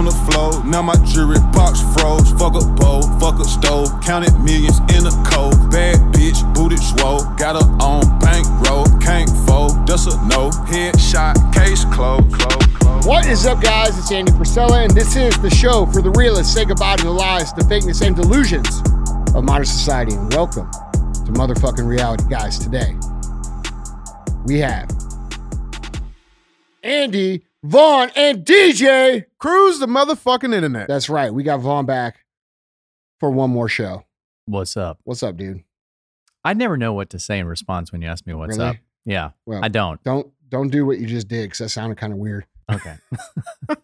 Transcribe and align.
on 0.00 0.06
the 0.06 0.32
floor. 0.32 0.64
Now 0.64 0.80
my 0.80 0.96
jewelry 1.04 1.38
box 1.52 1.80
froze. 1.92 2.32
Fuck 2.40 2.56
a 2.56 2.64
bowl, 2.80 3.02
fuck 3.20 3.38
a 3.38 3.44
stove. 3.44 3.88
Counted 4.00 4.32
millions 4.40 4.80
in 4.96 5.04
a 5.04 5.12
cold. 5.28 5.70
Bad 5.70 6.00
bitch, 6.16 6.40
booted 6.54 6.80
swole. 6.80 7.20
Got 7.36 7.60
her 7.60 7.68
on 7.84 8.18
bankroll. 8.18 8.86
Can't 8.98 9.28
fold, 9.46 9.86
that's 9.86 10.06
a 10.06 10.16
no. 10.26 10.48
Headshot, 10.72 11.36
case 11.52 11.84
closed. 11.92 12.32
Close. 12.32 13.06
What 13.06 13.26
is 13.26 13.44
up, 13.44 13.60
guys? 13.60 13.98
It's 13.98 14.10
Andy 14.10 14.32
Frisella, 14.32 14.84
and 14.84 14.90
this 14.92 15.16
is 15.16 15.36
the 15.42 15.50
show 15.50 15.84
for 15.84 16.00
the 16.00 16.10
realists. 16.12 16.54
Say 16.54 16.64
goodbye 16.64 16.96
to 16.96 17.04
the 17.04 17.10
lies, 17.10 17.52
the 17.52 17.62
fakeness, 17.62 18.00
and 18.00 18.16
delusions 18.16 18.80
of 19.34 19.44
modern 19.44 19.66
society. 19.66 20.14
And 20.14 20.32
welcome 20.32 20.70
to 20.70 21.32
motherfucking 21.32 21.86
reality, 21.86 22.24
guys. 22.26 22.58
Today, 22.58 22.96
we 24.46 24.60
have 24.60 24.88
Andy, 26.82 27.42
Vaughn, 27.62 28.10
and 28.16 28.44
DJ. 28.44 29.26
Cruise 29.38 29.78
the 29.80 29.86
motherfucking 29.86 30.54
internet. 30.54 30.88
That's 30.88 31.08
right. 31.10 31.32
We 31.32 31.42
got 31.42 31.60
Vaughn 31.60 31.84
back 31.86 32.24
for 33.18 33.30
one 33.30 33.50
more 33.50 33.68
show. 33.68 34.04
What's 34.46 34.76
up? 34.76 34.98
What's 35.04 35.22
up, 35.22 35.36
dude? 35.36 35.62
I 36.42 36.54
never 36.54 36.76
know 36.78 36.94
what 36.94 37.10
to 37.10 37.18
say 37.18 37.38
in 37.38 37.46
response 37.46 37.92
when 37.92 38.00
you 38.00 38.08
ask 38.08 38.26
me 38.26 38.32
what's 38.32 38.56
Really? 38.56 38.70
up. 38.70 38.76
Yeah, 39.04 39.30
Well, 39.46 39.60
I 39.64 39.68
don't. 39.68 40.02
don't 40.04 40.30
don't 40.48 40.68
do 40.68 40.84
what 40.84 40.98
you 40.98 41.06
just 41.06 41.28
did 41.28 41.44
because 41.44 41.58
that 41.58 41.68
sounded 41.68 41.96
kind 41.98 42.12
of 42.12 42.18
weird. 42.18 42.44
Okay. 42.70 42.96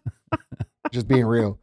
Just 0.91 1.07
being 1.07 1.25
real. 1.25 1.59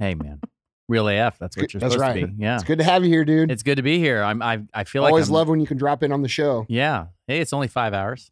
hey, 0.00 0.14
man. 0.14 0.40
Real 0.88 1.08
AF. 1.08 1.38
That's 1.38 1.56
what 1.56 1.72
you're 1.72 1.80
That's 1.80 1.94
supposed 1.94 2.00
right. 2.14 2.20
to 2.20 2.26
be. 2.28 2.42
Yeah. 2.42 2.54
It's 2.56 2.64
good 2.64 2.78
to 2.78 2.84
have 2.84 3.02
you 3.04 3.10
here, 3.10 3.24
dude. 3.24 3.50
It's 3.50 3.62
good 3.62 3.76
to 3.76 3.82
be 3.82 3.98
here. 3.98 4.22
I'm. 4.22 4.40
I. 4.42 4.62
I 4.74 4.84
feel 4.84 5.02
like 5.02 5.10
Always 5.10 5.26
I'm- 5.28 5.34
love 5.34 5.48
when 5.48 5.60
you 5.60 5.66
can 5.66 5.76
drop 5.78 6.02
in 6.02 6.12
on 6.12 6.22
the 6.22 6.28
show. 6.28 6.64
Yeah. 6.68 7.06
Hey, 7.26 7.40
it's 7.40 7.52
only 7.52 7.68
five 7.68 7.92
hours. 7.94 8.30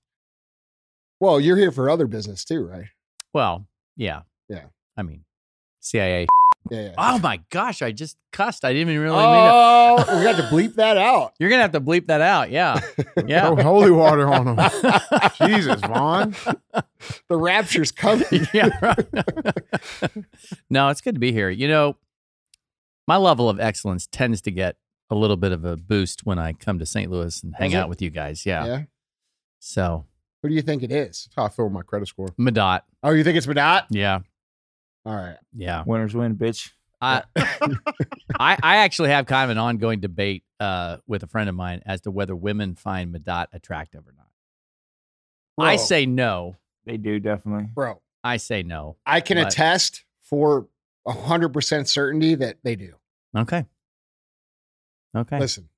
Well, 1.21 1.41
you're 1.41 1.57
here 1.57 1.71
for 1.73 1.89
other 1.91 2.07
business 2.07 2.45
too, 2.45 2.65
right? 2.65 2.87
Well, 3.35 3.67
yeah. 3.97 4.23
Yeah. 4.49 4.67
I 4.97 5.03
mean, 5.03 5.25
CIA. 5.81 6.27
Yeah. 6.71 6.81
yeah. 6.81 6.95
Oh 6.97 7.19
my 7.19 7.41
gosh! 7.51 7.83
I 7.83 7.93
just 7.93 8.17
cussed. 8.33 8.65
I 8.65 8.73
didn't 8.73 8.89
even 8.89 9.03
really 9.03 9.17
mean 9.17 9.25
it. 9.27 9.51
Oh, 9.53 9.97
we 10.17 10.25
got 10.25 10.37
to 10.37 10.43
bleep 10.55 10.77
that 10.77 10.97
out. 10.97 11.35
You're 11.39 11.51
gonna 11.51 11.61
have 11.61 11.73
to 11.73 11.81
bleep 11.81 12.07
that 12.07 12.23
out. 12.23 12.51
Yeah. 12.51 12.79
Throw 13.19 13.25
Yeah. 13.27 13.55
holy 13.63 13.91
water 13.91 14.33
on 14.33 14.57
them. 14.57 14.71
Jesus, 15.47 15.81
Vaughn. 15.83 16.35
The 17.29 17.37
rapture's 17.37 17.93
coming. 17.93 18.25
yeah. 18.55 18.71
right. 18.81 20.11
no, 20.71 20.89
it's 20.89 21.03
good 21.03 21.17
to 21.17 21.21
be 21.21 21.33
here. 21.33 21.51
You 21.51 21.69
know, 21.69 21.97
my 23.07 23.17
level 23.19 23.51
of 23.51 23.61
excellence 23.61 24.07
tends 24.07 24.41
to 24.43 24.51
get 24.51 24.77
a 25.11 25.15
little 25.15 25.37
bit 25.37 25.53
of 25.53 25.67
a 25.67 25.77
boost 25.77 26.25
when 26.25 26.39
I 26.39 26.55
come 26.55 26.79
to 26.79 26.87
St. 26.87 27.11
Louis 27.11 27.43
and 27.43 27.55
hang 27.57 27.75
out 27.75 27.91
with 27.91 28.01
you 28.01 28.09
guys. 28.09 28.47
Yeah. 28.47 28.65
Yeah. 28.65 28.83
So, 29.61 30.07
Who 30.45 30.51
do 30.51 30.55
you 30.55 30.61
think 30.61 30.83
it 30.83 30.93
is? 30.93 31.25
That's 31.25 31.35
how 31.37 31.45
I 31.45 31.49
feel 31.49 31.65
with 31.65 31.73
my 31.73 31.81
credit 31.81 32.07
score. 32.07 32.29
Madot. 32.39 32.83
Oh, 33.03 33.13
you 33.13 33.25
think 33.25 33.39
it's 33.39 33.47
Madot? 33.47 33.85
Yeah. 33.89 34.19
All 35.07 35.17
right. 35.17 35.39
Yeah. 35.57 35.85
Winners 35.87 36.15
win, 36.15 36.37
bitch. 36.37 36.71
I, 37.01 37.23
I 37.37 38.59
I 38.63 38.77
actually 38.77 39.09
have 39.09 39.25
kind 39.25 39.45
of 39.45 39.57
an 39.57 39.59
ongoing 39.59 40.01
debate 40.01 40.45
uh, 40.61 40.99
with 41.07 41.23
a 41.23 41.27
friend 41.27 41.49
of 41.49 41.55
mine 41.55 41.81
as 41.87 42.03
to 42.03 42.11
whether 42.11 42.37
women 42.37 42.75
find 42.75 43.15
Madot 43.15 43.47
attractive 43.55 44.03
or 44.07 44.13
not. 44.15 45.67
I 45.67 45.77
say 45.77 46.05
no. 46.05 46.57
They 46.85 46.99
do 46.99 47.19
definitely. 47.21 47.71
Bro, 47.75 48.03
I 48.23 48.37
say 48.37 48.63
no. 48.63 48.97
I 49.07 49.23
can 49.23 49.39
But- 49.39 49.47
attest 49.55 50.05
for 50.21 50.69
hundred 51.07 51.55
percent 51.55 51.89
certainty 51.89 52.35
that 52.35 52.59
they 52.63 52.77
do. 52.77 52.97
Okay. 53.35 53.65
Okay. 55.17 55.39
Listen, 55.39 55.71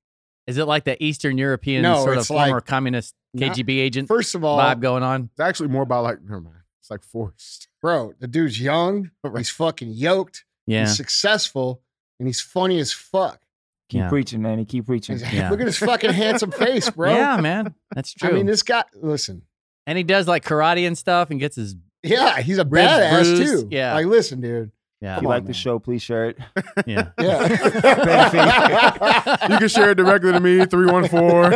Is 0.45 0.57
it 0.57 0.65
like 0.65 0.83
the 0.83 1.01
Eastern 1.01 1.37
European 1.37 1.83
No, 1.83 2.03
sort 2.03 2.17
of 2.17 2.21
it's 2.21 2.29
like- 2.29 2.47
former 2.49 2.59
communist 2.61 3.13
Not- 3.13 3.16
KGB 3.35 3.79
agent 3.79 4.07
first 4.07 4.35
of 4.35 4.43
all, 4.43 4.57
vibe 4.59 4.79
going 4.79 5.03
on? 5.03 5.29
It's 5.31 5.39
actually 5.39 5.69
more 5.69 5.83
about 5.83 6.03
like, 6.03 6.21
never 6.21 6.41
mind. 6.41 6.55
It's 6.81 6.89
like 6.91 7.03
forced. 7.03 7.67
bro, 7.81 8.13
the 8.19 8.27
dude's 8.27 8.59
young. 8.61 9.11
But 9.23 9.35
he's 9.35 9.49
fucking 9.49 9.89
yoked. 9.89 10.45
Yeah. 10.65 10.81
He's 10.81 10.95
successful, 10.95 11.81
and 12.19 12.27
he's 12.27 12.41
funny 12.41 12.79
as 12.79 12.91
fuck. 12.93 13.41
Keep 13.89 13.99
Yeah. 13.99 14.09
preaching, 14.09 14.57
He 14.57 14.65
Keep 14.65 14.85
preaching. 14.85 15.19
Yeah. 15.31 15.49
Look 15.49 15.59
at 15.61 15.65
his 15.65 15.77
fucking 15.77 16.11
handsome 16.11 16.51
face, 16.51 16.89
bro. 16.89 17.13
Yeah, 17.13 17.37
man. 17.37 17.73
That's 17.95 18.13
true. 18.13 18.29
I 18.29 18.33
mean, 18.33 18.45
this 18.45 18.63
guy. 18.63 18.83
Listen, 18.95 19.43
and 19.85 19.97
he 19.97 20.03
does 20.03 20.27
like 20.27 20.43
karate 20.43 20.85
and 20.87 20.97
stuff 20.97 21.29
and 21.29 21.39
gets 21.39 21.55
his 21.55 21.75
yeah, 22.03 22.41
he's 22.41 22.57
a 22.57 22.65
Ribs 22.65 22.87
badass 22.87 23.23
bruised. 23.37 23.43
too. 23.43 23.67
Yeah. 23.71 23.93
like 23.93 24.05
listen, 24.05 24.39
dude. 24.41 24.71
Yeah. 25.01 25.17
If 25.17 25.21
you 25.21 25.27
on, 25.27 25.33
like 25.33 25.43
man. 25.43 25.47
the 25.47 25.53
show, 25.53 25.79
please 25.79 26.01
share 26.01 26.29
it. 26.29 26.37
Yeah. 26.85 27.09
Yeah. 27.19 27.47
You 29.49 29.57
can 29.59 29.67
share 29.69 29.91
it 29.91 29.95
directly 29.95 30.31
to 30.31 30.39
me, 30.39 30.65
314. 30.65 31.51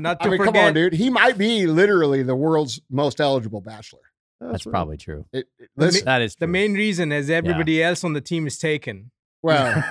Not 0.00 0.20
to 0.20 0.26
I 0.26 0.30
mean, 0.30 0.38
forget, 0.38 0.54
come 0.54 0.56
on, 0.56 0.74
dude. 0.74 0.92
He 0.92 1.10
might 1.10 1.38
be 1.38 1.66
literally 1.66 2.22
the 2.22 2.36
world's 2.36 2.80
most 2.90 3.20
eligible 3.20 3.60
bachelor. 3.60 4.00
That's 4.40 4.64
probably 4.64 4.96
true. 4.96 5.24
It, 5.32 5.46
it- 5.58 5.70
The 5.76 5.86
listen, 5.86 6.04
That 6.04 6.22
is 6.22 6.34
the 6.36 6.46
true. 6.46 6.52
main 6.52 6.74
reason 6.74 7.10
is 7.12 7.28
everybody 7.30 7.82
else 7.82 8.04
on 8.04 8.12
the 8.12 8.20
team 8.20 8.46
is 8.46 8.58
taken. 8.58 9.10
well, 9.42 9.72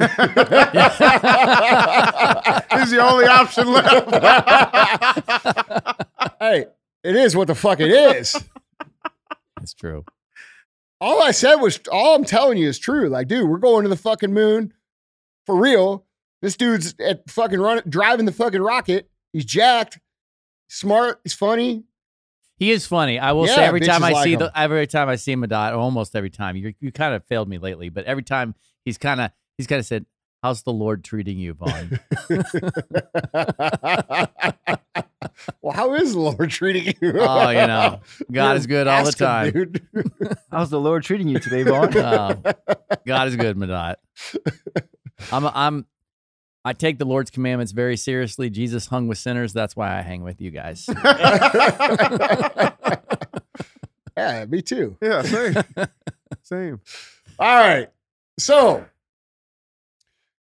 He's 2.72 2.92
the 2.92 3.00
only 3.02 3.26
option 3.26 3.72
left. 3.72 4.10
hey, 6.40 6.66
it 7.04 7.16
is 7.16 7.36
what 7.36 7.48
the 7.48 7.56
fuck 7.56 7.80
it 7.80 7.90
is. 7.90 8.36
That's 9.58 9.74
true. 9.74 10.06
All 11.00 11.22
I 11.22 11.32
said 11.32 11.56
was, 11.56 11.80
all 11.92 12.16
I'm 12.16 12.24
telling 12.26 12.58
you 12.58 12.68
is 12.68 12.80
true. 12.80 13.08
Like, 13.10 13.28
dude, 13.28 13.48
we're 13.50 13.58
going 13.60 13.84
to 13.84 13.90
the 13.90 13.96
fucking 13.98 14.34
moon 14.34 14.74
for 15.46 15.56
real. 15.56 16.06
This 16.42 16.58
dude's 16.58 16.96
at 17.00 17.30
fucking 17.30 17.60
run, 17.60 17.82
driving 17.88 18.26
the 18.26 18.32
fucking 18.32 18.62
rocket. 18.62 19.10
He's 19.34 19.46
jacked, 19.46 20.00
smart, 20.70 21.20
he's 21.24 21.34
funny. 21.34 21.84
He 22.58 22.72
is 22.72 22.88
funny. 22.88 23.20
I 23.20 23.34
will 23.34 23.46
Yeah, 23.46 23.56
say 23.56 23.66
every 23.66 23.82
time 23.82 24.04
I 24.04 24.12
like 24.12 24.24
see 24.24 24.34
him. 24.34 24.40
the 24.40 24.52
every 24.56 24.88
time 24.88 25.10
I 25.10 25.16
see 25.16 25.36
Madot, 25.36 25.74
or 25.74 25.76
almost 25.76 26.16
every 26.16 26.32
time, 26.32 26.56
you 26.56 26.74
you 26.80 26.92
kind 26.92 27.14
of 27.14 27.24
failed 27.26 27.48
me 27.48 27.60
lately, 27.60 27.90
but 27.90 28.06
every 28.06 28.24
time 28.24 28.56
he's 28.84 28.98
kind 28.98 29.22
of 29.22 29.30
he's 29.60 29.68
kind 29.68 29.80
of 29.80 29.86
said, 29.86 30.08
"How's 30.42 30.64
the 30.64 30.74
Lord 30.74 31.04
treating 31.04 31.38
you, 31.38 31.54
Vaughn?" 31.54 32.00
well, 35.62 35.74
how 35.74 35.94
is 35.96 36.14
the 36.14 36.20
Lord 36.20 36.50
treating 36.50 36.86
you? 36.86 36.94
oh, 37.20 37.50
you 37.50 37.68
know, 37.68 38.00
God 38.32 38.58
is 38.58 38.68
good 38.68 38.88
all 38.88 39.04
the 39.04 39.08
Ask 39.10 39.20
him, 39.20 39.28
time. 39.28 39.52
dude. 39.52 39.88
How's 40.52 40.70
the 40.70 40.80
Lord 40.80 41.04
treating 41.04 41.28
you 41.28 41.40
today, 41.40 41.64
Vaughn? 41.64 41.96
Oh, 41.98 42.00
uh, 42.00 42.54
God 43.06 43.28
is 43.28 43.36
good, 43.36 43.58
Madot. 43.58 43.96
I'm 45.32 45.46
I'm 45.48 45.86
I 46.64 46.74
take 46.74 47.00
the 47.00 47.06
Lord's 47.06 47.32
commandments 47.32 47.72
very 47.72 47.98
seriously. 47.98 48.50
Jesus 48.50 48.88
hung 48.88 49.08
with 49.08 49.18
sinners. 49.18 49.54
That's 49.54 49.76
why 49.76 49.98
I 49.98 50.02
hang 50.02 50.24
with 50.24 50.42
you 50.42 50.52
guys. 50.52 50.86
yeah, 54.18 54.46
me 54.48 54.62
too. 54.62 54.98
yeah, 55.02 55.22
same. 55.24 55.56
Same. 56.44 56.82
All 57.40 57.48
right. 57.48 57.90
So 58.40 58.86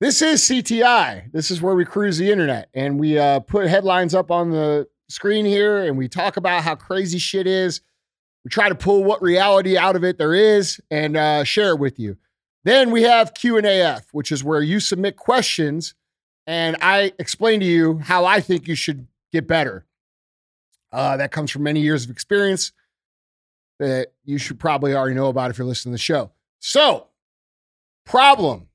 this 0.04 0.20
is 0.20 0.42
CTI. 0.42 1.32
This 1.32 1.50
is 1.50 1.62
where 1.62 1.74
we 1.74 1.86
cruise 1.86 2.18
the 2.18 2.30
internet 2.30 2.68
and 2.74 3.00
we 3.00 3.18
uh, 3.18 3.40
put 3.40 3.68
headlines 3.68 4.14
up 4.14 4.30
on 4.30 4.50
the 4.50 4.86
screen 5.08 5.46
here 5.46 5.82
and 5.82 5.96
we 5.96 6.08
talk 6.08 6.36
about 6.36 6.62
how 6.62 6.74
crazy 6.74 7.16
shit 7.16 7.46
is. 7.46 7.80
We 8.44 8.50
try 8.50 8.68
to 8.68 8.74
pull 8.74 9.02
what 9.02 9.22
reality 9.22 9.78
out 9.78 9.96
of 9.96 10.04
it 10.04 10.18
there 10.18 10.34
is 10.34 10.78
and 10.90 11.16
uh, 11.16 11.44
share 11.44 11.70
it 11.70 11.78
with 11.78 11.98
you. 11.98 12.18
Then 12.64 12.90
we 12.90 13.04
have 13.04 13.32
Q&AF, 13.32 14.04
which 14.12 14.30
is 14.30 14.44
where 14.44 14.60
you 14.60 14.78
submit 14.78 15.16
questions 15.16 15.94
and 16.46 16.76
I 16.82 17.14
explain 17.18 17.60
to 17.60 17.66
you 17.66 17.96
how 18.00 18.26
I 18.26 18.40
think 18.42 18.68
you 18.68 18.74
should 18.74 19.06
get 19.32 19.46
better. 19.46 19.86
Uh, 20.92 21.16
that 21.16 21.30
comes 21.30 21.50
from 21.50 21.62
many 21.62 21.80
years 21.80 22.04
of 22.04 22.10
experience 22.10 22.72
that 23.78 24.08
you 24.22 24.36
should 24.36 24.60
probably 24.60 24.92
already 24.92 25.14
know 25.14 25.28
about 25.28 25.50
if 25.50 25.56
you're 25.56 25.66
listening 25.66 25.92
to 25.92 25.94
the 25.94 25.98
show. 25.98 26.30
So, 26.60 27.06
problem, 28.04 28.68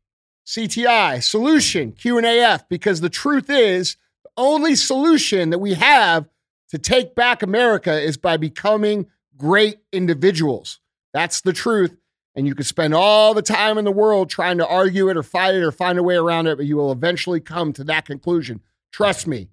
CTI, 0.49 1.21
solution, 1.21 1.91
Q&AF, 1.91 2.67
because 2.69 3.01
the 3.01 3.09
truth 3.09 3.51
is 3.51 3.97
the 4.23 4.31
only 4.35 4.73
solution 4.73 5.51
that 5.51 5.59
we 5.59 5.75
have 5.75 6.27
to 6.69 6.79
take 6.79 7.13
back 7.13 7.43
America 7.43 8.01
is 8.01 8.17
by 8.17 8.35
becoming 8.35 9.05
great 9.37 9.77
individuals. 9.91 10.79
That's 11.13 11.41
the 11.41 11.53
truth. 11.53 11.95
And 12.33 12.47
you 12.47 12.55
can 12.55 12.63
spend 12.63 12.95
all 12.95 13.35
the 13.35 13.43
time 13.43 13.77
in 13.77 13.85
the 13.85 13.91
world 13.91 14.31
trying 14.31 14.57
to 14.57 14.67
argue 14.67 15.07
it 15.09 15.17
or 15.17 15.21
fight 15.21 15.53
it 15.53 15.61
or 15.61 15.71
find 15.71 15.99
a 15.99 16.03
way 16.03 16.15
around 16.15 16.47
it, 16.47 16.57
but 16.57 16.65
you 16.65 16.77
will 16.77 16.91
eventually 16.91 17.39
come 17.39 17.71
to 17.73 17.83
that 17.83 18.05
conclusion. 18.05 18.61
Trust 18.91 19.27
me, 19.27 19.49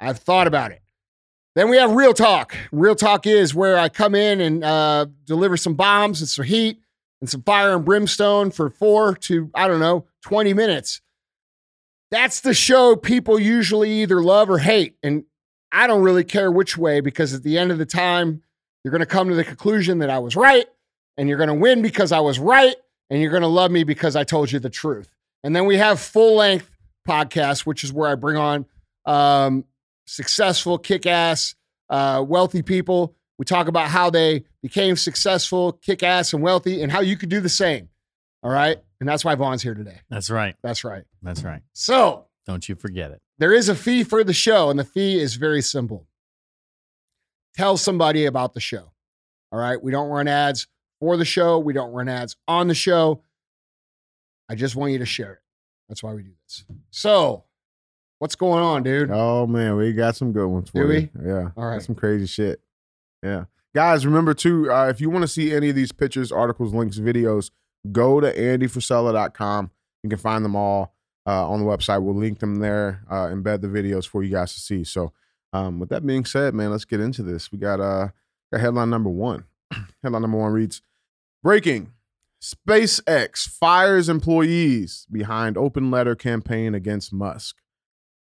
I've 0.00 0.18
thought 0.18 0.48
about 0.48 0.72
it. 0.72 0.82
Then 1.54 1.68
we 1.68 1.76
have 1.76 1.92
Real 1.92 2.14
Talk. 2.14 2.56
Real 2.72 2.96
Talk 2.96 3.28
is 3.28 3.54
where 3.54 3.78
I 3.78 3.88
come 3.88 4.16
in 4.16 4.40
and 4.40 4.64
uh, 4.64 5.06
deliver 5.24 5.56
some 5.56 5.74
bombs 5.74 6.20
and 6.20 6.28
some 6.28 6.46
heat 6.46 6.80
and 7.22 7.30
some 7.30 7.42
fire 7.42 7.76
and 7.76 7.84
brimstone 7.84 8.50
for 8.50 8.68
four 8.68 9.14
to, 9.14 9.48
I 9.54 9.68
don't 9.68 9.78
know, 9.78 10.06
20 10.22 10.54
minutes. 10.54 11.00
That's 12.10 12.40
the 12.40 12.52
show 12.52 12.96
people 12.96 13.38
usually 13.38 14.02
either 14.02 14.20
love 14.20 14.50
or 14.50 14.58
hate. 14.58 14.96
And 15.04 15.22
I 15.70 15.86
don't 15.86 16.02
really 16.02 16.24
care 16.24 16.50
which 16.50 16.76
way 16.76 17.00
because 17.00 17.32
at 17.32 17.44
the 17.44 17.58
end 17.58 17.70
of 17.70 17.78
the 17.78 17.86
time, 17.86 18.42
you're 18.82 18.90
going 18.90 19.00
to 19.00 19.06
come 19.06 19.28
to 19.28 19.36
the 19.36 19.44
conclusion 19.44 20.00
that 20.00 20.10
I 20.10 20.18
was 20.18 20.34
right 20.34 20.66
and 21.16 21.28
you're 21.28 21.38
going 21.38 21.48
to 21.48 21.54
win 21.54 21.80
because 21.80 22.10
I 22.10 22.18
was 22.18 22.40
right 22.40 22.74
and 23.08 23.22
you're 23.22 23.30
going 23.30 23.42
to 23.42 23.48
love 23.48 23.70
me 23.70 23.84
because 23.84 24.16
I 24.16 24.24
told 24.24 24.50
you 24.50 24.58
the 24.58 24.68
truth. 24.68 25.08
And 25.44 25.54
then 25.54 25.64
we 25.64 25.76
have 25.76 26.00
full 26.00 26.34
length 26.34 26.68
podcasts, 27.08 27.64
which 27.64 27.84
is 27.84 27.92
where 27.92 28.10
I 28.10 28.16
bring 28.16 28.36
on 28.36 28.66
um, 29.06 29.64
successful, 30.08 30.76
kick 30.76 31.06
ass, 31.06 31.54
uh, 31.88 32.24
wealthy 32.26 32.62
people. 32.62 33.14
We 33.42 33.44
We 33.44 33.46
talk 33.46 33.66
about 33.66 33.88
how 33.88 34.08
they 34.08 34.44
became 34.62 34.94
successful, 34.94 35.72
kick 35.72 36.04
ass, 36.04 36.32
and 36.32 36.44
wealthy, 36.44 36.80
and 36.80 36.92
how 36.92 37.00
you 37.00 37.16
could 37.16 37.28
do 37.28 37.40
the 37.40 37.48
same. 37.48 37.88
All 38.44 38.52
right. 38.52 38.78
And 39.00 39.08
that's 39.08 39.24
why 39.24 39.34
Vaughn's 39.34 39.64
here 39.64 39.74
today. 39.74 39.98
That's 40.08 40.30
right. 40.30 40.54
That's 40.62 40.84
right. 40.84 41.02
That's 41.24 41.42
right. 41.42 41.60
So 41.72 42.26
Don't 42.46 42.68
you 42.68 42.76
forget 42.76 43.10
it. 43.10 43.20
there 43.38 43.52
is 43.52 43.68
a 43.68 43.74
fee 43.74 44.04
for 44.04 44.22
the 44.22 44.32
show, 44.32 44.70
and 44.70 44.78
the 44.78 44.84
fee 44.84 45.18
is 45.18 45.34
very 45.34 45.60
simple. 45.60 46.06
Tell 47.56 47.76
somebody 47.76 48.26
about 48.26 48.54
the 48.54 48.60
show. 48.60 48.92
All 49.50 49.58
right. 49.58 49.82
We 49.82 49.90
don't 49.90 50.08
run 50.08 50.28
ads 50.28 50.68
for 51.00 51.16
the 51.16 51.24
show, 51.24 51.58
we 51.58 51.72
don't 51.72 51.90
run 51.90 52.08
ads 52.08 52.36
on 52.46 52.68
the 52.68 52.76
show. 52.76 53.24
I 54.48 54.54
just 54.54 54.76
want 54.76 54.92
you 54.92 55.00
to 55.00 55.06
share 55.06 55.32
it. 55.32 55.40
That's 55.88 56.00
why 56.00 56.14
we 56.14 56.22
do 56.22 56.30
this. 56.46 56.64
So, 56.90 57.42
what's 58.20 58.36
going 58.36 58.62
on, 58.62 58.84
dude? 58.84 59.10
Oh 59.10 59.48
man, 59.48 59.74
we 59.74 59.92
got 59.94 60.14
some 60.14 60.30
good 60.32 60.46
ones 60.46 60.70
for 60.70 60.86
Do 60.86 60.94
you. 60.94 61.08
Yeah. 61.20 61.48
All 61.56 61.64
right. 61.64 61.78
Got 61.78 61.82
some 61.82 61.96
crazy 61.96 62.26
shit. 62.28 62.60
Yeah. 63.22 63.44
Guys, 63.74 64.04
remember 64.04 64.34
too, 64.34 64.70
uh, 64.70 64.88
if 64.88 65.00
you 65.00 65.08
want 65.08 65.22
to 65.22 65.28
see 65.28 65.54
any 65.54 65.70
of 65.70 65.76
these 65.76 65.92
pictures, 65.92 66.30
articles, 66.30 66.74
links, 66.74 66.98
videos, 66.98 67.50
go 67.90 68.20
to 68.20 68.32
andyfrisella.com. 68.32 69.70
You 70.02 70.10
can 70.10 70.18
find 70.18 70.44
them 70.44 70.56
all 70.56 70.94
uh, 71.26 71.48
on 71.48 71.60
the 71.60 71.66
website. 71.66 72.02
We'll 72.02 72.14
link 72.14 72.40
them 72.40 72.56
there, 72.56 73.02
uh, 73.10 73.26
embed 73.26 73.60
the 73.62 73.68
videos 73.68 74.06
for 74.06 74.22
you 74.22 74.30
guys 74.30 74.52
to 74.54 74.60
see. 74.60 74.84
So, 74.84 75.12
um, 75.52 75.78
with 75.78 75.88
that 75.90 76.06
being 76.06 76.24
said, 76.24 76.54
man, 76.54 76.70
let's 76.70 76.84
get 76.84 77.00
into 77.00 77.22
this. 77.22 77.52
We 77.52 77.58
got 77.58 77.80
uh, 77.80 78.08
got 78.52 78.60
headline 78.60 78.90
number 78.90 79.10
one. 79.10 79.44
headline 80.02 80.22
number 80.22 80.38
one 80.38 80.52
reads 80.52 80.82
Breaking 81.42 81.92
SpaceX 82.40 83.48
fires 83.48 84.08
employees 84.08 85.06
behind 85.10 85.56
open 85.56 85.90
letter 85.90 86.14
campaign 86.14 86.74
against 86.74 87.12
Musk. 87.12 87.56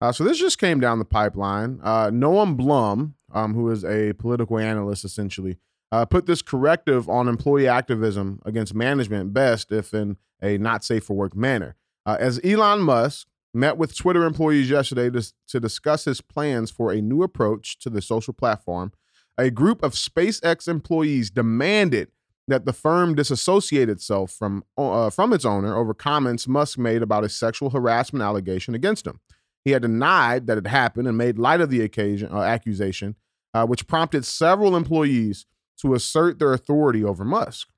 Uh, 0.01 0.13
so 0.13 0.25
this 0.25 0.39
just 0.39 0.59
came 0.59 0.81
down 0.81 0.99
the 0.99 1.05
pipeline. 1.05 1.81
Uh, 1.83 2.09
Noam 2.11 2.57
Blum, 2.57 3.15
um, 3.33 3.55
who 3.55 3.71
is 3.71 3.85
a 3.85 4.13
political 4.15 4.59
analyst 4.59 5.05
essentially, 5.05 5.59
uh, 5.91 6.05
put 6.05 6.27
this 6.27 6.43
corrective 6.43 7.09
on 7.09 7.29
employee 7.29 7.69
activism 7.69 8.41
against 8.45 8.75
management 8.75 9.33
best 9.33 9.73
if 9.73 9.95
in 9.95 10.17
a 10.43 10.59
not 10.59 10.85
safe 10.85 11.05
for 11.05 11.15
work 11.15 11.35
manner. 11.35 11.77
Uh, 12.07 12.17
as 12.21 12.41
Elon 12.45 12.81
Musk 12.81 13.27
met 13.55 13.77
with 13.77 13.97
Twitter 13.97 14.25
employees 14.25 14.71
yesterday 14.71 15.11
to, 15.11 15.33
to 15.49 15.61
discuss 15.61 16.05
his 16.05 16.21
plans 16.21 16.71
for 16.71 16.93
a 16.93 17.01
new 17.01 17.23
approach 17.23 17.79
to 17.79 17.91
the 17.91 18.03
social 18.03 18.35
platform, 18.35 18.93
a 19.37 19.51
group 19.51 19.83
of 19.83 19.93
SpaceX 19.93 20.69
employees 20.69 21.31
demanded 21.31 22.09
that 22.49 22.65
the 22.65 22.73
firm 22.73 23.15
disassociate 23.15 23.89
itself 23.89 24.33
from 24.33 24.65
uh, 24.77 25.11
from 25.11 25.33
its 25.33 25.45
owner 25.45 25.77
over 25.77 25.95
comments 25.95 26.49
Musk 26.49 26.79
made 26.79 27.03
about 27.03 27.25
a 27.25 27.29
sexual 27.29 27.71
harassment 27.71 28.23
allegation 28.23 28.75
against 28.75 29.07
him. 29.07 29.21
He 29.65 29.73
had 29.73 29.83
denied 29.83 30.47
that 30.47 30.59
it 30.59 30.67
happened 30.67 31.09
and 31.09 31.19
made 31.19 31.39
light 31.39 31.61
of 31.61 31.71
the 31.71 31.83
occasion 31.83 32.31
uh, 32.33 32.43
accusation, 32.43 33.17
uh, 33.55 33.67
which 33.67 33.87
prompted 33.87 34.25
several 34.25 34.77
employees 34.77 35.47
to 35.81 35.95
assert 35.95 36.39
their 36.39 36.53
authority 36.53 37.05
over 37.05 37.25
Musk. 37.25 37.69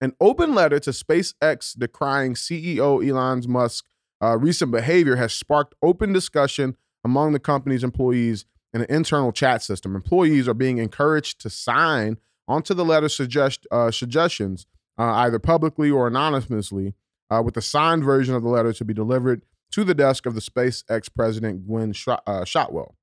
An 0.00 0.14
open 0.20 0.54
letter 0.54 0.80
to 0.80 0.90
SpaceX 0.90 1.78
decrying 1.78 2.34
CEO 2.34 3.06
Elon 3.06 3.42
Musk's 3.46 3.88
uh, 4.22 4.36
recent 4.38 4.70
behavior 4.70 5.16
has 5.16 5.32
sparked 5.32 5.74
open 5.82 6.12
discussion 6.12 6.76
among 7.04 7.32
the 7.32 7.38
company's 7.38 7.84
employees 7.84 8.44
in 8.72 8.82
an 8.82 8.86
internal 8.88 9.32
chat 9.32 9.62
system. 9.62 9.94
Employees 9.94 10.46
are 10.48 10.54
being 10.54 10.78
encouraged 10.78 11.40
to 11.40 11.50
sign 11.50 12.18
onto 12.46 12.74
the 12.74 12.84
letter 12.84 13.08
suggest, 13.08 13.66
uh, 13.70 13.90
suggestions, 13.90 14.66
uh, 14.98 15.12
either 15.12 15.38
publicly 15.38 15.90
or 15.90 16.06
anonymously, 16.06 16.94
uh, 17.30 17.42
with 17.44 17.54
the 17.54 17.62
signed 17.62 18.04
version 18.04 18.34
of 18.34 18.42
the 18.42 18.48
letter 18.48 18.72
to 18.72 18.84
be 18.84 18.92
delivered 18.92 19.42
to 19.72 19.84
the 19.84 19.94
desk 19.94 20.26
of 20.26 20.34
the 20.34 20.40
SpaceX 20.40 21.08
president, 21.14 21.66
Gwen 21.66 21.94
uh, 22.26 22.44
Shotwell. 22.44 22.96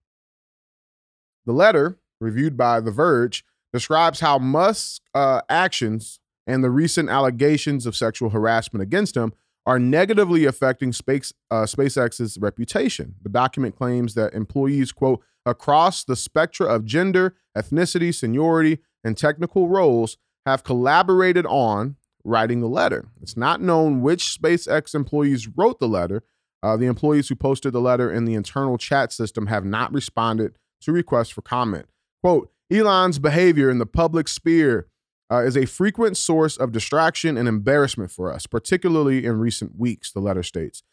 The 1.46 1.54
letter, 1.54 2.00
reviewed 2.20 2.58
by 2.58 2.80
The 2.80 2.92
Verge, 2.92 3.46
describes 3.72 4.20
how 4.20 4.38
Musk's 4.38 5.02
uh, 5.14 5.42
actions 5.50 6.20
and 6.46 6.64
the 6.64 6.70
recent 6.70 7.10
allegations 7.10 7.86
of 7.86 7.96
sexual 7.96 8.30
harassment 8.30 8.82
against 8.82 9.16
him 9.16 9.34
are 9.66 9.80
negatively 9.80 10.46
affecting 10.46 10.94
Space, 10.94 11.34
uh, 11.52 11.64
SpaceX's 11.64 12.38
reputation. 12.40 13.16
The 13.22 13.30
document 13.30 13.76
claims 13.76 14.14
that 14.14 14.34
employees, 14.34 14.94
quote, 14.94 15.22
across 15.46 16.04
the 16.04 16.16
spectra 16.16 16.68
of 16.68 16.86
gender, 16.86 17.36
ethnicity, 17.58 18.16
seniority, 18.16 18.80
and 19.04 19.18
technical 19.18 19.68
roles 19.68 20.18
have 20.46 20.64
collaborated 20.64 21.46
on 21.46 21.98
writing 22.24 22.62
the 22.62 22.68
letter. 22.68 23.10
It's 23.22 23.38
not 23.38 23.62
known 23.62 24.02
which 24.02 24.38
SpaceX 24.42 24.96
employees 24.96 25.48
wrote 25.48 25.80
the 25.80 25.88
letter. 25.88 26.24
Uh, 26.64 26.76
the 26.76 26.86
employees 26.86 27.30
who 27.30 27.36
posted 27.36 27.74
the 27.74 27.82
letter 27.82 28.12
in 28.12 28.26
the 28.26 28.34
internal 28.34 28.78
chat 28.78 29.14
system 29.14 29.48
have 29.48 29.66
not 29.66 29.94
responded 29.94 30.58
to 30.82 30.92
requests 30.92 31.30
for 31.30 31.42
comment. 31.42 31.88
Quote, 32.24 32.52
Elon's 32.72 33.20
behavior 33.20 33.70
in 33.70 33.78
the 33.78 33.86
public 33.86 34.28
sphere 34.28 34.88
uh, 35.32 35.44
is 35.44 35.58
a 35.58 35.66
frequent 35.66 36.18
source 36.18 36.58
of 36.58 36.72
distraction 36.72 37.38
and 37.38 37.48
embarrassment 37.48 38.12
for 38.12 38.32
us, 38.32 38.48
particularly 38.48 39.26
in 39.26 39.40
recent 39.40 39.78
weeks, 39.78 40.12
the 40.12 40.20
letter 40.20 40.44
states. 40.44 40.84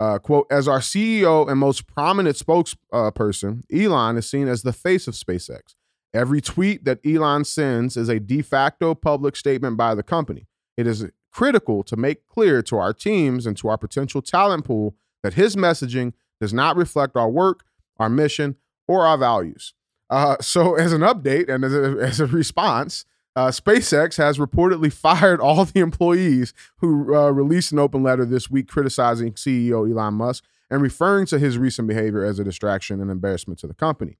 Uh, 0.00 0.18
quote, 0.18 0.46
as 0.50 0.68
our 0.68 0.78
CEO 0.78 1.48
and 1.48 1.58
most 1.58 1.86
prominent 1.86 2.36
spokesperson, 2.36 3.62
Elon 3.72 4.16
is 4.16 4.30
seen 4.30 4.46
as 4.46 4.62
the 4.62 4.72
face 4.72 5.08
of 5.08 5.14
SpaceX. 5.14 5.74
Every 6.14 6.40
tweet 6.40 6.84
that 6.84 7.00
Elon 7.04 7.44
sends 7.44 7.96
is 7.96 8.08
a 8.08 8.20
de 8.20 8.42
facto 8.42 8.94
public 8.94 9.36
statement 9.36 9.76
by 9.76 9.94
the 9.94 10.02
company. 10.02 10.46
It 10.76 10.86
is 10.86 11.04
critical 11.38 11.84
to 11.84 11.96
make 11.96 12.26
clear 12.26 12.60
to 12.60 12.76
our 12.76 12.92
teams 12.92 13.46
and 13.46 13.56
to 13.56 13.68
our 13.68 13.78
potential 13.78 14.20
talent 14.20 14.64
pool 14.64 14.96
that 15.22 15.34
his 15.34 15.54
messaging 15.54 16.12
does 16.40 16.52
not 16.52 16.74
reflect 16.74 17.14
our 17.14 17.30
work, 17.30 17.62
our 17.98 18.08
mission, 18.08 18.56
or 18.88 19.06
our 19.06 19.16
values. 19.16 19.72
Uh, 20.10 20.34
so, 20.40 20.74
as 20.74 20.92
an 20.92 21.02
update 21.02 21.48
and 21.48 21.64
as 21.64 21.72
a, 21.72 21.96
as 22.00 22.18
a 22.18 22.26
response, 22.26 23.04
uh, 23.36 23.52
SpaceX 23.52 24.16
has 24.16 24.38
reportedly 24.38 24.92
fired 25.06 25.40
all 25.40 25.64
the 25.64 25.78
employees 25.78 26.52
who 26.78 27.14
uh, 27.14 27.30
released 27.30 27.70
an 27.70 27.78
open 27.78 28.02
letter 28.02 28.24
this 28.24 28.50
week 28.50 28.66
criticizing 28.66 29.34
CEO 29.34 29.88
Elon 29.88 30.14
Musk 30.14 30.42
and 30.68 30.82
referring 30.82 31.24
to 31.26 31.38
his 31.38 31.56
recent 31.56 31.86
behavior 31.86 32.24
as 32.24 32.40
a 32.40 32.44
distraction 32.44 33.00
and 33.00 33.12
embarrassment 33.12 33.60
to 33.60 33.68
the 33.68 33.74
company. 33.74 34.18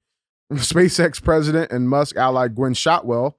SpaceX 0.52 1.22
president 1.22 1.70
and 1.72 1.88
Musk 1.88 2.16
ally 2.16 2.48
Gwen 2.48 2.74
Shotwell 2.74 3.36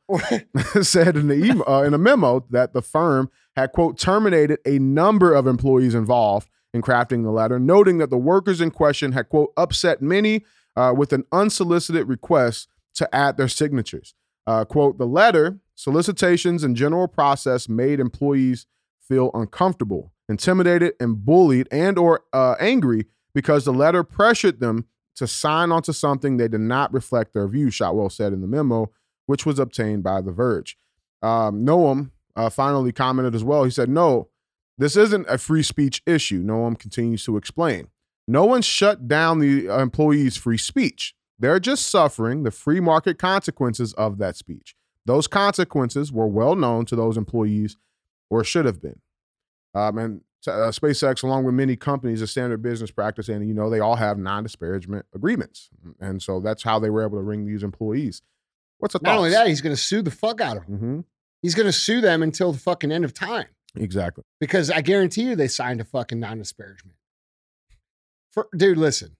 said 0.81 1.15
in, 1.15 1.27
the 1.27 1.35
email, 1.35 1.63
uh, 1.67 1.83
in 1.83 1.93
a 1.93 1.97
memo 1.97 2.45
that 2.51 2.73
the 2.73 2.83
firm 2.83 3.31
had, 3.55 3.71
quote, 3.71 3.97
terminated 3.97 4.59
a 4.65 4.79
number 4.79 5.33
of 5.33 5.47
employees 5.47 5.95
involved 5.95 6.49
in 6.73 6.81
crafting 6.81 7.23
the 7.23 7.31
letter, 7.31 7.59
noting 7.59 7.97
that 7.97 8.09
the 8.09 8.17
workers 8.17 8.61
in 8.61 8.71
question 8.71 9.11
had, 9.11 9.29
quote, 9.29 9.51
upset 9.57 10.01
many 10.01 10.45
uh, 10.75 10.93
with 10.95 11.11
an 11.13 11.23
unsolicited 11.31 12.07
request 12.07 12.67
to 12.95 13.13
add 13.15 13.37
their 13.37 13.47
signatures. 13.47 14.13
Uh, 14.45 14.65
quote, 14.65 14.97
the 14.97 15.07
letter, 15.07 15.59
solicitations, 15.75 16.63
and 16.63 16.75
general 16.75 17.07
process 17.07 17.67
made 17.67 17.99
employees 17.99 18.65
feel 18.99 19.31
uncomfortable, 19.33 20.11
intimidated, 20.27 20.93
and 20.99 21.25
bullied 21.25 21.67
and 21.71 21.97
or 21.97 22.21
uh, 22.33 22.55
angry 22.59 23.05
because 23.33 23.65
the 23.65 23.73
letter 23.73 24.03
pressured 24.03 24.59
them 24.59 24.85
to 25.15 25.27
sign 25.27 25.71
onto 25.71 25.91
something 25.91 26.37
they 26.37 26.47
did 26.47 26.61
not 26.61 26.93
reflect 26.93 27.33
their 27.33 27.47
views, 27.47 27.73
Shotwell 27.73 28.09
said 28.09 28.31
in 28.31 28.41
the 28.41 28.47
memo, 28.47 28.91
which 29.25 29.45
was 29.45 29.59
obtained 29.59 30.03
by 30.03 30.21
The 30.21 30.31
Verge. 30.31 30.77
Um, 31.21 31.65
Noam 31.65 32.11
uh, 32.39 32.49
finally 32.49 32.93
commented 32.93 33.35
as 33.35 33.43
well. 33.43 33.65
He 33.65 33.71
said, 33.71 33.89
no, 33.89 34.29
this 34.77 34.95
isn't 34.95 35.25
a 35.27 35.37
free 35.37 35.61
speech 35.61 36.01
issue. 36.05 36.41
Noam 36.41 36.79
continues 36.79 37.25
to 37.25 37.35
explain. 37.35 37.89
No 38.29 38.45
one 38.45 38.61
shut 38.61 39.09
down 39.09 39.39
the 39.39 39.67
employees' 39.67 40.37
free 40.37 40.57
speech. 40.57 41.15
They're 41.37 41.59
just 41.59 41.87
suffering 41.87 42.43
the 42.43 42.51
free 42.51 42.79
market 42.79 43.17
consequences 43.17 43.91
of 43.93 44.19
that 44.19 44.37
speech. 44.37 44.75
Those 45.05 45.27
consequences 45.27 46.13
were 46.13 46.27
well 46.27 46.55
known 46.55 46.85
to 46.85 46.95
those 46.95 47.17
employees, 47.17 47.75
or 48.29 48.43
should 48.43 48.65
have 48.65 48.81
been. 48.81 49.01
Um, 49.73 49.97
and 49.97 50.21
uh, 50.47 50.71
SpaceX, 50.71 51.23
along 51.23 51.43
with 51.43 51.55
many 51.55 51.75
companies, 51.75 52.21
a 52.21 52.27
standard 52.27 52.61
business 52.61 52.91
practice, 52.91 53.27
and 53.27 53.45
you 53.47 53.53
know 53.53 53.69
they 53.69 53.79
all 53.79 53.95
have 53.95 54.17
non-disparagement 54.17 55.05
agreements, 55.13 55.69
and 55.99 56.21
so 56.21 56.39
that's 56.39 56.63
how 56.63 56.79
they 56.79 56.89
were 56.89 57.03
able 57.03 57.17
to 57.17 57.23
ring 57.23 57.45
these 57.45 57.63
employees. 57.63 58.21
What's 58.77 58.95
a 58.95 58.99
Not 59.01 59.17
only 59.17 59.31
that, 59.31 59.47
he's 59.47 59.61
going 59.61 59.75
to 59.75 59.81
sue 59.81 60.01
the 60.01 60.11
fuck 60.11 60.39
out 60.39 60.57
of 60.57 60.65
them. 60.67 60.77
hmm 60.77 60.99
He's 61.41 61.55
going 61.55 61.65
to 61.67 61.71
sue 61.73 62.01
them 62.01 62.21
until 62.23 62.51
the 62.51 62.59
fucking 62.59 62.91
end 62.91 63.05
of 63.05 63.13
time 63.13 63.47
Exactly. 63.75 64.23
because 64.39 64.69
I 64.69 64.81
guarantee 64.81 65.23
you 65.23 65.35
they 65.35 65.47
signed 65.47 65.79
a 65.81 65.85
fucking 65.85 66.19
non 66.19 66.37
disparagement. 66.37 66.95
Dude, 68.55 68.77
listen. 68.77 69.15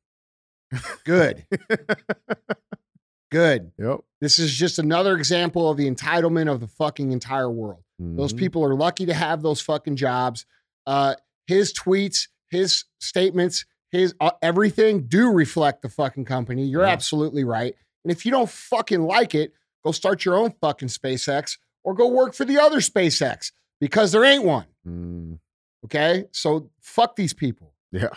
Good. 1.05 1.45
Good. 3.31 3.71
Yep. 3.77 3.99
This 4.21 4.39
is 4.39 4.53
just 4.53 4.79
another 4.79 5.15
example 5.15 5.69
of 5.69 5.77
the 5.77 5.89
entitlement 5.89 6.51
of 6.51 6.59
the 6.59 6.67
fucking 6.67 7.11
entire 7.11 7.49
world. 7.49 7.83
Those 7.99 8.33
Mhm. 8.33 8.38
people 8.39 8.63
are 8.63 8.73
lucky 8.75 9.05
to 9.05 9.13
have 9.13 9.41
those 9.41 9.61
fucking 9.61 9.97
jobs. 9.97 10.45
Uh, 10.88 11.15
his 11.47 11.73
tweets, 11.73 12.27
his 12.49 12.85
statements, 12.99 13.65
his 13.91 14.15
uh, 14.19 14.31
everything 14.41 15.07
do 15.07 15.29
reflect 15.31 15.81
the 15.81 15.89
fucking 15.89 16.25
company. 16.25 16.65
You're 16.65 16.83
Yeah. 16.83 16.89
absolutely 16.91 17.43
right. 17.43 17.75
And 18.03 18.11
if 18.11 18.25
you 18.25 18.31
don't 18.31 18.49
fucking 18.49 19.01
like 19.01 19.35
it, 19.35 19.53
go 19.83 19.91
start 19.91 20.25
your 20.25 20.35
own 20.38 20.53
fucking 20.61 20.88
SpaceX 20.89 21.57
or 21.83 21.93
go 21.93 22.07
work 22.07 22.33
for 22.33 22.45
the 22.45 22.57
other 22.59 22.79
SpaceX 22.79 23.51
because 23.79 24.12
there 24.12 24.24
ain't 24.24 24.43
one. 24.43 24.65
Mm. 24.88 25.39
Okay. 25.86 26.25
So 26.31 26.69
fuck 26.81 27.15
these 27.15 27.33
people. 27.33 27.74
Yeah. 27.91 28.09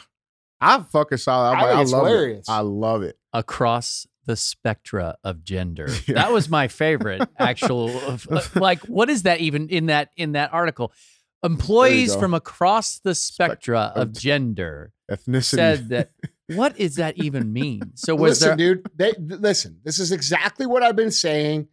I 0.61 0.81
fucking 0.83 1.19
saw 1.19 1.51
that. 1.51 1.59
I 1.59 1.61
I'm 1.61 1.77
think 1.79 1.93
like, 1.93 1.95
I 1.95 1.99
love 1.99 2.07
hilarious. 2.07 2.49
it. 2.49 2.53
I 2.53 2.61
love 2.61 3.03
it. 3.03 3.19
Across 3.33 4.07
the 4.27 4.37
spectra 4.37 5.17
of 5.25 5.43
gender. 5.45 5.89
Yeah. 6.07 6.15
That 6.23 6.33
was 6.33 6.49
my 6.49 6.69
favorite 6.69 7.29
actual 7.39 7.89
of- 8.07 8.29
uh, 8.31 8.41
like 8.55 8.81
what 8.85 9.11
is 9.11 9.23
that 9.25 9.41
even 9.41 9.69
in 9.69 9.87
that 9.87 10.11
in 10.17 10.33
that 10.33 10.53
article? 10.53 10.93
Employees 11.45 12.15
from 12.15 12.35
across 12.35 13.01
the 13.01 13.15
spectra 13.17 13.93
of 13.97 14.03
of 14.03 14.13
gender 14.13 14.93
Ethnicity. 15.11 15.43
said 15.57 15.89
that 15.89 16.11
what 16.55 16.77
does 16.77 16.95
that 16.97 17.19
even 17.19 17.53
mean? 17.53 17.83
So 17.95 18.15
was 18.15 18.41
listen, 18.41 18.57
there 18.59 18.75
dude. 18.77 18.87
They 18.95 19.13
listen. 19.19 19.81
This 19.83 19.99
is 19.99 20.13
exactly 20.13 20.67
what 20.67 20.85
I've 20.85 20.95
been 20.95 21.11
saying. 21.11 21.67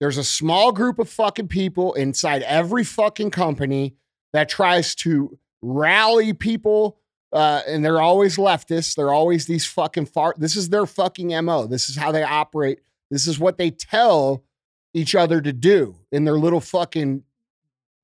There's 0.00 0.18
a 0.18 0.24
small 0.24 0.72
group 0.72 0.98
of 0.98 1.08
fucking 1.08 1.48
people 1.48 1.94
inside 1.94 2.42
every 2.42 2.84
fucking 2.84 3.30
company 3.30 3.96
that 4.32 4.48
tries 4.48 4.94
to 4.96 5.38
rally 5.62 6.32
people, 6.32 6.98
uh, 7.32 7.62
and 7.66 7.84
they're 7.84 8.00
always 8.00 8.36
leftists. 8.36 8.94
They're 8.94 9.12
always 9.12 9.46
these 9.46 9.64
fucking 9.66 10.06
far. 10.06 10.34
This 10.36 10.56
is 10.56 10.68
their 10.68 10.86
fucking 10.86 11.28
mo. 11.44 11.66
This 11.66 11.88
is 11.88 11.96
how 11.96 12.12
they 12.12 12.22
operate. 12.22 12.80
This 13.10 13.26
is 13.26 13.38
what 13.38 13.58
they 13.58 13.70
tell 13.70 14.44
each 14.92 15.14
other 15.14 15.40
to 15.40 15.52
do 15.52 15.96
in 16.10 16.24
their 16.24 16.38
little 16.38 16.60
fucking 16.60 17.22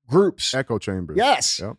groups. 0.07 0.53
echo 0.53 0.77
chambers. 0.77 1.17
Yes. 1.17 1.59
Yep. 1.59 1.77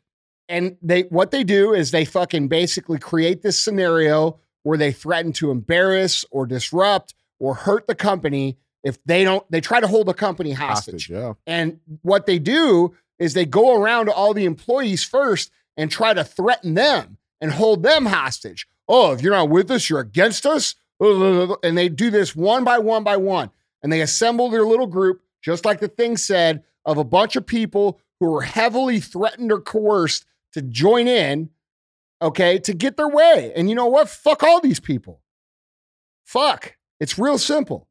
And 0.48 0.76
they 0.82 1.02
what 1.02 1.30
they 1.30 1.44
do 1.44 1.72
is 1.72 1.90
they 1.90 2.04
fucking 2.04 2.48
basically 2.48 2.98
create 2.98 3.42
this 3.42 3.58
scenario 3.60 4.38
where 4.64 4.78
they 4.78 4.92
threaten 4.92 5.32
to 5.34 5.50
embarrass 5.50 6.24
or 6.30 6.46
disrupt 6.46 7.14
or 7.38 7.54
hurt 7.54 7.86
the 7.86 7.94
company 7.94 8.58
if 8.82 9.02
they 9.04 9.24
don't 9.24 9.48
they 9.50 9.60
try 9.60 9.80
to 9.80 9.86
hold 9.86 10.06
the 10.08 10.14
company 10.14 10.52
hostage. 10.52 11.08
Hostage. 11.08 11.10
Yeah. 11.10 11.32
And 11.46 11.80
what 12.02 12.26
they 12.26 12.38
do 12.38 12.94
is 13.18 13.34
they 13.34 13.46
go 13.46 13.80
around 13.80 14.06
to 14.06 14.12
all 14.12 14.34
the 14.34 14.44
employees 14.44 15.04
first 15.04 15.50
and 15.76 15.90
try 15.90 16.12
to 16.12 16.24
threaten 16.24 16.74
them 16.74 17.18
and 17.40 17.52
hold 17.52 17.82
them 17.82 18.06
hostage. 18.06 18.66
Oh, 18.88 19.12
if 19.12 19.22
you're 19.22 19.32
not 19.32 19.48
with 19.48 19.70
us, 19.70 19.88
you're 19.88 20.00
against 20.00 20.44
us. 20.44 20.74
And 21.00 21.76
they 21.76 21.88
do 21.88 22.10
this 22.10 22.36
one 22.36 22.64
by 22.64 22.78
one 22.78 23.04
by 23.04 23.16
one. 23.16 23.50
And 23.82 23.92
they 23.92 24.00
assemble 24.00 24.50
their 24.50 24.64
little 24.64 24.86
group, 24.86 25.22
just 25.40 25.64
like 25.64 25.80
the 25.80 25.88
thing 25.88 26.16
said, 26.16 26.62
of 26.84 26.98
a 26.98 27.04
bunch 27.04 27.36
of 27.36 27.46
people 27.46 28.00
who 28.20 28.30
were 28.30 28.42
heavily 28.42 29.00
threatened 29.00 29.50
or 29.50 29.60
coerced 29.60 30.24
to 30.52 30.62
join 30.62 31.08
in, 31.08 31.50
okay, 32.20 32.58
to 32.60 32.74
get 32.74 32.96
their 32.96 33.08
way. 33.08 33.52
And 33.56 33.68
you 33.68 33.74
know 33.74 33.86
what? 33.86 34.08
Fuck 34.08 34.42
all 34.42 34.60
these 34.60 34.80
people. 34.80 35.20
Fuck. 36.24 36.76
It's 37.00 37.18
real 37.18 37.38
simple. 37.38 37.88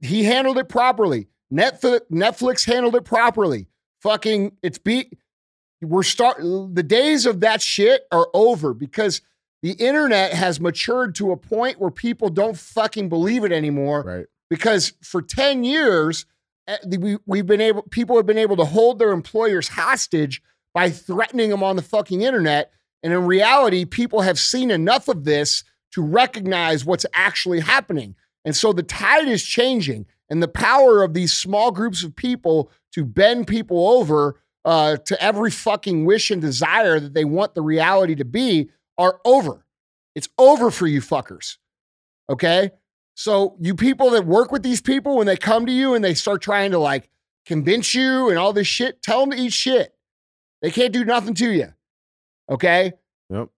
He 0.00 0.24
handled 0.24 0.58
it 0.58 0.68
properly. 0.68 1.28
Netflix, 1.52 2.00
Netflix 2.10 2.64
handled 2.66 2.94
it 2.96 3.04
properly. 3.04 3.68
Fucking, 4.02 4.56
it's 4.62 4.78
beat. 4.78 5.18
We're 5.80 6.02
start. 6.02 6.38
The 6.38 6.82
days 6.82 7.26
of 7.26 7.40
that 7.40 7.62
shit 7.62 8.02
are 8.10 8.28
over 8.34 8.74
because 8.74 9.20
the 9.62 9.72
internet 9.72 10.32
has 10.32 10.60
matured 10.60 11.14
to 11.16 11.32
a 11.32 11.36
point 11.36 11.80
where 11.80 11.90
people 11.90 12.30
don't 12.30 12.56
fucking 12.56 13.08
believe 13.08 13.44
it 13.44 13.52
anymore. 13.52 14.02
Right. 14.02 14.26
Because 14.50 14.94
for 15.02 15.22
ten 15.22 15.62
years, 15.62 16.26
eh, 16.66 16.78
we 16.98 17.18
we've 17.26 17.46
been 17.46 17.60
able. 17.60 17.82
People 17.82 18.16
have 18.16 18.26
been 18.26 18.38
able 18.38 18.56
to 18.56 18.64
hold 18.64 18.98
their 18.98 19.12
employers 19.12 19.68
hostage 19.68 20.42
by 20.74 20.90
threatening 20.90 21.50
them 21.50 21.62
on 21.62 21.76
the 21.76 21.82
fucking 21.82 22.22
internet. 22.22 22.72
And 23.02 23.12
in 23.12 23.26
reality, 23.26 23.84
people 23.84 24.22
have 24.22 24.38
seen 24.38 24.70
enough 24.70 25.08
of 25.08 25.24
this 25.24 25.62
to 25.92 26.02
recognize 26.02 26.84
what's 26.84 27.06
actually 27.14 27.60
happening. 27.60 28.16
And 28.44 28.54
so 28.54 28.72
the 28.72 28.82
tide 28.82 29.28
is 29.28 29.42
changing, 29.42 30.06
and 30.30 30.42
the 30.42 30.48
power 30.48 31.02
of 31.02 31.14
these 31.14 31.32
small 31.32 31.70
groups 31.70 32.02
of 32.02 32.14
people 32.14 32.70
to 32.92 33.04
bend 33.04 33.46
people 33.46 33.88
over 33.88 34.40
uh, 34.64 34.96
to 34.96 35.22
every 35.22 35.50
fucking 35.50 36.04
wish 36.04 36.30
and 36.30 36.40
desire 36.40 37.00
that 37.00 37.14
they 37.14 37.24
want 37.24 37.54
the 37.54 37.62
reality 37.62 38.14
to 38.14 38.24
be 38.24 38.70
are 38.96 39.20
over. 39.24 39.64
It's 40.14 40.28
over 40.38 40.70
for 40.70 40.86
you 40.86 41.00
fuckers. 41.00 41.56
Okay. 42.28 42.70
So, 43.14 43.56
you 43.60 43.74
people 43.74 44.10
that 44.10 44.26
work 44.26 44.52
with 44.52 44.62
these 44.62 44.80
people, 44.80 45.16
when 45.16 45.26
they 45.26 45.36
come 45.36 45.66
to 45.66 45.72
you 45.72 45.94
and 45.94 46.04
they 46.04 46.14
start 46.14 46.40
trying 46.40 46.70
to 46.70 46.78
like 46.78 47.10
convince 47.46 47.94
you 47.94 48.28
and 48.28 48.38
all 48.38 48.52
this 48.52 48.66
shit, 48.66 49.02
tell 49.02 49.20
them 49.20 49.30
to 49.30 49.42
eat 49.42 49.52
shit. 49.52 49.92
They 50.62 50.70
can't 50.70 50.92
do 50.92 51.04
nothing 51.04 51.34
to 51.34 51.50
you. 51.50 51.72
Okay. 52.50 52.92
Yep. 53.30 53.48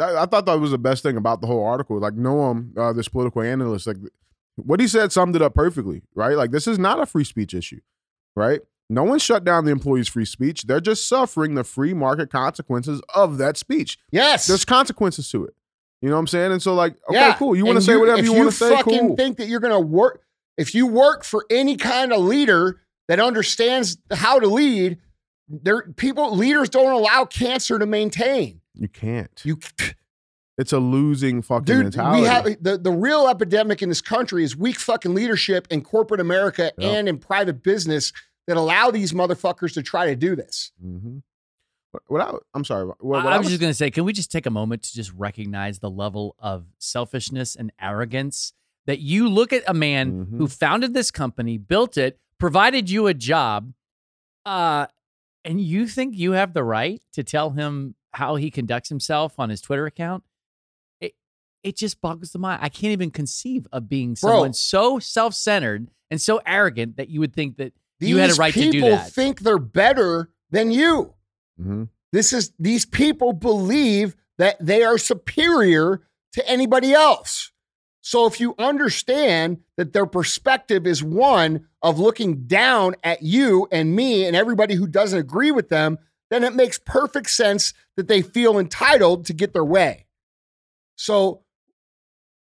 That, 0.00 0.16
I 0.16 0.24
thought 0.24 0.46
that 0.46 0.58
was 0.58 0.70
the 0.70 0.78
best 0.78 1.02
thing 1.02 1.18
about 1.18 1.42
the 1.42 1.46
whole 1.46 1.62
article. 1.62 1.98
Like 1.98 2.14
Noam, 2.14 2.76
uh, 2.76 2.94
this 2.94 3.06
political 3.06 3.42
analyst, 3.42 3.86
like 3.86 3.98
what 4.56 4.80
he 4.80 4.88
said 4.88 5.12
summed 5.12 5.36
it 5.36 5.42
up 5.42 5.54
perfectly, 5.54 6.00
right? 6.14 6.36
Like 6.36 6.52
this 6.52 6.66
is 6.66 6.78
not 6.78 6.98
a 6.98 7.04
free 7.04 7.22
speech 7.24 7.52
issue, 7.52 7.80
right? 8.34 8.60
No 8.88 9.04
one 9.04 9.18
shut 9.18 9.44
down 9.44 9.66
the 9.66 9.70
employees' 9.70 10.08
free 10.08 10.24
speech. 10.24 10.62
They're 10.62 10.80
just 10.80 11.06
suffering 11.06 11.54
the 11.54 11.64
free 11.64 11.92
market 11.92 12.30
consequences 12.30 13.02
of 13.14 13.36
that 13.36 13.58
speech. 13.58 13.98
Yes. 14.10 14.46
There's 14.46 14.64
consequences 14.64 15.30
to 15.32 15.44
it. 15.44 15.54
You 16.00 16.08
know 16.08 16.14
what 16.14 16.20
I'm 16.20 16.26
saying? 16.28 16.52
And 16.52 16.62
so, 16.62 16.74
like, 16.74 16.96
okay, 17.08 17.18
Yeah. 17.18 17.34
cool. 17.34 17.54
You 17.54 17.66
want 17.66 17.76
to 17.76 17.84
say 17.84 17.96
whatever 17.96 18.18
if 18.18 18.24
you 18.24 18.32
want 18.32 18.50
to 18.50 18.56
say, 18.56 18.74
fucking 18.74 19.08
cool. 19.08 19.16
think 19.16 19.36
that 19.36 19.48
you're 19.48 19.60
going 19.60 19.74
to 19.74 19.78
work, 19.78 20.22
if 20.56 20.74
you 20.74 20.86
work 20.86 21.24
for 21.24 21.44
any 21.50 21.76
kind 21.76 22.10
of 22.12 22.20
leader 22.20 22.80
that 23.06 23.20
understands 23.20 23.98
how 24.10 24.40
to 24.40 24.48
lead, 24.48 24.98
there 25.48 25.82
people 25.96 26.34
leaders 26.34 26.70
don't 26.70 26.92
allow 26.92 27.26
cancer 27.26 27.78
to 27.78 27.84
maintain. 27.86 28.59
You 28.74 28.88
can't. 28.88 29.30
You, 29.44 29.58
It's 30.58 30.74
a 30.74 30.78
losing 30.78 31.40
fucking 31.40 31.64
dude, 31.64 31.84
mentality. 31.84 32.20
we 32.20 32.26
have 32.28 32.44
the 32.62 32.76
the 32.76 32.90
real 32.92 33.28
epidemic 33.28 33.80
in 33.80 33.88
this 33.88 34.02
country 34.02 34.44
is 34.44 34.54
weak 34.54 34.78
fucking 34.78 35.14
leadership 35.14 35.66
in 35.70 35.80
corporate 35.80 36.20
America 36.20 36.70
Yeah. 36.76 36.88
and 36.90 37.08
in 37.08 37.16
private 37.16 37.62
business 37.62 38.12
that 38.46 38.58
allow 38.58 38.90
these 38.90 39.12
motherfuckers 39.12 39.72
to 39.74 39.82
try 39.82 40.06
to 40.08 40.16
do 40.16 40.36
this. 40.36 40.72
hmm 40.78 41.18
What, 41.92 42.02
what 42.08 42.20
I, 42.20 42.32
I'm 42.52 42.64
sorry. 42.64 42.84
What, 42.86 43.02
what 43.02 43.26
I, 43.26 43.36
I 43.36 43.38
was 43.38 43.48
just 43.48 43.58
going 43.60 43.70
to 43.70 43.74
say, 43.74 43.90
can 43.90 44.04
we 44.04 44.12
just 44.12 44.30
take 44.30 44.44
a 44.44 44.50
moment 44.50 44.82
to 44.82 44.92
just 44.94 45.12
recognize 45.16 45.78
the 45.78 45.88
level 45.90 46.36
of 46.38 46.66
selfishness 46.78 47.56
and 47.56 47.72
arrogance 47.80 48.52
that 48.84 48.98
you 48.98 49.30
look 49.30 49.54
at 49.54 49.62
a 49.66 49.72
man 49.72 50.26
Mhm. 50.26 50.36
who 50.38 50.46
founded 50.46 50.92
this 50.92 51.10
company, 51.10 51.56
built 51.56 51.96
it, 51.96 52.18
provided 52.38 52.90
you 52.90 53.06
a 53.06 53.14
job, 53.14 53.72
uh, 54.44 54.88
and 55.42 55.58
you 55.60 55.86
think 55.86 56.18
you 56.18 56.32
have 56.32 56.52
the 56.52 56.64
right 56.64 57.00
to 57.14 57.22
tell 57.24 57.50
him 57.50 57.94
how 58.12 58.36
he 58.36 58.50
conducts 58.50 58.88
himself 58.88 59.34
on 59.38 59.50
his 59.50 59.60
Twitter 59.60 59.86
account? 59.86 60.24
It 61.00 61.14
it 61.62 61.76
just 61.76 62.00
boggles 62.00 62.32
the 62.32 62.38
mind. 62.38 62.60
I 62.62 62.68
can't 62.68 62.92
even 62.92 63.10
conceive 63.10 63.66
of 63.72 63.88
being 63.88 64.14
Bro. 64.14 64.30
someone 64.30 64.52
so 64.52 64.98
self-centered 64.98 65.90
and 66.10 66.20
so 66.20 66.40
arrogant 66.46 66.96
that 66.96 67.08
you 67.08 67.20
would 67.20 67.34
think 67.34 67.56
that 67.58 67.72
These 67.98 68.10
you 68.10 68.16
had 68.18 68.30
a 68.30 68.34
right 68.34 68.52
to 68.52 68.60
do 68.60 68.70
people 68.72 68.98
think 68.98 69.40
they're 69.40 69.58
better 69.58 70.30
than 70.50 70.70
you. 70.70 71.14
hmm 71.60 71.84
This 72.12 72.32
is 72.32 72.52
these 72.58 72.86
people 72.86 73.32
believe 73.32 74.16
that 74.38 74.56
they 74.60 74.82
are 74.82 74.98
superior 74.98 76.02
to 76.32 76.48
anybody 76.48 76.92
else. 76.92 77.52
So 78.00 78.26
if 78.26 78.40
you 78.40 78.54
understand 78.58 79.58
that 79.76 79.92
their 79.92 80.06
perspective 80.06 80.86
is 80.86 81.02
one 81.02 81.66
of 81.82 81.98
looking 81.98 82.46
down 82.46 82.94
at 83.04 83.22
you 83.22 83.68
and 83.70 83.94
me 83.94 84.24
and 84.24 84.34
everybody 84.34 84.74
who 84.74 84.86
doesn't 84.86 85.18
agree 85.18 85.50
with 85.50 85.68
them, 85.68 85.98
then 86.30 86.44
it 86.44 86.54
makes 86.54 86.78
perfect 86.78 87.30
sense 87.30 87.74
that 87.96 88.08
they 88.08 88.22
feel 88.22 88.58
entitled 88.58 89.26
to 89.26 89.32
get 89.32 89.52
their 89.52 89.64
way. 89.64 90.06
So 90.96 91.42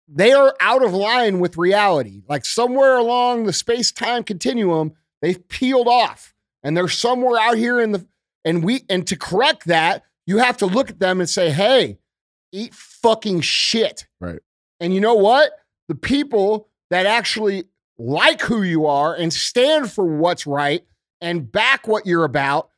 they 0.07 0.31
are 0.31 0.55
out 0.59 0.83
of 0.83 0.93
line 0.93 1.39
with 1.39 1.57
reality. 1.57 2.24
Like 2.27 2.45
somewhere 2.45 2.98
along 2.98 3.45
the 3.45 3.53
space-time 3.53 4.24
continuum, 4.24 4.93
they've 5.21 5.48
peeled 5.48 5.88
off 5.88 6.33
and 6.63 6.75
they're 6.75 6.88
somewhere 6.88 7.39
out 7.39 7.57
here 7.57 7.79
in 7.79 7.91
the 7.91 8.05
and 8.45 8.63
we 8.63 8.86
and 8.89 9.05
to 9.07 9.15
correct 9.15 9.65
that, 9.67 10.03
you 10.25 10.38
have 10.38 10.57
to 10.57 10.65
look 10.65 10.89
at 10.89 11.00
them 11.00 11.19
and 11.19 11.29
say, 11.29 11.51
"Hey, 11.51 12.00
eat 12.51 12.74
fucking 12.74 13.41
shit." 13.41 14.07
Right. 14.19 14.39
And 14.79 14.93
you 14.93 15.01
know 15.01 15.15
what? 15.15 15.51
The 15.89 15.95
people 15.95 16.69
that 16.89 17.05
actually 17.05 17.65
like 17.98 18.41
who 18.41 18.63
you 18.63 18.86
are 18.86 19.13
and 19.13 19.31
stand 19.31 19.91
for 19.91 20.05
what's 20.05 20.48
right 20.48 20.86
and 21.19 21.51
back 21.51 21.88
what 21.88 22.05
you're 22.05 22.24
about, 22.24 22.69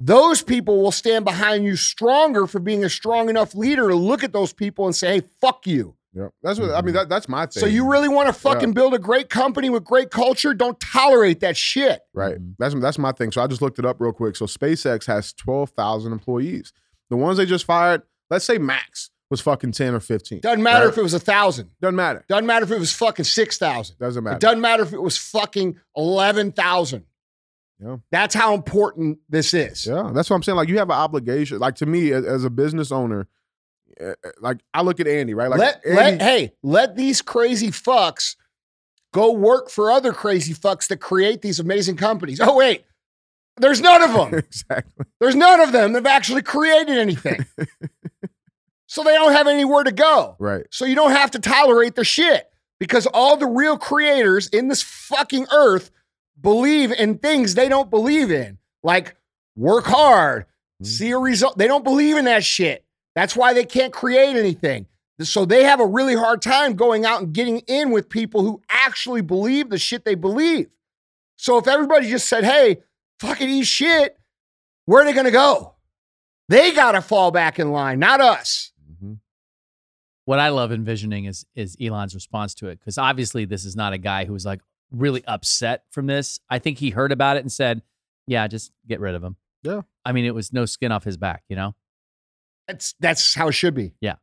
those 0.00 0.42
people 0.42 0.80
will 0.82 0.92
stand 0.92 1.24
behind 1.24 1.64
you 1.64 1.76
stronger 1.76 2.46
for 2.46 2.60
being 2.60 2.84
a 2.84 2.88
strong 2.90 3.28
enough 3.28 3.54
leader 3.54 3.88
to 3.88 3.94
look 3.96 4.22
at 4.22 4.32
those 4.32 4.52
people 4.52 4.86
and 4.86 4.94
say, 4.94 5.20
"Hey, 5.20 5.22
fuck 5.40 5.66
you." 5.66 5.94
Yep. 6.14 6.32
That's 6.42 6.58
what 6.58 6.70
I 6.70 6.80
mean. 6.82 6.94
That, 6.94 7.08
that's 7.08 7.28
my 7.28 7.46
thing. 7.46 7.60
So 7.60 7.66
you 7.66 7.88
really 7.88 8.08
want 8.08 8.28
to 8.28 8.32
fucking 8.32 8.70
Yeah. 8.70 8.74
build 8.74 8.94
a 8.94 8.98
great 8.98 9.28
company 9.28 9.70
with 9.70 9.84
great 9.84 10.10
culture? 10.10 10.54
Don't 10.54 10.78
tolerate 10.80 11.40
that 11.40 11.56
shit. 11.56 12.00
Right. 12.14 12.36
Mhm. 12.36 12.54
That's 12.58 12.74
that's 12.76 12.98
my 12.98 13.12
thing. 13.12 13.30
So 13.32 13.42
I 13.42 13.46
just 13.46 13.60
looked 13.60 13.78
it 13.78 13.84
up 13.84 14.00
real 14.00 14.12
quick. 14.12 14.34
So 14.36 14.46
SpaceX 14.46 15.06
has 15.06 15.32
twelve 15.32 15.70
thousand 15.70 16.12
employees. 16.12 16.72
The 17.10 17.16
ones 17.16 17.36
they 17.38 17.46
just 17.46 17.64
fired, 17.66 18.02
let's 18.30 18.44
say 18.44 18.58
Max 18.58 19.10
was 19.30 19.40
fucking 19.42 19.72
ten 19.72 19.94
or 19.94 20.00
fifteen. 20.00 20.40
Doesn't 20.40 20.62
matter 20.62 20.86
Right. 20.86 20.92
if 20.92 20.98
it 20.98 21.02
was 21.02 21.14
a 21.14 21.20
thousand. 21.20 21.70
Doesn't 21.82 21.96
matter. 21.96 22.24
Doesn't 22.28 22.46
matter 22.46 22.64
if 22.64 22.70
it 22.70 22.80
was 22.80 22.92
fucking 22.92 23.26
six 23.26 23.58
thousand. 23.58 23.96
Doesn't 23.98 24.24
matter. 24.24 24.36
It 24.36 24.40
doesn't 24.40 24.60
matter 24.62 24.82
if 24.84 24.92
it 24.94 25.02
was 25.02 25.18
fucking 25.18 25.76
11,000. 25.96 27.04
Yeah. 27.80 27.96
That's 28.10 28.34
how 28.34 28.54
important 28.54 29.18
this 29.28 29.54
is. 29.54 29.86
Yeah, 29.86 30.10
that's 30.12 30.28
what 30.28 30.36
I'm 30.36 30.42
saying. 30.42 30.56
Like 30.56 30.68
you 30.68 30.78
have 30.78 30.90
an 30.90 30.96
obligation. 30.96 31.58
Like 31.58 31.76
to 31.76 31.86
me, 31.86 32.12
as, 32.12 32.24
as 32.24 32.44
a 32.44 32.50
business 32.50 32.90
owner, 32.90 33.28
uh, 34.00 34.14
uh, 34.24 34.30
like 34.40 34.58
I 34.74 34.82
look 34.82 35.00
at 35.00 35.06
Andy, 35.06 35.34
right? 35.34 35.48
Like 35.48 35.60
let, 35.60 35.86
Andy, 35.86 35.96
let, 35.96 36.22
hey, 36.22 36.52
let 36.62 36.96
these 36.96 37.22
crazy 37.22 37.68
fucks 37.68 38.36
go 39.12 39.32
work 39.32 39.70
for 39.70 39.90
other 39.90 40.12
crazy 40.12 40.54
fucks 40.54 40.88
that 40.88 40.98
create 40.98 41.40
these 41.42 41.60
amazing 41.60 41.96
companies. 41.96 42.40
Oh, 42.40 42.56
wait. 42.56 42.84
There's 43.56 43.80
none 43.80 44.02
of 44.02 44.12
them. 44.12 44.34
exactly. 44.38 45.06
There's 45.20 45.34
none 45.34 45.60
of 45.60 45.72
them 45.72 45.92
that 45.92 46.04
have 46.04 46.14
actually 46.14 46.42
created 46.42 46.98
anything. 46.98 47.46
so 48.86 49.02
they 49.02 49.14
don't 49.14 49.32
have 49.32 49.46
anywhere 49.46 49.84
to 49.84 49.92
go. 49.92 50.36
Right. 50.38 50.66
So 50.70 50.84
you 50.84 50.94
don't 50.94 51.12
have 51.12 51.30
to 51.32 51.38
tolerate 51.38 51.94
the 51.94 52.04
shit. 52.04 52.48
because 52.78 53.06
all 53.06 53.36
the 53.36 53.46
real 53.46 53.76
creators 53.76 54.48
in 54.48 54.68
this 54.68 54.82
fucking 54.82 55.46
earth 55.52 55.90
believe 56.40 56.92
in 56.92 57.18
things 57.18 57.54
they 57.54 57.68
don't 57.68 57.90
believe 57.90 58.30
in, 58.30 58.58
like 58.82 59.16
work 59.56 59.86
hard, 59.86 60.46
Mhm. 60.82 60.86
see 60.86 61.10
a 61.10 61.18
result. 61.18 61.58
They 61.58 61.66
don't 61.66 61.84
believe 61.84 62.16
in 62.16 62.24
that 62.26 62.44
shit. 62.44 62.84
That's 63.14 63.34
why 63.34 63.52
they 63.52 63.64
can't 63.64 63.92
create 63.92 64.36
anything. 64.36 64.86
So 65.20 65.44
they 65.44 65.64
have 65.64 65.80
a 65.80 65.86
really 65.86 66.14
hard 66.14 66.40
time 66.42 66.74
going 66.74 67.04
out 67.04 67.20
and 67.22 67.32
getting 67.32 67.58
in 67.60 67.90
with 67.90 68.08
people 68.08 68.42
who 68.42 68.62
actually 68.68 69.20
believe 69.20 69.68
the 69.70 69.78
shit 69.78 70.04
they 70.04 70.14
believe. 70.14 70.68
So 71.36 71.58
if 71.58 71.66
everybody 71.66 72.08
just 72.08 72.28
said, 72.28 72.44
hey, 72.44 72.82
fucking 73.18 73.48
eat 73.48 73.64
shit, 73.66 74.16
where 74.84 75.02
are 75.02 75.04
they 75.04 75.12
going 75.12 75.24
to 75.26 75.32
go? 75.32 75.74
They 76.48 76.70
got 76.72 76.92
to 76.92 77.00
fall 77.02 77.32
back 77.32 77.58
in 77.58 77.72
line, 77.72 77.98
not 77.98 78.20
us. 78.20 78.72
Mhm. 79.02 79.18
what 80.24 80.38
I 80.38 80.50
love 80.50 80.72
envisioning 80.72 81.24
is 81.24 81.46
is 81.54 81.74
Elon's 81.80 82.14
response 82.14 82.54
to 82.56 82.68
it 82.68 82.78
because 82.78 82.98
obviously 82.98 83.44
this 83.46 83.64
is 83.64 83.74
not 83.74 83.92
a 83.94 83.98
guy 83.98 84.24
who 84.26 84.34
was 84.34 84.44
like 84.44 84.60
really 84.90 85.24
upset 85.26 85.84
from 85.90 86.06
this. 86.06 86.40
I 86.48 86.58
think 86.58 86.78
he 86.78 86.90
heard 86.90 87.12
about 87.12 87.36
it 87.36 87.40
and 87.40 87.52
said, 87.52 87.82
"Yeah, 88.26 88.46
just 88.46 88.72
get 88.86 89.00
rid 89.00 89.14
of 89.14 89.22
him." 89.22 89.36
Yeah. 89.62 89.82
I 90.04 90.12
mean, 90.12 90.24
it 90.24 90.34
was 90.34 90.52
no 90.52 90.64
skin 90.64 90.92
off 90.92 91.04
his 91.04 91.16
back, 91.16 91.42
you 91.48 91.56
know. 91.56 91.74
That's 92.66 92.94
that's 93.00 93.34
how 93.34 93.48
it 93.48 93.52
should 93.52 93.74
be. 93.74 93.94
Yeah. 94.00 94.16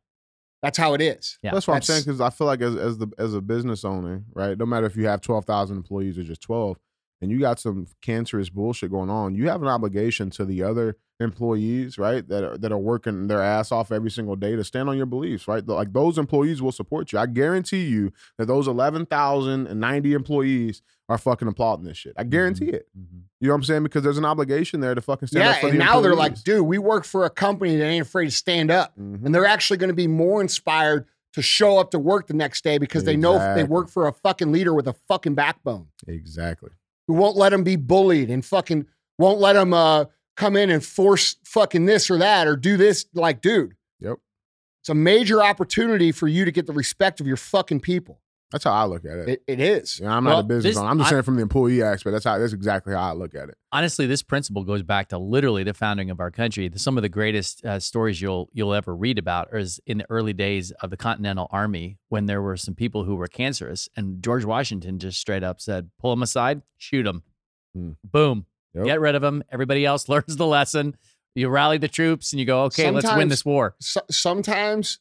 That's 0.62 0.78
how 0.78 0.94
it 0.94 1.00
is. 1.00 1.38
Yeah. 1.42 1.52
That's 1.52 1.68
what 1.68 1.74
I'm 1.74 1.82
saying 1.82 2.02
because 2.04 2.20
I 2.20 2.30
feel 2.30 2.46
like 2.46 2.60
as 2.60 2.76
as 2.76 2.98
the 2.98 3.08
as 3.18 3.34
a 3.34 3.40
business 3.40 3.84
owner, 3.84 4.24
right? 4.34 4.56
No 4.56 4.66
matter 4.66 4.86
if 4.86 4.96
you 4.96 5.06
have 5.06 5.20
twelve 5.20 5.44
thousand 5.44 5.76
employees 5.76 6.18
or 6.18 6.22
just 6.22 6.40
twelve, 6.40 6.78
and 7.20 7.30
you 7.30 7.38
got 7.38 7.58
some 7.58 7.86
cancerous 8.02 8.48
bullshit 8.48 8.90
going 8.90 9.10
on, 9.10 9.34
you 9.34 9.48
have 9.48 9.62
an 9.62 9.68
obligation 9.68 10.30
to 10.30 10.44
the 10.44 10.62
other 10.62 10.96
employees, 11.20 11.98
right? 11.98 12.26
That 12.28 12.44
are 12.44 12.58
that 12.58 12.72
are 12.72 12.78
working 12.78 13.26
their 13.26 13.42
ass 13.42 13.72
off 13.72 13.90
every 13.90 14.10
single 14.10 14.36
day 14.36 14.56
to 14.56 14.64
stand 14.64 14.88
on 14.88 14.96
your 14.96 15.06
beliefs, 15.06 15.48
right? 15.48 15.66
Like 15.66 15.92
those 15.92 16.18
employees 16.18 16.60
will 16.60 16.72
support 16.72 17.12
you. 17.12 17.18
I 17.18 17.26
guarantee 17.26 17.84
you 17.84 18.12
that 18.38 18.46
those 18.46 18.68
eleven 18.68 19.06
thousand 19.06 19.66
and 19.66 19.80
ninety 19.80 20.12
employees 20.12 20.82
are 21.08 21.18
fucking 21.18 21.46
applauding 21.46 21.84
this 21.84 21.96
shit. 21.96 22.14
I 22.16 22.24
guarantee 22.24 22.68
it. 22.70 22.88
Mhm. 22.98 23.22
You 23.40 23.48
know 23.48 23.54
what 23.54 23.58
I'm 23.58 23.64
saying? 23.64 23.82
Because 23.84 24.02
there's 24.02 24.18
an 24.18 24.24
obligation 24.24 24.80
there 24.80 24.94
to 24.94 25.00
fucking 25.00 25.28
stand 25.28 25.44
yeah, 25.44 25.50
up 25.52 25.60
for 25.60 25.68
and 25.68 25.78
now 25.78 26.00
they're 26.00 26.16
like, 26.16 26.42
dude, 26.42 26.66
we 26.66 26.78
work 26.78 27.04
for 27.04 27.24
a 27.24 27.30
company 27.30 27.76
that 27.76 27.84
ain't 27.84 28.06
afraid 28.06 28.24
to 28.26 28.30
stand 28.32 28.70
up. 28.70 28.98
Mhm. 28.98 29.24
And 29.24 29.34
they're 29.34 29.46
actually 29.46 29.76
going 29.76 29.88
to 29.88 29.94
be 29.94 30.08
more 30.08 30.40
inspired 30.40 31.06
to 31.34 31.42
show 31.42 31.78
up 31.78 31.90
to 31.92 31.98
work 31.98 32.26
the 32.26 32.34
next 32.34 32.64
day 32.64 32.78
because 32.78 33.04
they 33.04 33.14
know 33.16 33.38
they 33.54 33.62
work 33.62 33.90
for 33.90 34.08
a 34.08 34.12
fucking 34.12 34.50
leader 34.50 34.72
with 34.74 34.88
a 34.88 34.94
fucking 35.06 35.34
backbone 35.34 35.86
exactly. 36.08 36.70
who 37.06 37.14
won't 37.14 37.36
let 37.36 37.50
them 37.50 37.62
be 37.62 37.76
bullied 37.76 38.30
and 38.30 38.42
fucking 38.44 38.86
won't 39.18 39.38
let 39.38 39.52
them 39.52 39.74
uh, 39.74 40.06
come 40.36 40.56
in 40.56 40.70
and 40.70 40.84
force 40.84 41.36
fucking 41.44 41.86
this 41.86 42.10
or 42.10 42.18
that 42.18 42.46
or 42.46 42.56
do 42.56 42.76
this. 42.76 43.06
Like, 43.14 43.40
dude, 43.40 43.74
Yep. 44.00 44.18
it's 44.82 44.88
a 44.88 44.94
major 44.94 45.42
opportunity 45.42 46.12
for 46.12 46.28
you 46.28 46.44
to 46.44 46.52
get 46.52 46.66
the 46.66 46.72
respect 46.72 47.20
of 47.20 47.26
your 47.26 47.36
fucking 47.38 47.80
people. 47.80 48.20
That's 48.52 48.62
how 48.62 48.70
I 48.72 48.84
look 48.84 49.04
at 49.04 49.18
it. 49.18 49.28
It, 49.28 49.42
it 49.48 49.60
is. 49.60 49.98
Yeah, 49.98 50.16
I'm 50.16 50.24
Well, 50.24 50.36
not 50.36 50.44
a 50.44 50.46
business 50.46 50.74
this- 50.74 50.76
owner. 50.76 50.88
I'm 50.88 50.98
just 50.98 51.08
I- 51.08 51.10
saying 51.14 51.22
from 51.24 51.34
the 51.34 51.42
employee 51.42 51.82
aspect. 51.82 52.12
That's 52.12 52.24
how. 52.24 52.38
That's 52.38 52.52
exactly 52.52 52.94
how 52.94 53.00
I 53.00 53.12
look 53.12 53.34
at 53.34 53.48
it. 53.48 53.56
Honestly, 53.72 54.06
this 54.06 54.22
principle 54.22 54.62
goes 54.62 54.84
back 54.84 55.08
to 55.08 55.18
literally 55.18 55.64
the 55.64 55.74
founding 55.74 56.10
of 56.10 56.20
our 56.20 56.30
country. 56.30 56.70
Some 56.76 56.96
of 56.96 57.02
the 57.02 57.08
greatest 57.08 57.64
uh, 57.66 57.80
stories 57.80 58.22
you'll 58.22 58.48
you'll 58.52 58.72
ever 58.72 58.94
read 58.94 59.18
about 59.18 59.48
is 59.52 59.80
in 59.84 59.98
the 59.98 60.06
early 60.10 60.32
days 60.32 60.70
of 60.80 60.90
the 60.90 60.96
Continental 60.96 61.48
Army 61.50 61.98
when 62.08 62.26
there 62.26 62.40
were 62.40 62.56
some 62.56 62.74
people 62.76 63.02
who 63.02 63.16
were 63.16 63.26
cancerous, 63.26 63.88
and 63.96 64.22
George 64.22 64.44
Washington 64.44 65.00
just 65.00 65.18
straight 65.18 65.42
up 65.42 65.60
said, 65.60 65.90
"Pull 65.98 66.10
them 66.12 66.22
aside, 66.22 66.62
shoot 66.78 67.02
them, 67.02 67.24
Hmm. 67.74 67.90
boom, 68.04 68.46
Yep. 68.76 68.86
get 68.86 69.00
rid 69.00 69.14
of 69.14 69.22
them." 69.22 69.42
Everybody 69.50 69.84
else 69.84 70.08
learns 70.08 70.36
the 70.36 70.46
lesson. 70.46 70.96
You 71.34 71.48
rally 71.48 71.76
the 71.78 71.88
troops, 71.88 72.32
and 72.32 72.40
you 72.40 72.46
go, 72.46 72.62
"Okay, 72.64 72.90
let's 72.90 73.10
win 73.14 73.28
this 73.28 73.44
war." 73.44 73.74
so, 73.80 74.00
sometimes 74.10 74.98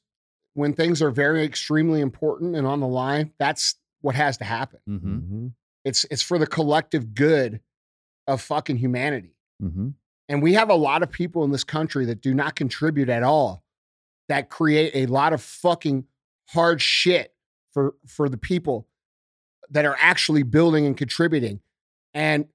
when 0.54 0.74
things 0.74 1.02
are 1.02 1.12
very 1.12 1.44
extremely 1.44 2.00
important 2.02 2.56
and 2.56 2.66
on 2.66 2.80
the 2.80 2.88
line, 2.88 3.32
that's 3.40 3.76
what 4.02 4.16
has 4.16 4.38
to 4.38 4.44
happen. 4.46 4.80
hmm 4.88 5.18
Mhm. 5.18 5.54
It's 5.84 6.06
it's 6.12 6.22
for 6.22 6.38
the 6.40 6.48
collective 6.48 7.14
good 7.14 7.62
of 8.28 8.42
fucking 8.42 8.78
humanity. 8.78 9.36
hmm 9.62 9.90
And 10.28 10.42
we 10.42 10.54
have 10.54 10.70
a 10.70 10.76
lot 10.76 11.04
of 11.04 11.12
people 11.12 11.44
in 11.44 11.52
this 11.52 11.64
country 11.64 12.06
that 12.06 12.22
do 12.22 12.34
not 12.34 12.56
contribute 12.56 13.10
at 13.10 13.22
all 13.24 13.64
that 14.28 14.50
create 14.50 14.92
a 14.96 15.06
lot 15.06 15.34
of 15.34 15.42
fucking 15.42 16.06
hard 16.50 16.82
shit 16.82 17.36
for 17.72 17.96
for 18.08 18.28
the 18.30 18.38
people 18.38 18.88
that 19.70 19.86
are 19.86 19.96
actually 20.00 20.44
building 20.44 20.86
and 20.86 20.98
contributing. 20.98 21.60
And 22.14 22.48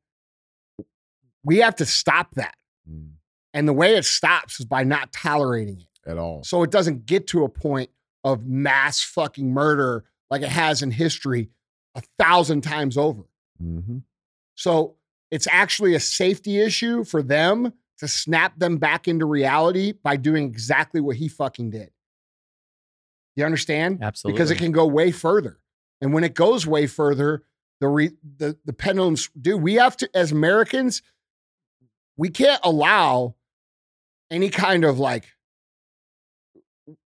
we 1.45 1.59
have 1.59 1.77
to 1.77 1.87
stop 1.87 2.35
that. 2.35 2.55
Mm. 2.91 3.13
And 3.53 3.69
the 3.69 3.73
way 3.73 3.97
it 3.97 4.05
stops 4.05 4.61
is 4.61 4.67
by 4.67 4.85
not 4.85 5.13
tolerating 5.13 5.81
it. 5.81 6.11
At 6.11 6.19
all. 6.19 6.43
So 6.45 6.63
it 6.63 6.71
doesn't 6.71 7.07
get 7.07 7.27
to 7.29 7.45
a 7.45 7.49
point 7.49 7.91
of 8.25 8.47
mass 8.47 9.03
fucking 9.03 9.53
murder 9.53 10.05
like 10.31 10.43
it 10.43 10.49
has 10.49 10.83
in 10.83 10.91
history 10.91 11.51
a 11.95 12.03
thousand 12.19 12.63
times 12.63 12.97
over. 12.97 13.25
hmm 13.59 13.99
So 14.55 14.97
it's 15.31 15.47
actually 15.51 15.95
a 15.95 16.01
safety 16.01 16.61
issue 16.61 17.05
for 17.05 17.23
them 17.23 17.73
to 17.99 18.09
snap 18.09 18.59
them 18.59 18.79
back 18.79 19.09
into 19.09 19.27
reality 19.27 19.93
by 19.93 20.17
doing 20.17 20.45
exactly 20.45 21.01
what 21.01 21.17
he 21.17 21.29
fucking 21.29 21.71
did. 21.71 21.91
You 23.37 23.45
understand? 23.45 24.03
Absolutely. 24.03 24.37
Because 24.37 24.51
it 24.51 24.57
can 24.57 24.73
go 24.73 24.87
way 24.87 25.13
further. 25.13 25.59
And 26.01 26.13
when 26.13 26.25
it 26.25 26.35
goes 26.35 26.67
way 26.67 26.87
further, 26.87 27.43
the 27.81 27.89
re, 27.89 28.11
the 28.37 28.57
the 28.65 28.73
pendulums 28.73 29.31
do. 29.41 29.57
We 29.57 29.75
have 29.75 29.97
to 29.99 30.11
as 30.15 30.33
Americans, 30.33 31.03
we 32.21 32.29
can't 32.29 32.61
allow 32.65 33.35
any 34.31 34.51
kind 34.51 34.85
of 34.85 34.99
like 34.99 35.25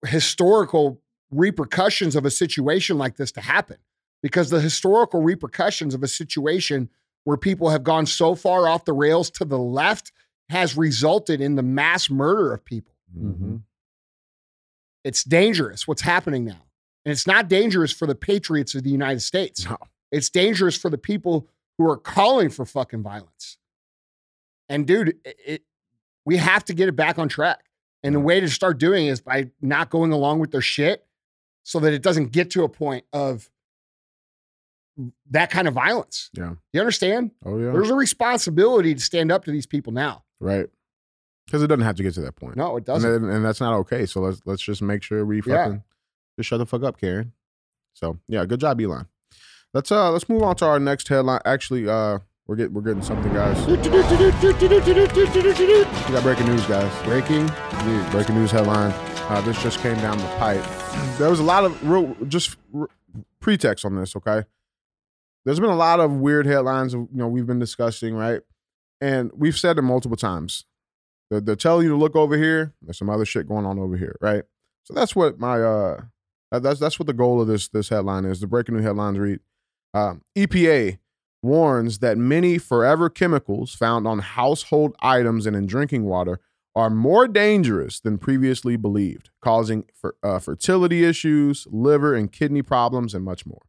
historical 0.08 1.02
repercussions 1.32 2.15
of 2.15 2.24
a 2.24 2.32
situation 2.32 2.97
like 2.97 3.17
this 3.17 3.34
to 3.34 3.41
happen 3.41 3.76
because 4.24 4.50
the 4.50 4.62
historical 4.62 5.21
repercussions 5.21 5.93
of 5.93 6.02
a 6.02 6.08
situation 6.08 6.89
where 7.26 7.36
people 7.36 7.69
have 7.71 7.84
gone 7.84 8.06
so 8.06 8.36
far 8.36 8.69
off 8.69 8.86
the 8.86 8.93
rails 8.93 9.30
to 9.30 9.43
the 9.43 9.58
left 9.58 10.13
has 10.47 10.78
resulted 10.78 11.41
in 11.41 11.56
the 11.56 11.63
mass 11.63 12.10
murder 12.10 12.54
of 12.54 12.63
people. 12.63 12.93
hmm 13.13 13.58
It's 15.04 15.26
dangerous 15.26 15.86
what's 15.89 16.04
happening 16.04 16.45
now. 16.45 16.63
And 17.04 17.12
it's 17.12 17.28
not 17.28 17.50
dangerous 17.50 17.91
for 17.91 18.08
the 18.08 18.15
patriots 18.15 18.76
of 18.76 18.84
the 18.84 18.89
United 18.89 19.19
States. 19.19 19.65
No. 19.65 19.78
It's 20.10 20.30
dangerous 20.30 20.78
for 20.78 20.89
the 20.89 20.97
people 20.97 21.50
who 21.78 21.89
are 21.89 21.97
calling 21.97 22.50
for 22.50 22.65
fucking 22.65 23.04
violence. 23.04 23.58
And 24.71 24.88
dude, 24.88 25.10
it, 25.25 25.38
it- 25.45 25.63
we 26.25 26.38
have 26.38 26.63
to 26.65 26.73
get 26.75 26.88
it 26.88 26.95
back 26.95 27.17
on 27.17 27.27
track. 27.29 27.65
And 28.03 28.13
the 28.15 28.19
way 28.19 28.39
to 28.39 28.47
start 28.49 28.77
doing 28.79 29.07
is 29.07 29.21
by 29.21 29.49
not 29.62 29.89
going 29.89 30.12
along 30.12 30.39
with 30.39 30.51
their 30.51 30.62
shit 30.62 31.05
so 31.63 31.79
that 31.79 31.93
it 31.93 32.01
doesn't 32.03 32.31
get 32.31 32.51
to 32.51 32.63
a 32.63 32.69
point 32.69 33.05
of 33.12 33.49
that 35.31 35.49
kind 35.49 35.67
of 35.67 35.73
violence. 35.73 36.29
Yeah. 36.34 36.53
You 36.73 36.79
understand? 36.79 37.31
Oh 37.45 37.57
yeah. 37.57 37.71
There's 37.71 37.89
a 37.89 37.95
responsibility 37.95 38.93
to 38.93 38.99
stand 38.99 39.31
up 39.31 39.45
to 39.45 39.51
these 39.51 39.65
people 39.65 39.93
now. 39.93 40.23
right. 40.39 40.67
Because 41.47 41.63
it 41.63 41.67
doesn't 41.67 41.84
have 41.84 41.95
to 41.95 42.03
get 42.03 42.13
to 42.13 42.21
that 42.21 42.36
point. 42.38 42.55
No, 42.55 42.77
it 42.77 42.86
doesn't. 42.86 43.23
then- 43.23 43.29
and 43.29 43.43
that's 43.43 43.60
not 43.60 43.73
okay. 43.79 44.05
So 44.05 44.21
let's 44.21 44.41
let's 44.45 44.62
just 44.62 44.81
make 44.81 45.03
sure 45.03 45.25
we 45.25 45.38
Yeah. 45.45 45.65
fucking 45.65 45.84
just 46.38 46.47
shut 46.49 46.60
the 46.60 46.65
fuck 46.65 46.84
up, 46.84 46.97
Karen. 46.99 47.34
So 47.93 48.19
yeah, 48.29 48.45
good 48.45 48.60
job, 48.62 48.79
Elon. 48.79 49.07
Let's 49.73 49.91
uh 49.91 50.12
let's 50.12 50.29
move 50.29 50.43
on 50.43 50.55
to 50.57 50.65
our 50.65 50.79
next 50.79 51.07
headline. 51.10 51.41
Actually, 51.43 51.89
uh 51.89 52.19
we're 52.51 52.57
getting 52.57 52.73
we're 52.73 52.81
getting 52.81 53.01
something, 53.01 53.31
guys. 53.33 53.65
We 56.07 56.13
got 56.13 56.21
breaking 56.21 56.47
news, 56.47 56.65
guys. 56.65 57.03
Breaking 57.05 57.45
news. 57.85 58.09
Breaking 58.09 58.35
news 58.35 58.51
headline. 58.51 58.91
Uh, 59.31 59.39
this 59.39 59.63
just 59.63 59.79
came 59.79 59.95
down 59.99 60.17
the 60.17 60.25
pipe. 60.37 60.61
There 61.17 61.29
was 61.29 61.39
a 61.39 61.43
lot 61.43 61.63
of 61.63 61.87
real 61.87 62.13
just 62.27 62.57
r- 62.77 62.89
pretext 63.39 63.85
on 63.85 63.95
this. 63.95 64.17
Okay, 64.17 64.43
there's 65.45 65.61
been 65.61 65.69
a 65.69 65.77
lot 65.77 66.01
of 66.01 66.11
weird 66.11 66.45
headlines. 66.45 66.91
You 66.91 67.07
know, 67.13 67.29
we've 67.29 67.47
been 67.47 67.57
discussing 67.57 68.15
right, 68.15 68.41
and 68.99 69.31
we've 69.33 69.57
said 69.57 69.77
it 69.77 69.83
multiple 69.83 70.17
times. 70.17 70.65
They're, 71.29 71.39
they're 71.39 71.55
telling 71.55 71.85
you 71.85 71.91
to 71.91 71.95
look 71.95 72.17
over 72.17 72.35
here. 72.35 72.73
There's 72.81 72.97
some 72.97 73.09
other 73.09 73.23
shit 73.23 73.47
going 73.47 73.65
on 73.65 73.79
over 73.79 73.95
here, 73.95 74.17
right? 74.19 74.43
So 74.83 74.93
that's 74.93 75.15
what 75.15 75.39
my 75.39 75.61
uh 75.61 76.01
that's 76.51 76.81
that's 76.81 76.99
what 76.99 77.07
the 77.07 77.13
goal 77.13 77.39
of 77.39 77.47
this 77.47 77.69
this 77.69 77.87
headline 77.87 78.25
is. 78.25 78.41
The 78.41 78.47
breaking 78.47 78.75
news 78.75 78.83
headlines 78.83 79.17
read: 79.17 79.39
um, 79.93 80.21
EPA 80.37 80.97
warns 81.41 81.99
that 81.99 82.17
many 82.17 82.58
forever 82.58 83.10
chemicals 83.10 83.73
found 83.73 84.08
on 84.08 84.19
household 84.19 84.95
items 85.01 85.45
and 85.45 85.56
in 85.56 85.65
drinking 85.65 86.04
water 86.04 86.39
are 86.75 86.89
more 86.89 87.27
dangerous 87.27 87.99
than 87.99 88.17
previously 88.17 88.77
believed, 88.77 89.30
causing 89.41 89.86
uh, 90.23 90.39
fertility 90.39 91.04
issues, 91.04 91.67
liver 91.69 92.15
and 92.15 92.32
kidney 92.32 92.62
problems, 92.62 93.13
and 93.13 93.25
much 93.25 93.45
more. 93.45 93.62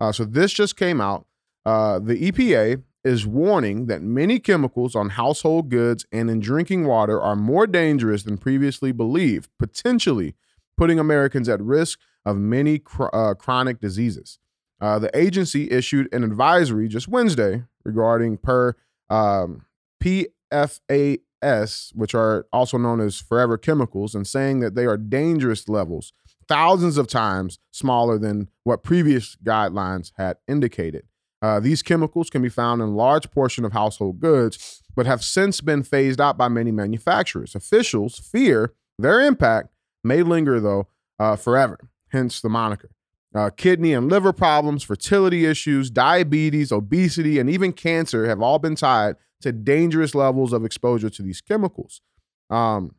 Uh, 0.00 0.10
so 0.10 0.24
this 0.24 0.52
just 0.52 0.76
came 0.76 1.00
out. 1.00 1.26
Uh, 1.64 1.98
the 2.00 2.30
EPA 2.30 2.82
is 3.04 3.26
warning 3.26 3.86
that 3.86 4.02
many 4.02 4.38
chemicals 4.38 4.94
on 4.94 5.10
household 5.10 5.68
goods 5.68 6.04
and 6.12 6.30
in 6.30 6.40
drinking 6.40 6.86
water 6.86 7.20
are 7.20 7.36
more 7.36 7.66
dangerous 7.66 8.22
than 8.22 8.38
previously 8.38 8.92
believed, 8.92 9.48
potentially 9.58 10.34
putting 10.76 10.98
Americans 10.98 11.48
at 11.48 11.60
risk 11.60 12.00
of 12.24 12.36
many 12.36 12.78
chr- 12.78 13.06
uh, 13.12 13.34
chronic 13.34 13.80
diseases. 13.80 14.38
Uh, 14.82 14.98
the 14.98 15.16
agency 15.16 15.70
issued 15.70 16.12
an 16.12 16.24
advisory 16.24 16.88
just 16.88 17.06
Wednesday 17.06 17.62
regarding 17.84 18.36
per 18.36 18.74
um, 19.08 19.64
PFAS, 20.02 21.94
which 21.94 22.14
are 22.16 22.46
also 22.52 22.76
known 22.76 23.00
as 23.00 23.20
forever 23.20 23.56
chemicals, 23.56 24.14
and 24.14 24.26
saying 24.26 24.58
that 24.58 24.74
they 24.74 24.84
are 24.84 24.96
dangerous 24.96 25.68
levels 25.68 26.12
thousands 26.48 26.98
of 26.98 27.06
times 27.06 27.58
smaller 27.70 28.18
than 28.18 28.48
what 28.64 28.82
previous 28.82 29.36
guidelines 29.44 30.12
had 30.18 30.36
indicated. 30.48 31.04
Uh, 31.40 31.60
these 31.60 31.82
chemicals 31.82 32.28
can 32.28 32.42
be 32.42 32.48
found 32.48 32.82
in 32.82 32.94
large 32.94 33.30
portion 33.30 33.64
of 33.64 33.72
household 33.72 34.20
goods, 34.20 34.82
but 34.94 35.06
have 35.06 35.22
since 35.22 35.60
been 35.60 35.82
phased 35.82 36.20
out 36.20 36.36
by 36.36 36.48
many 36.48 36.70
manufacturers. 36.70 37.54
Officials 37.54 38.18
fear 38.18 38.74
their 38.98 39.20
impact 39.20 39.70
may 40.04 40.22
linger, 40.22 40.60
though, 40.60 40.88
uh, 41.18 41.36
forever, 41.36 41.78
hence 42.10 42.40
the 42.40 42.48
moniker. 42.48 42.90
Uh, 43.34 43.48
kidney 43.48 43.94
and 43.94 44.10
liver 44.10 44.32
problems, 44.32 44.82
fertility 44.82 45.46
issues, 45.46 45.90
diabetes, 45.90 46.70
obesity, 46.70 47.38
and 47.38 47.48
even 47.48 47.72
cancer 47.72 48.26
have 48.26 48.42
all 48.42 48.58
been 48.58 48.74
tied 48.74 49.16
to 49.40 49.52
dangerous 49.52 50.14
levels 50.14 50.52
of 50.52 50.64
exposure 50.64 51.08
to 51.08 51.22
these 51.22 51.40
chemicals. 51.40 52.02
Um, 52.50 52.94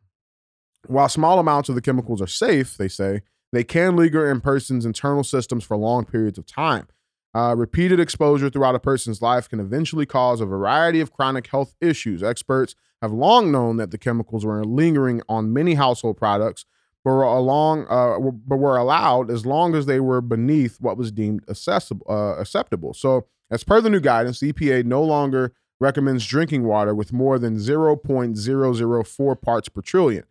while 0.86 1.08
small 1.08 1.38
amounts 1.38 1.68
of 1.68 1.76
the 1.76 1.80
chemicals 1.80 2.20
are 2.20 2.26
safe, 2.26 2.76
they 2.76 2.88
say, 2.88 3.22
they 3.52 3.64
can 3.64 3.94
linger 3.94 4.28
in 4.28 4.40
persons' 4.40 4.84
internal 4.84 5.22
systems 5.22 5.62
for 5.62 5.76
long 5.76 6.04
periods 6.04 6.38
of 6.38 6.46
time. 6.46 6.88
Uh, 7.34 7.54
repeated 7.56 7.98
exposure 8.00 8.50
throughout 8.50 8.74
a 8.74 8.80
person's 8.80 9.22
life 9.22 9.48
can 9.48 9.60
eventually 9.60 10.06
cause 10.06 10.40
a 10.40 10.46
variety 10.46 11.00
of 11.00 11.12
chronic 11.12 11.46
health 11.48 11.74
issues. 11.80 12.22
Experts 12.22 12.74
have 13.02 13.12
long 13.12 13.50
known 13.50 13.76
that 13.76 13.90
the 13.90 13.98
chemicals 13.98 14.44
were 14.44 14.64
lingering 14.64 15.22
on 15.28 15.52
many 15.52 15.74
household 15.74 16.16
products, 16.16 16.64
but 17.04 17.10
were, 17.10 17.22
along, 17.22 17.86
uh, 17.90 18.18
but 18.18 18.56
were 18.56 18.76
allowed 18.76 19.30
as 19.30 19.44
long 19.44 19.74
as 19.74 19.86
they 19.86 20.00
were 20.00 20.20
beneath 20.20 20.80
what 20.80 20.96
was 20.96 21.12
deemed 21.12 21.44
accessible, 21.48 22.06
uh, 22.08 22.40
acceptable. 22.40 22.94
So, 22.94 23.26
as 23.50 23.62
per 23.62 23.80
the 23.80 23.90
new 23.90 24.00
guidance, 24.00 24.40
the 24.40 24.52
EPA 24.52 24.84
no 24.84 25.02
longer 25.02 25.52
recommends 25.80 26.26
drinking 26.26 26.64
water 26.64 26.94
with 26.94 27.12
more 27.12 27.38
than 27.38 27.56
0.004 27.56 29.42
parts 29.42 29.68
per 29.68 29.82
trillion 29.82 30.24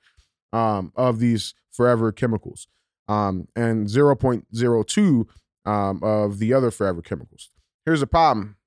um, 0.52 0.92
of 0.96 1.20
these 1.20 1.54
forever 1.72 2.12
chemicals 2.12 2.68
um, 3.08 3.48
and 3.56 3.88
0.02 3.88 5.28
um, 5.66 6.04
of 6.04 6.40
the 6.40 6.54
other 6.54 6.72
forever 6.72 7.02
chemicals. 7.02 7.50
Here's 7.86 8.00
the 8.00 8.08
problem. 8.08 8.58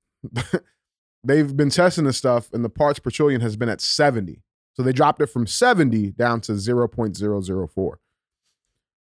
They've 1.24 1.56
been 1.56 1.70
testing 1.70 2.04
this 2.04 2.16
stuff, 2.16 2.52
and 2.52 2.64
the 2.64 2.68
parts 2.68 3.00
per 3.00 3.10
trillion 3.10 3.40
has 3.40 3.56
been 3.56 3.68
at 3.68 3.80
70. 3.80 4.42
So 4.76 4.82
they 4.82 4.92
dropped 4.92 5.22
it 5.22 5.26
from 5.28 5.46
70 5.46 6.10
down 6.12 6.40
to 6.42 6.52
0.004. 6.52 7.94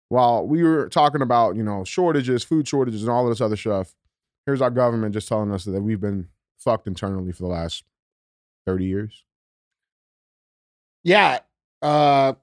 While 0.10 0.48
we 0.48 0.64
were 0.64 0.90
talking 0.90 1.22
about, 1.22 1.56
you 1.56 1.64
know, 1.64 1.84
shortages, 1.84 2.44
food 2.44 2.68
shortages, 2.68 3.02
and 3.04 3.12
all 3.12 3.28
this 3.30 3.40
other 3.42 3.56
stuff, 3.56 3.96
here's 4.46 4.62
our 4.62 4.72
government 4.72 5.14
just 5.14 5.28
telling 5.28 5.52
us 5.52 5.64
that 5.66 5.82
we've 5.82 6.02
been 6.02 6.28
fucked 6.58 6.88
internally 6.88 7.32
for 7.32 7.44
the 7.44 7.50
last 7.50 7.84
30 8.66 8.86
years. 8.86 9.24
Yeah. 11.04 11.40
Uh, 11.82 12.34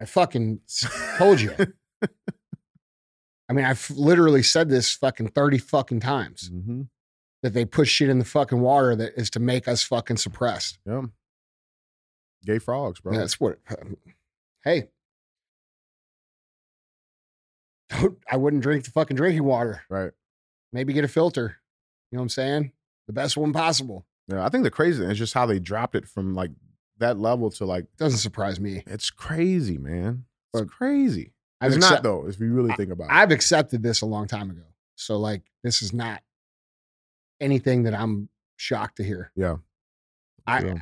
I 0.00 0.04
fucking 0.04 0.60
told 1.18 1.40
you. 1.40 1.54
I 3.48 3.52
mean, 3.52 3.64
I've 3.64 3.88
literally 3.90 4.42
said 4.42 4.68
this 4.68 4.92
fucking 4.94 5.28
30 5.28 5.58
fucking 5.58 6.00
times 6.00 6.50
Mm-hmm. 6.52 6.82
that 7.42 7.52
they 7.54 7.64
push 7.64 7.88
shit 7.90 8.08
in 8.08 8.18
the 8.18 8.24
fucking 8.24 8.60
water 8.60 8.94
that 8.96 9.14
is 9.16 9.30
to 9.30 9.40
make 9.40 9.66
us 9.66 9.82
fucking 9.82 10.18
suppressed. 10.18 10.78
Yeah. 10.86 11.02
Gay 12.44 12.58
frogs, 12.58 13.00
bro. 13.00 13.12
That's 13.16 13.38
what. 13.40 13.58
Uh, 13.68 13.74
hey, 14.64 14.88
don't, 17.90 18.18
I 18.30 18.36
wouldn't 18.36 18.62
drink 18.62 18.84
the 18.84 18.90
fucking 18.90 19.16
drinking 19.16 19.44
water. 19.44 19.82
Right. 19.88 20.12
Maybe 20.72 20.92
get 20.92 21.04
a 21.04 21.08
filter. 21.08 21.56
You 22.10 22.16
know 22.16 22.20
what 22.20 22.24
I'm 22.24 22.28
saying? 22.30 22.72
The 23.06 23.12
best 23.12 23.36
one 23.36 23.52
possible. 23.52 24.06
Yeah. 24.28 24.44
I 24.44 24.48
think 24.48 24.64
the 24.64 24.70
crazy 24.70 25.00
thing 25.02 25.10
is 25.10 25.18
just 25.18 25.34
how 25.34 25.46
they 25.46 25.58
dropped 25.58 25.94
it 25.96 26.06
from 26.08 26.34
like 26.34 26.50
that 26.98 27.18
level 27.18 27.50
to 27.52 27.64
like, 27.64 27.86
Doesn't 27.98 28.18
surprise 28.20 28.60
me. 28.60 28.82
it's 28.86 29.10
crazy, 29.10 29.78
man. 29.78 30.24
It's 30.54 30.62
But 30.62 30.68
crazy. 30.70 31.32
I've, 31.60 31.68
It's 31.72 31.76
accept- 31.78 31.92
not 31.92 32.02
though, 32.04 32.26
if 32.28 32.38
you 32.40 32.52
really 32.52 32.72
think 32.74 32.90
about 32.90 33.04
it. 33.04 33.12
I've 33.12 33.30
accepted 33.32 33.82
this 33.82 34.00
a 34.02 34.06
long 34.06 34.26
time 34.26 34.50
ago. 34.50 34.62
So 34.96 35.18
like, 35.18 35.42
this 35.64 35.82
is 35.82 35.92
not 35.92 36.22
anything 37.40 37.82
that 37.84 37.94
I'm 37.94 38.28
shocked 38.56 38.96
to 38.96 39.04
hear. 39.04 39.32
Yeah. 39.34 39.56
I, 40.46 40.62
Yeah. 40.64 40.74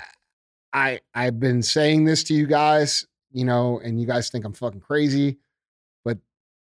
I, 0.73 1.01
I've 1.15 1.41
been 1.41 1.63
saying 1.63 2.05
this 2.05 2.23
to 2.25 2.35
you 2.35 2.47
guys, 2.47 3.07
you 3.33 3.45
know, 3.45 3.81
and 3.83 4.01
you 4.01 4.07
guys 4.07 4.31
think 4.31 4.45
I'm 4.45 4.53
fucking 4.53 4.81
crazy, 4.81 5.39
but 6.05 6.19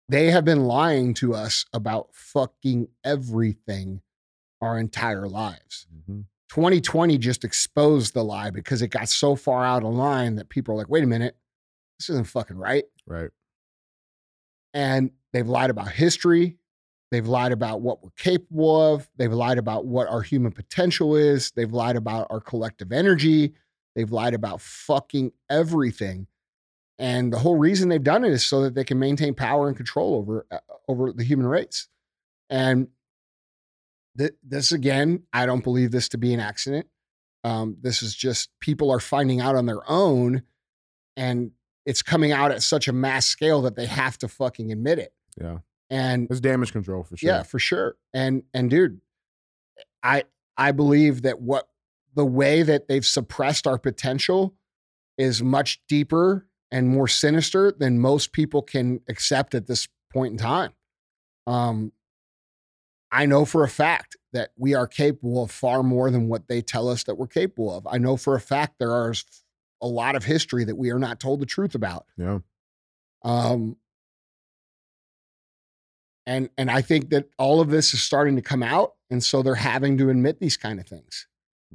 they 0.08 0.30
have 0.30 0.44
been 0.44 0.64
lying 0.64 1.14
to 1.14 1.34
us 1.34 1.64
about 1.72 2.08
fucking 2.12 2.88
everything 3.04 4.02
our 4.60 4.78
entire 4.78 5.28
lives. 5.28 5.86
Mhm. 6.08 6.24
2020 6.48 7.18
just 7.18 7.44
exposed 7.44 8.14
the 8.14 8.22
lie 8.22 8.50
because 8.50 8.80
it 8.80 8.88
got 8.88 9.08
so 9.08 9.34
far 9.34 9.64
out 9.64 9.82
of 9.82 9.92
line 9.92 10.36
that 10.36 10.48
people 10.48 10.74
are 10.74 10.78
like, 10.78 10.88
wait 10.88 11.04
a 11.04 11.06
minute, 11.06 11.36
this 11.98 12.08
isn't 12.10 12.28
fucking 12.28 12.56
right. 12.56 12.84
Right. 13.06 13.30
And 14.74 15.10
they've 15.32 15.48
lied 15.48 15.70
about 15.70 15.90
history. 15.90 16.58
They've 17.10 17.26
lied 17.26 17.52
about 17.52 17.80
what 17.80 18.02
we're 18.02 18.10
capable 18.16 18.94
of. 18.94 19.08
They've 19.16 19.32
lied 19.32 19.58
about 19.58 19.86
what 19.86 20.08
our 20.08 20.22
human 20.22 20.52
potential 20.52 21.16
is. 21.16 21.50
They've 21.52 21.72
lied 21.72 21.96
about 21.96 22.26
our 22.30 22.40
collective 22.40 22.92
energy. 22.92 23.54
They've 23.96 24.10
lied 24.12 24.34
about 24.34 24.60
fucking 24.60 25.32
everything. 25.50 26.28
And 26.98 27.32
the 27.32 27.38
whole 27.38 27.56
reason 27.56 27.88
they've 27.88 28.02
done 28.02 28.24
it 28.24 28.32
is 28.32 28.46
so 28.46 28.62
that 28.62 28.74
they 28.76 28.84
can 28.84 28.98
maintain 28.98 29.34
power 29.34 29.66
and 29.68 29.76
control 29.76 30.14
over 30.14 30.46
uh, 30.50 30.58
over 30.86 31.12
the 31.12 31.24
human 31.24 31.46
race. 31.48 31.88
And 32.48 32.88
th- 34.16 34.34
this 34.46 34.70
again, 34.70 35.24
I 35.32 35.46
don't 35.46 35.64
believe 35.64 35.90
this 35.90 36.08
to 36.10 36.18
be 36.18 36.32
an 36.32 36.40
accident. 36.40 36.86
Um, 37.42 37.76
this 37.80 38.02
is 38.02 38.14
just 38.14 38.50
people 38.60 38.90
are 38.90 39.00
finding 39.00 39.40
out 39.40 39.56
on 39.56 39.66
their 39.66 39.80
own, 39.90 40.42
and 41.16 41.50
it's 41.84 42.02
coming 42.02 42.32
out 42.32 42.50
at 42.50 42.62
such 42.62 42.88
a 42.88 42.92
mass 42.92 43.26
scale 43.26 43.62
that 43.62 43.76
they 43.76 43.86
have 43.86 44.18
to 44.18 44.28
fucking 44.28 44.72
admit 44.72 44.98
it. 44.98 45.12
Yeah. 45.40 45.58
And 45.88 46.26
It's 46.30 46.40
damage 46.40 46.72
control 46.72 47.04
for 47.04 47.16
sure. 47.16 47.28
yeah, 47.28 47.42
for 47.44 47.58
sure. 47.58 47.96
And 48.12 48.42
and 48.52 48.68
dude, 48.70 49.00
I 50.02 50.24
I 50.56 50.72
believe 50.72 51.22
that 51.22 51.40
what 51.40 51.68
the 52.16 52.24
way 52.24 52.62
that 52.62 52.88
they've 52.88 53.06
suppressed 53.06 53.66
our 53.66 53.78
potential 53.78 54.54
is 55.16 55.42
much 55.42 55.80
deeper 55.88 56.48
and 56.70 56.88
more 56.88 57.06
sinister 57.06 57.70
than 57.70 58.00
most 58.00 58.32
people 58.32 58.62
can 58.62 59.00
accept 59.08 59.54
at 59.54 59.66
this 59.66 59.86
point 60.12 60.32
in 60.32 60.38
time. 60.38 60.72
Um 61.46 61.92
I 63.12 63.24
know 63.26 63.44
for 63.44 63.62
a 63.62 63.68
fact 63.68 64.16
that 64.32 64.50
we 64.58 64.74
are 64.74 64.86
capable 64.86 65.44
of 65.44 65.50
far 65.50 65.82
more 65.82 66.10
than 66.10 66.28
what 66.28 66.48
they 66.48 66.60
tell 66.60 66.88
us 66.88 67.04
that 67.04 67.14
we're 67.14 67.28
capable 67.28 67.74
of. 67.74 67.86
I 67.86 67.98
know 67.98 68.16
for 68.16 68.34
a 68.34 68.40
fact 68.40 68.74
there 68.78 68.90
are 68.90 69.14
a 69.80 69.86
lot 69.86 70.16
of 70.16 70.24
history 70.24 70.64
that 70.64 70.76
we 70.76 70.90
are 70.90 70.98
not 70.98 71.20
told 71.20 71.40
the 71.40 71.46
truth 71.46 71.74
about. 71.74 72.06
Yeah. 72.16 72.40
Um, 73.22 73.76
and 76.26 76.50
and 76.58 76.70
I 76.70 76.82
think 76.82 77.10
that 77.10 77.28
all 77.38 77.60
of 77.60 77.70
this 77.70 77.94
is 77.94 78.02
starting 78.02 78.36
to 78.36 78.42
come 78.42 78.62
out, 78.62 78.94
and 79.10 79.22
so 79.22 79.42
they're 79.42 79.54
having 79.54 79.96
to 79.98 80.10
admit 80.10 80.40
these 80.40 80.56
kind 80.56 80.80
of 80.80 80.86
things. 80.86 81.26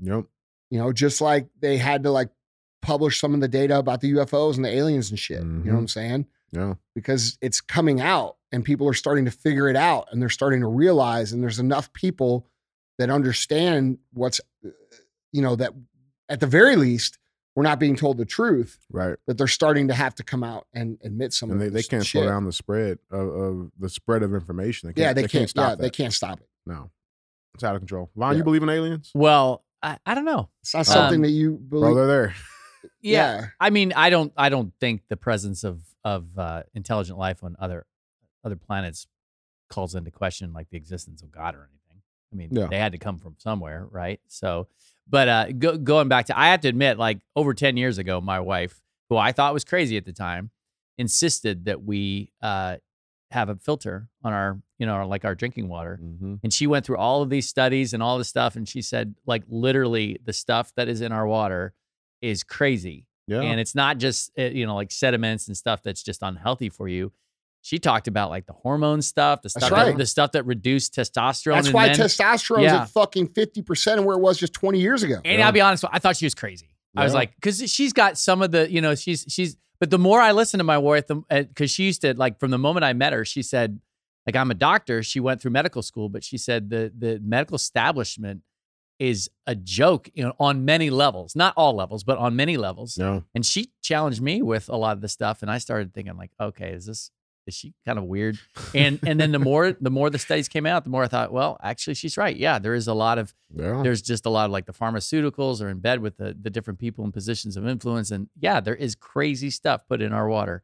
Yep. 0.02 0.26
You 0.70 0.80
know, 0.80 0.92
just 0.94 1.22
like 1.22 1.48
they 1.60 1.78
had 1.78 2.04
to 2.04 2.12
like 2.12 2.30
publish 2.82 3.20
some 3.20 3.34
of 3.34 3.42
the 3.42 3.48
data 3.48 3.78
about 3.78 4.02
the 4.02 4.12
UFOs 4.14 4.56
and 4.56 4.66
the 4.66 4.70
aliens 4.70 5.10
and 5.10 5.20
shit. 5.20 5.40
You 5.42 5.46
know 5.46 5.60
what 5.60 5.66
Mhm. 5.76 5.78
I'm 5.78 5.88
saying? 5.88 6.26
Yeah. 6.52 6.74
Because 6.96 7.38
it's 7.42 7.62
coming 7.62 8.02
out, 8.02 8.38
and 8.52 8.64
people 8.66 8.88
are 8.88 8.94
starting 8.94 9.26
to 9.26 9.32
figure 9.32 9.70
it 9.70 9.76
out, 9.76 10.08
and 10.12 10.22
they're 10.22 10.30
starting 10.30 10.62
to 10.62 10.68
realize, 10.68 11.32
and 11.32 11.42
there's 11.44 11.60
enough 11.60 11.94
people 11.94 12.48
that 12.98 13.10
understand 13.10 14.00
what's, 14.14 14.42
uh, 14.66 14.70
you 15.32 15.42
know, 15.42 15.56
that 15.56 15.74
at 16.28 16.40
the 16.40 16.48
very 16.48 16.76
least 16.76 17.18
we're 17.56 17.64
not 17.64 17.80
being 17.80 17.96
told 17.96 18.18
the 18.18 18.26
truth. 18.26 18.80
Right. 18.92 19.18
That 19.28 19.38
they're 19.38 19.48
starting 19.48 19.88
to 19.90 19.94
have 19.94 20.16
to 20.16 20.24
come 20.24 20.44
out 20.44 20.68
and 20.74 20.98
admit 21.04 21.34
some 21.34 21.52
And 21.52 21.62
of 21.62 21.72
they, 21.74 21.82
they 21.82 21.84
can't 21.84 22.06
shit. 22.06 22.22
slow 22.24 22.30
down 22.30 22.46
the 22.46 22.52
spread 22.54 23.00
of, 23.12 23.28
of 23.28 23.72
the 23.78 23.90
spread 23.90 24.24
of 24.24 24.34
information. 24.34 24.88
They 24.88 24.94
can't, 24.94 24.98
yeah, 25.04 25.14
they, 25.14 25.28
can't. 25.28 25.50
stop 25.50 25.64
yeah, 25.64 25.76
that. 25.76 25.82
they 25.82 25.90
can't 25.90 26.14
stop 26.14 26.40
it. 26.40 26.48
No. 26.66 26.92
It's 27.54 27.64
out 27.64 27.76
of 27.76 27.82
control. 27.82 28.10
Vaughn, 28.16 28.32
Yeah. 28.34 28.38
you 28.40 28.44
believe 28.46 28.64
in 28.64 28.70
aliens? 28.70 29.12
Well, 29.14 29.64
I, 29.84 29.98
I 30.06 30.14
don't 30.16 30.26
know. 30.26 30.50
It's 30.62 30.74
not 30.74 30.86
something 30.86 31.18
Um, 31.18 31.22
that 31.24 31.30
you 31.32 31.52
Bro, 31.62 31.82
believe. 31.82 31.96
they're 31.96 32.08
there. 32.08 32.36
Yeah. 33.02 33.48
I 33.60 33.70
mean, 33.70 33.94
I 33.96 34.10
don't 34.10 34.32
I 34.38 34.50
don't 34.50 34.74
think 34.80 35.02
the 35.10 35.18
presence 35.18 35.64
of 35.64 35.82
of 36.04 36.38
uh, 36.38 36.64
intelligent 36.74 37.18
life 37.18 37.44
on 37.44 37.56
other 37.60 37.86
other 38.44 38.56
planets 38.56 39.08
calls 39.70 39.96
into 39.96 40.12
question 40.12 40.52
like 40.54 40.70
the 40.70 40.78
existence 40.78 41.22
of 41.22 41.32
God 41.32 41.56
or 41.56 41.70
anything. 41.70 42.02
I 42.32 42.36
mean, 42.36 42.50
Yeah. 42.52 42.68
they 42.68 42.78
had 42.80 42.92
to 42.94 42.98
come 42.98 43.18
from 43.18 43.36
somewhere, 43.38 43.86
right? 43.90 44.20
So, 44.28 44.68
but 45.08 45.28
uh, 45.28 45.52
go, 45.52 45.78
going 45.78 46.08
back 46.08 46.28
to, 46.28 46.38
I 46.40 46.48
have 46.48 46.62
to 46.62 46.68
admit, 46.70 46.98
like 46.98 47.20
over 47.36 47.54
ten 47.54 47.78
years 47.78 47.98
ago, 47.98 48.20
my 48.22 48.40
wife, 48.40 48.82
who 49.10 49.18
I 49.18 49.32
thought 49.32 49.54
was 49.54 49.64
crazy 49.64 49.98
at 49.98 50.06
the 50.06 50.14
time, 50.14 50.50
insisted 50.98 51.66
that 51.66 51.84
we 51.84 52.32
uh, 52.42 52.78
have 53.32 53.50
a 53.50 53.56
filter 53.56 54.08
on 54.24 54.34
our, 54.34 54.60
you 54.78 54.86
know, 54.86 55.08
like 55.08 55.26
our 55.26 55.36
drinking 55.36 55.70
water. 55.70 56.00
Mm-hmm. 56.02 56.36
And 56.44 56.54
she 56.54 56.68
went 56.68 56.86
through 56.86 56.98
all 56.98 57.22
of 57.22 57.30
these 57.30 57.48
studies 57.48 57.94
and 57.94 58.04
all 58.04 58.18
this 58.18 58.28
stuff. 58.28 58.56
And 58.56 58.68
she 58.68 58.82
said, 58.82 59.16
like, 59.26 59.44
literally, 59.48 60.20
the 60.24 60.34
stuff 60.34 60.74
that 60.76 60.88
is 60.88 61.02
in 61.02 61.12
our 61.12 61.26
water 61.26 61.74
is 62.22 62.44
crazy. 62.44 63.08
Yeah. 63.28 63.42
And 63.42 63.60
it's 63.60 63.76
not 63.76 63.98
just, 63.98 64.32
uh, 64.38 64.44
you 64.44 64.66
know, 64.66 64.76
like 64.76 64.92
sediments 64.92 65.48
and 65.48 65.56
stuff 65.56 65.82
that's 65.84 66.04
just 66.04 66.22
unhealthy 66.22 66.70
for 66.70 66.88
you. 66.88 67.14
She 67.64 67.78
talked 67.78 68.08
about 68.08 68.32
like 68.32 68.48
the 68.48 68.54
hormone 68.54 69.04
stuff, 69.04 69.44
the 69.44 69.50
stuff, 69.50 69.72
right. 69.72 69.86
that, 69.86 69.98
the 69.98 70.06
stuff 70.08 70.32
that 70.32 70.46
reduced 70.46 70.96
testosterone. 70.96 71.54
That's 71.54 71.72
why 71.72 71.88
men. 71.88 71.96
testosterone 71.96 72.66
is 72.66 72.72
at 72.72 72.90
fucking 72.90 73.28
fifty 73.30 73.62
percent 73.62 74.00
of 74.00 74.06
where 74.06 74.18
it 74.18 74.20
was 74.20 74.40
just 74.40 74.52
twenty 74.54 74.80
years 74.80 75.04
ago. 75.04 75.22
And 75.24 75.38
Yeah. 75.38 75.46
I'll 75.46 75.52
be 75.52 75.62
honest, 75.62 75.86
I 75.92 76.00
thought 76.00 76.18
she 76.18 76.26
was 76.26 76.34
crazy. 76.34 76.70
I 76.96 77.04
was 77.04 77.14
like, 77.14 77.36
because 77.36 77.72
she's 77.72 77.94
got 77.94 78.18
some 78.18 78.42
of 78.42 78.52
the, 78.52 78.70
you 78.70 78.82
know, 78.82 78.96
she's 78.96 79.26
she's 79.30 79.58
But 79.82 79.90
the 79.90 79.98
more 79.98 80.22
I 80.22 80.32
listen 80.32 80.60
to 80.60 80.64
my 80.64 80.78
wife, 80.78 81.08
because 81.08 81.72
uh, 81.72 81.74
she 81.74 81.86
used 81.86 82.02
to 82.02 82.14
like 82.14 82.40
from 82.40 82.52
the 82.52 82.60
moment 82.60 82.86
I 82.86 82.94
met 82.94 83.14
her, 83.14 83.26
she 83.26 83.42
said, 83.42 83.80
like 84.28 84.36
I'm 84.36 84.52
a 84.52 84.54
doctor. 84.54 85.02
She 85.02 85.20
went 85.20 85.42
through 85.42 85.50
medical 85.50 85.82
school, 85.82 86.08
but 86.08 86.24
she 86.24 86.38
said 86.38 86.70
the 86.70 86.94
the 86.96 87.20
medical 87.24 87.56
establishment 87.56 88.44
is 89.00 89.32
a 89.48 89.56
joke, 89.56 90.08
you 90.14 90.24
know, 90.24 90.34
on 90.40 90.64
many 90.64 90.92
levels, 90.92 91.36
not 91.36 91.56
all 91.58 91.76
levels, 91.76 92.04
but 92.04 92.20
on 92.20 92.36
many 92.36 92.58
levels. 92.58 93.00
No. 93.00 93.24
And 93.34 93.44
she 93.44 93.72
challenged 93.82 94.22
me 94.22 94.44
with 94.44 94.70
a 94.70 94.76
lot 94.76 94.96
of 94.96 95.02
the 95.02 95.10
stuff, 95.10 95.42
and 95.42 95.50
I 95.50 95.58
started 95.58 95.96
thinking 95.96 96.16
like, 96.16 96.30
okay, 96.40 96.74
is 96.74 96.86
this 96.86 97.10
is 97.48 97.54
she 97.56 97.74
kind 97.86 97.98
of 97.98 98.06
weird? 98.06 98.38
And 98.76 99.00
and 99.06 99.20
then 99.20 99.32
the 99.32 99.40
more 99.40 99.74
the 99.74 99.90
more 99.90 100.10
the 100.10 100.20
studies 100.20 100.48
came 100.48 100.66
out, 100.66 100.84
the 100.84 100.90
more 100.90 101.04
I 101.04 101.08
thought, 101.08 101.32
well, 101.34 101.58
actually, 101.64 101.96
she's 101.96 102.16
right. 102.18 102.36
Yeah, 102.36 102.60
there 102.60 102.74
is 102.74 102.88
a 102.88 102.94
lot 102.94 103.18
of 103.18 103.34
Yeah. 103.54 103.82
there's 103.84 104.02
just 104.02 104.26
a 104.26 104.30
lot 104.30 104.46
of 104.46 104.52
like 104.52 104.66
the 104.66 104.74
pharmaceuticals 104.74 105.62
are 105.62 105.70
in 105.70 105.80
bed 105.80 106.00
with 106.02 106.18
the 106.18 106.36
the 106.40 106.50
different 106.50 106.80
people 106.80 107.04
in 107.06 107.12
positions 107.12 107.58
of 107.58 107.68
influence, 107.68 108.12
and 108.12 108.30
yeah, 108.40 108.60
there 108.62 108.76
is 108.76 108.96
crazy 108.96 109.50
stuff 109.50 109.82
put 109.90 110.02
in 110.02 110.14
our 110.14 110.28
water. 110.30 110.64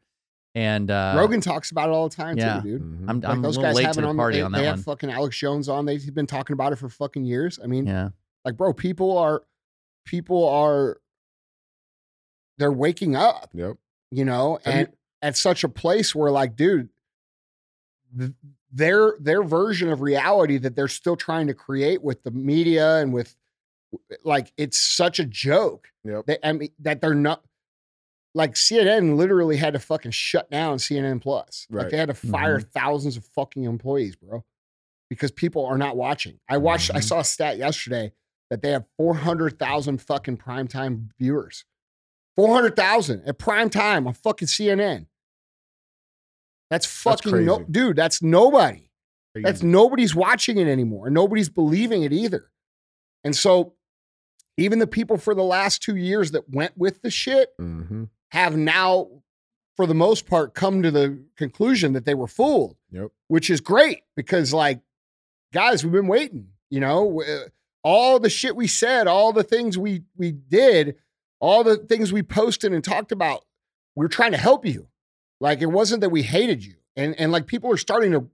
And 0.56 0.90
uh, 0.90 1.14
Rogan 1.18 1.42
talks 1.42 1.70
about 1.72 1.90
it 1.90 1.92
all 1.92 2.10
the 2.10 2.16
time 2.16 2.36
yeah. 2.38 2.62
too, 2.62 2.80
dude. 2.80 2.82
Mhm. 2.82 3.06
I'm, 3.10 3.20
Like 3.20 3.32
I'm 3.32 3.42
those 3.44 3.58
guys 3.58 3.76
late 3.76 3.86
have 3.86 3.96
to 3.96 4.02
the 4.02 4.08
on 4.08 4.16
party 4.16 4.38
they, 4.38 4.44
on 4.44 4.52
they 4.52 4.64
have 4.66 4.78
one. 4.78 4.84
fucking 4.84 5.12
Alex 5.12 5.38
Jones 5.38 5.70
on. 5.70 5.86
They've 5.86 6.14
been 6.16 6.26
talking 6.26 6.54
about 6.54 6.74
it 6.74 6.78
for 6.78 6.90
fucking 6.90 7.26
years. 7.26 7.60
I 7.64 7.68
mean, 7.68 7.86
Yeah, 7.86 8.10
like, 8.46 8.56
bro, 8.58 8.74
people 8.74 9.18
are 9.18 9.44
people 10.06 10.48
are 10.50 10.98
they're 12.58 12.72
waking 12.72 13.16
up, 13.16 13.50
Yep. 13.54 13.78
you 14.12 14.26
know, 14.26 14.58
and 14.66 14.90
at 15.22 15.36
such 15.38 15.64
a 15.64 15.70
place 15.70 16.14
where, 16.16 16.32
like, 16.32 16.56
dude, 16.56 16.90
th- 18.18 18.32
their 18.72 19.16
their 19.20 19.44
version 19.44 19.90
of 19.90 20.02
reality 20.02 20.58
that 20.58 20.76
they're 20.76 20.88
still 20.88 21.16
trying 21.16 21.48
to 21.48 21.54
create 21.54 22.02
with 22.04 22.24
the 22.24 22.32
media 22.32 22.98
and 22.98 23.14
with 23.14 23.36
like 24.24 24.52
it's 24.58 24.78
such 24.78 25.20
a 25.20 25.26
joke 25.26 25.88
Yep. 26.04 26.26
that 26.26 26.48
I 26.48 26.52
mean 26.54 26.70
that 26.80 27.00
they're 27.02 27.16
not 27.16 27.44
like 28.36 28.54
CNN 28.56 29.16
literally 29.16 29.56
had 29.58 29.74
to 29.74 29.80
fucking 29.80 30.12
shut 30.12 30.52
down 30.52 30.78
CNN 30.78 31.22
Plus. 31.22 31.66
Like 31.70 31.84
Right. 31.84 31.92
they 31.92 31.98
had 31.98 32.10
to 32.10 32.14
fire 32.14 32.60
Mm-hmm. 32.60 32.70
thousands 32.70 33.18
of 33.18 33.24
fucking 33.26 33.64
employees, 33.64 34.16
bro, 34.18 34.44
because 35.10 35.32
people 35.32 35.66
are 35.66 35.78
not 35.78 35.96
watching. 35.96 36.40
I 36.50 36.58
watched. 36.58 36.92
I 36.94 37.00
Mhm. 37.00 37.04
saw 37.04 37.20
a 37.22 37.24
stat 37.24 37.58
yesterday 37.58 38.12
that 38.50 38.62
they 38.62 38.72
have 38.72 38.86
four 38.98 39.16
hundred 39.16 39.58
thousand 39.58 40.02
fucking 40.02 40.38
primetime 40.38 41.10
viewers. 41.18 41.64
Four 42.38 42.54
hundred 42.54 42.76
thousand 42.78 43.24
at 43.26 43.38
prime 43.38 43.70
time 43.70 44.08
on 44.08 44.14
fucking 44.14 44.48
CNN. 44.48 45.08
That's 46.70 46.86
fucking 46.86 47.46
no, 47.46 47.64
dude. 47.70 47.96
That's 47.98 48.22
nobody. 48.22 48.90
That's 49.36 49.62
nobody's 49.62 50.16
watching 50.16 50.58
it 50.58 50.68
anymore. 50.68 51.10
Nobody's 51.10 51.50
believing 51.50 52.04
it 52.04 52.12
either. 52.14 52.50
And 53.24 53.36
so, 53.36 53.74
even 54.58 54.80
the 54.80 54.88
people 54.88 55.18
for 55.18 55.36
the 55.36 55.44
last 55.44 55.82
two 55.84 55.96
years 55.96 56.32
that 56.32 56.50
went 56.50 56.76
with 56.78 57.02
the 57.04 57.12
shit 57.12 57.50
Mhm. 57.60 58.10
have 58.32 58.58
now, 58.58 59.10
for 59.76 59.86
the 59.86 59.94
most 59.94 60.26
part, 60.26 60.54
come 60.56 60.82
to 60.82 60.90
the 60.92 61.24
conclusion 61.36 61.94
that 61.94 62.06
they 62.06 62.16
were 62.16 62.28
fooled, 62.28 62.78
Yep. 62.92 63.12
which 63.28 63.50
is 63.52 63.62
great 63.62 64.02
because, 64.16 64.54
like, 64.54 64.82
guys, 65.54 65.84
we've 65.84 65.94
been 65.94 66.08
waiting. 66.08 66.50
You 66.70 66.80
know, 66.80 67.22
Uh, 67.22 67.50
all 67.84 68.20
the 68.20 68.30
shit 68.30 68.56
we 68.56 68.68
said, 68.68 69.08
all 69.08 69.32
the 69.34 69.44
things 69.44 69.78
we 69.78 70.04
we 70.16 70.32
did, 70.32 70.98
all 71.40 71.64
the 71.64 71.78
things 71.78 72.12
we 72.12 72.24
posted 72.24 72.74
and 72.74 72.84
talked 72.84 73.12
about, 73.12 73.46
we 73.96 74.06
are 74.06 74.10
trying 74.10 74.32
to 74.32 74.38
help 74.38 74.66
you. 74.66 74.88
Like, 75.40 75.62
it 75.62 75.68
wasn't 75.68 76.02
that 76.02 76.10
we 76.10 76.24
hated 76.24 76.66
you, 76.66 76.76
and 76.96 77.16
and 77.20 77.32
like 77.32 77.48
people 77.48 77.72
are 77.72 77.78
starting 77.78 78.12
to 78.12 78.28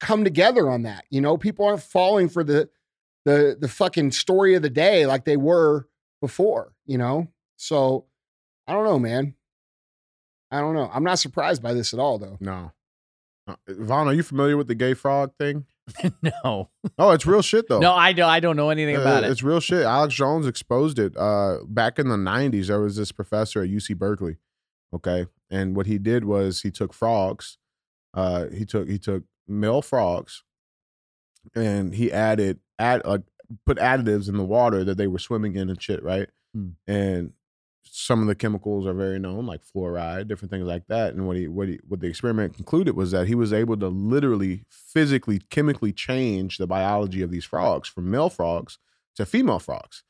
come 0.00 0.24
together 0.24 0.68
on 0.68 0.82
that. 0.82 1.04
You 1.10 1.20
know, 1.20 1.36
people 1.36 1.66
aren't 1.66 1.82
falling 1.82 2.28
for 2.28 2.42
the 2.42 2.68
the 3.24 3.56
the 3.60 3.68
fucking 3.68 4.12
story 4.12 4.54
of 4.54 4.62
the 4.62 4.70
day 4.70 5.06
like 5.06 5.24
they 5.24 5.36
were 5.36 5.86
before. 6.20 6.72
You 6.84 6.98
know, 6.98 7.28
so 7.56 8.06
I 8.66 8.72
don't 8.72 8.84
know, 8.84 8.98
man. 8.98 9.34
I 10.50 10.60
don't 10.60 10.74
know. 10.74 10.90
I'm 10.92 11.04
not 11.04 11.18
surprised 11.18 11.62
by 11.62 11.74
this 11.74 11.92
at 11.92 12.00
all, 12.00 12.18
though. 12.18 12.36
No. 12.40 12.72
Uh, 13.48 13.54
Vaughn, 13.68 14.08
are 14.08 14.12
you 14.12 14.22
familiar 14.22 14.56
with 14.56 14.68
the 14.68 14.74
gay 14.74 14.94
frog 14.94 15.32
thing? 15.38 15.66
no, 16.22 16.68
Oh, 16.98 17.10
it's 17.12 17.26
real 17.26 17.42
shit 17.42 17.68
though. 17.68 17.78
no, 17.80 17.92
I 17.92 18.12
don't. 18.12 18.28
I 18.28 18.40
don't 18.40 18.56
know 18.56 18.70
anything 18.70 18.96
Uh, 18.96 19.00
about 19.02 19.24
it. 19.24 19.30
It's 19.30 19.42
real 19.42 19.60
shit. 19.60 19.84
Alex 19.84 20.14
Jones 20.14 20.46
exposed 20.46 20.98
it. 20.98 21.16
Uh, 21.16 21.58
back 21.66 21.98
in 21.98 22.08
the 22.08 22.16
'90s, 22.16 22.66
there 22.66 22.80
was 22.80 22.96
this 22.96 23.12
professor 23.12 23.62
at 23.62 23.68
UC 23.70 23.96
Berkeley. 23.96 24.36
Okay, 24.94 25.26
and 25.50 25.76
what 25.76 25.86
he 25.86 25.98
did 25.98 26.24
was 26.24 26.62
he 26.62 26.70
took 26.70 26.92
frogs. 26.92 27.58
Uh, 28.14 28.46
he 28.48 28.64
took 28.64 28.88
he 28.88 28.98
took 28.98 29.24
male 29.46 29.82
frogs, 29.82 30.42
and 31.54 31.94
he 31.94 32.10
added 32.12 32.58
add 32.78 33.02
like 33.04 33.22
put 33.64 33.78
additives 33.78 34.28
in 34.28 34.36
the 34.36 34.44
water 34.44 34.82
that 34.84 34.96
they 34.98 35.06
were 35.06 35.18
swimming 35.18 35.54
in 35.56 35.70
and 35.70 35.80
shit, 35.80 36.02
right? 36.02 36.28
Hmm. 36.54 36.70
And 36.86 37.32
some 37.90 38.20
of 38.20 38.26
the 38.26 38.34
chemicals 38.34 38.86
are 38.86 38.92
very 38.92 39.18
known, 39.18 39.46
like 39.46 39.60
fluoride, 39.64 40.28
different 40.28 40.50
things 40.50 40.66
like 40.66 40.86
that. 40.88 41.14
And 41.14 41.26
what 41.26 41.36
he 41.36 41.48
what 41.48 41.68
he 41.68 41.78
what 41.86 42.00
the 42.00 42.06
experiment 42.06 42.54
concluded 42.54 42.96
was 42.96 43.10
that 43.12 43.26
he 43.26 43.34
was 43.34 43.52
able 43.52 43.76
to 43.78 43.88
literally, 43.88 44.64
physically, 44.70 45.40
chemically 45.50 45.92
change 45.92 46.58
the 46.58 46.66
biology 46.66 47.22
of 47.22 47.30
these 47.30 47.44
frogs 47.44 47.88
from 47.88 48.10
male 48.10 48.30
frogs 48.30 48.78
to 49.16 49.26
female 49.26 49.58
frogs, 49.58 50.04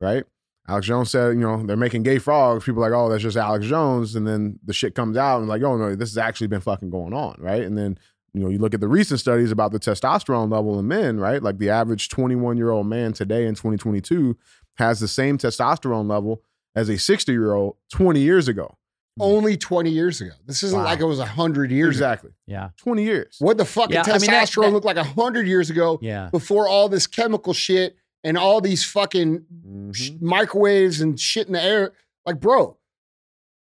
right? 0.00 0.24
Alex 0.68 0.86
Jones 0.86 1.10
said, 1.10 1.30
you 1.30 1.40
know, 1.40 1.64
they're 1.64 1.76
making 1.76 2.02
gay 2.02 2.18
frogs. 2.18 2.64
People 2.64 2.82
like, 2.82 2.92
oh, 2.92 3.08
that's 3.08 3.22
just 3.22 3.36
Alex 3.36 3.66
Jones. 3.66 4.14
And 4.14 4.26
then 4.26 4.58
the 4.64 4.72
shit 4.72 4.94
comes 4.94 5.16
out 5.16 5.38
and 5.38 5.48
like, 5.48 5.62
oh 5.62 5.76
no, 5.76 5.94
this 5.94 6.10
has 6.10 6.18
actually 6.18 6.46
been 6.46 6.60
fucking 6.60 6.90
going 6.90 7.12
on, 7.12 7.36
right? 7.38 7.62
And 7.62 7.76
then 7.76 7.98
you 8.32 8.40
know, 8.40 8.48
you 8.48 8.58
look 8.58 8.74
at 8.74 8.80
the 8.80 8.88
recent 8.88 9.20
studies 9.20 9.50
about 9.50 9.72
the 9.72 9.80
testosterone 9.80 10.52
level 10.52 10.78
in 10.78 10.86
men, 10.86 11.18
right? 11.18 11.42
Like 11.42 11.58
the 11.58 11.70
average 11.70 12.08
21 12.08 12.56
year 12.56 12.70
old 12.70 12.86
man 12.86 13.12
today 13.12 13.46
in 13.46 13.54
2022 13.54 14.36
has 14.76 15.00
the 15.00 15.08
same 15.08 15.36
testosterone 15.36 16.08
level 16.08 16.42
as 16.74 16.88
a 16.88 16.98
60 16.98 17.32
year 17.32 17.52
old 17.54 17.76
20 17.92 18.20
years 18.20 18.48
ago. 18.48 18.76
Only 19.18 19.56
20 19.56 19.90
years 19.90 20.20
ago. 20.20 20.30
This 20.46 20.62
isn't 20.62 20.78
Wow. 20.78 20.84
like 20.84 21.00
it 21.00 21.04
was 21.04 21.18
100 21.18 21.70
years 21.70 21.96
ago. 21.98 22.06
exactly. 22.06 22.30
yeah, 22.46 22.70
20 22.78 23.02
years. 23.04 23.36
What 23.38 23.58
the 23.58 23.64
fucking 23.64 23.94
Yeah, 23.94 24.02
I 24.06 24.18
mean, 24.18 24.30
that- 24.30 24.48
testosterone 24.48 24.62
that- 24.66 24.70
looked 24.72 24.86
like 24.86 24.96
100 24.96 25.46
years 25.46 25.68
ago 25.68 25.98
yeah. 26.00 26.30
before 26.30 26.68
all 26.68 26.88
this 26.88 27.06
chemical 27.06 27.52
shit 27.52 27.96
and 28.24 28.38
all 28.38 28.60
these 28.60 28.84
fucking 28.84 29.44
Mhm. 29.66 29.94
sh- 29.94 30.10
microwaves 30.20 31.00
and 31.00 31.18
shit 31.20 31.46
in 31.48 31.52
the 31.54 31.62
air. 31.62 31.92
Like, 32.24 32.40
bro, 32.40 32.78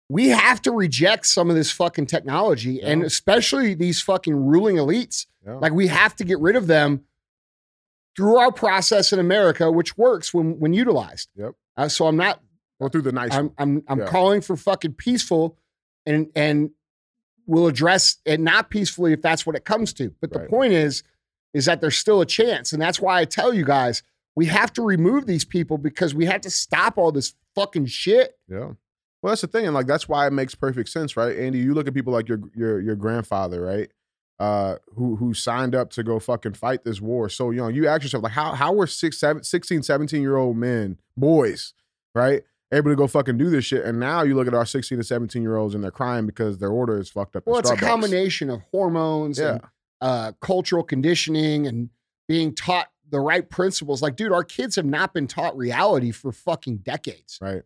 we 0.10 0.30
have 0.30 0.62
to 0.64 0.72
reject 0.72 1.26
some 1.28 1.50
of 1.50 1.56
this 1.56 1.72
fucking 1.72 2.06
technology 2.08 2.82
and 2.82 3.04
especially 3.04 3.74
these 3.74 4.02
fucking 4.02 4.36
ruling 4.36 4.78
elites. 4.78 5.28
Yeah. 5.46 5.56
Like, 5.56 5.74
we 5.74 5.88
have 5.88 6.16
to 6.16 6.24
get 6.24 6.40
rid 6.40 6.56
of 6.56 6.68
them 6.68 7.04
through 8.16 8.38
our 8.38 8.52
process 8.52 9.12
in 9.12 9.20
America, 9.20 9.72
which 9.72 9.98
works 9.98 10.34
when 10.34 10.60
when 10.60 10.74
utilized. 10.74 11.30
Yep. 11.36 11.54
Uh, 11.76 11.88
so 11.90 12.06
I'm 12.08 12.16
not 12.18 12.42
Go 12.82 12.90
through 12.90 13.04
the 13.04 13.12
nice 13.12 13.34
I'm 13.34 13.46
one. 13.48 13.54
I'm 13.58 13.84
I'm 13.88 14.00
Yeah. 14.00 14.06
calling 14.08 14.42
for 14.42 14.56
fucking 14.58 14.94
peaceful 14.94 15.58
and 16.06 16.30
and 16.36 16.72
we'll 17.46 17.68
address 17.68 18.18
it 18.26 18.40
not 18.40 18.70
peacefully 18.70 19.14
if 19.14 19.22
that's 19.22 19.46
what 19.46 19.56
it 19.56 19.66
comes 19.66 19.94
to. 19.94 20.14
But 20.22 20.32
the 20.32 20.40
Right. 20.40 20.50
point 20.50 20.74
is 20.74 21.04
is 21.54 21.66
that 21.66 21.82
there's 21.82 21.98
still 21.98 22.20
a 22.20 22.26
chance. 22.26 22.74
And 22.74 22.82
that's 22.82 23.00
why 23.00 23.20
I 23.22 23.26
tell 23.26 23.54
you 23.54 23.64
guys, 23.64 24.02
we 24.36 24.48
have 24.48 24.74
to 24.74 24.82
remove 24.82 25.28
these 25.28 25.46
people 25.46 25.78
because 25.78 26.16
we 26.16 26.26
have 26.26 26.42
to 26.42 26.50
stop 26.50 26.98
all 26.98 27.12
this 27.12 27.36
fucking 27.54 27.86
shit. 27.86 28.38
Yeah. 28.50 28.72
Well, 29.22 29.32
that's 29.32 29.42
the 29.42 29.48
thing, 29.48 29.66
and 29.66 29.74
like 29.74 29.86
that's 29.88 30.10
why 30.10 30.28
it 30.28 30.34
makes 30.34 30.54
perfect 30.56 30.90
sense, 30.90 31.16
right? 31.16 31.38
Andy, 31.38 31.60
you 31.60 31.74
look 31.74 31.88
at 31.88 31.94
people 31.94 32.12
like 32.12 32.28
your 32.28 32.42
your 32.56 32.82
your 32.82 32.96
grandfather, 32.96 33.62
right? 33.62 33.90
Uh, 34.40 34.78
who 34.96 35.16
who 35.16 35.34
signed 35.34 35.76
up 35.76 35.92
to 35.92 36.04
go 36.04 36.20
fucking 36.20 36.54
fight 36.56 36.84
this 36.84 37.00
war 37.00 37.30
so 37.30 37.52
young. 37.52 37.74
You 37.74 37.88
ask 37.88 38.02
yourself, 38.04 38.24
like, 38.24 38.34
how 38.34 38.52
how 38.54 38.74
were 38.74 38.88
six, 38.88 39.18
seven, 39.20 39.44
16, 39.44 39.84
17 39.84 40.22
year 40.22 40.36
old 40.36 40.58
men, 40.58 40.98
boys, 41.16 41.74
right, 42.16 42.44
able 42.74 42.90
to 42.92 42.96
go 42.96 43.08
fucking 43.08 43.38
do 43.38 43.50
this 43.50 43.66
shit? 43.66 43.86
And 43.86 44.00
now 44.00 44.24
you 44.24 44.36
look 44.36 44.48
at 44.48 44.54
our 44.54 44.66
16 44.66 44.98
to 44.98 45.04
17 45.04 45.42
year 45.42 45.56
olds 45.56 45.74
and 45.76 45.84
they're 45.84 45.92
crying 45.92 46.26
because 46.26 46.58
their 46.58 46.70
order 46.72 47.00
is 47.00 47.10
fucked 47.10 47.36
up. 47.36 47.44
Well, 47.46 47.60
it's 47.60 47.70
a 47.70 47.76
combination 47.78 48.50
of 48.50 48.62
hormones 48.72 49.40
Yeah. 49.40 49.52
and 49.54 49.62
uh, 50.02 50.32
cultural 50.42 50.84
conditioning 50.84 51.66
and 51.68 51.90
being 52.28 52.54
taught 52.54 52.88
the 53.10 53.20
right 53.20 53.50
principles. 53.50 54.02
Like, 54.02 54.16
dude, 54.16 54.32
our 54.32 54.44
kids 54.44 54.76
have 54.76 54.86
not 54.86 55.14
been 55.14 55.28
taught 55.28 55.56
reality 55.56 56.12
for 56.12 56.32
fucking 56.32 56.78
decades. 56.78 57.38
Right. 57.42 57.62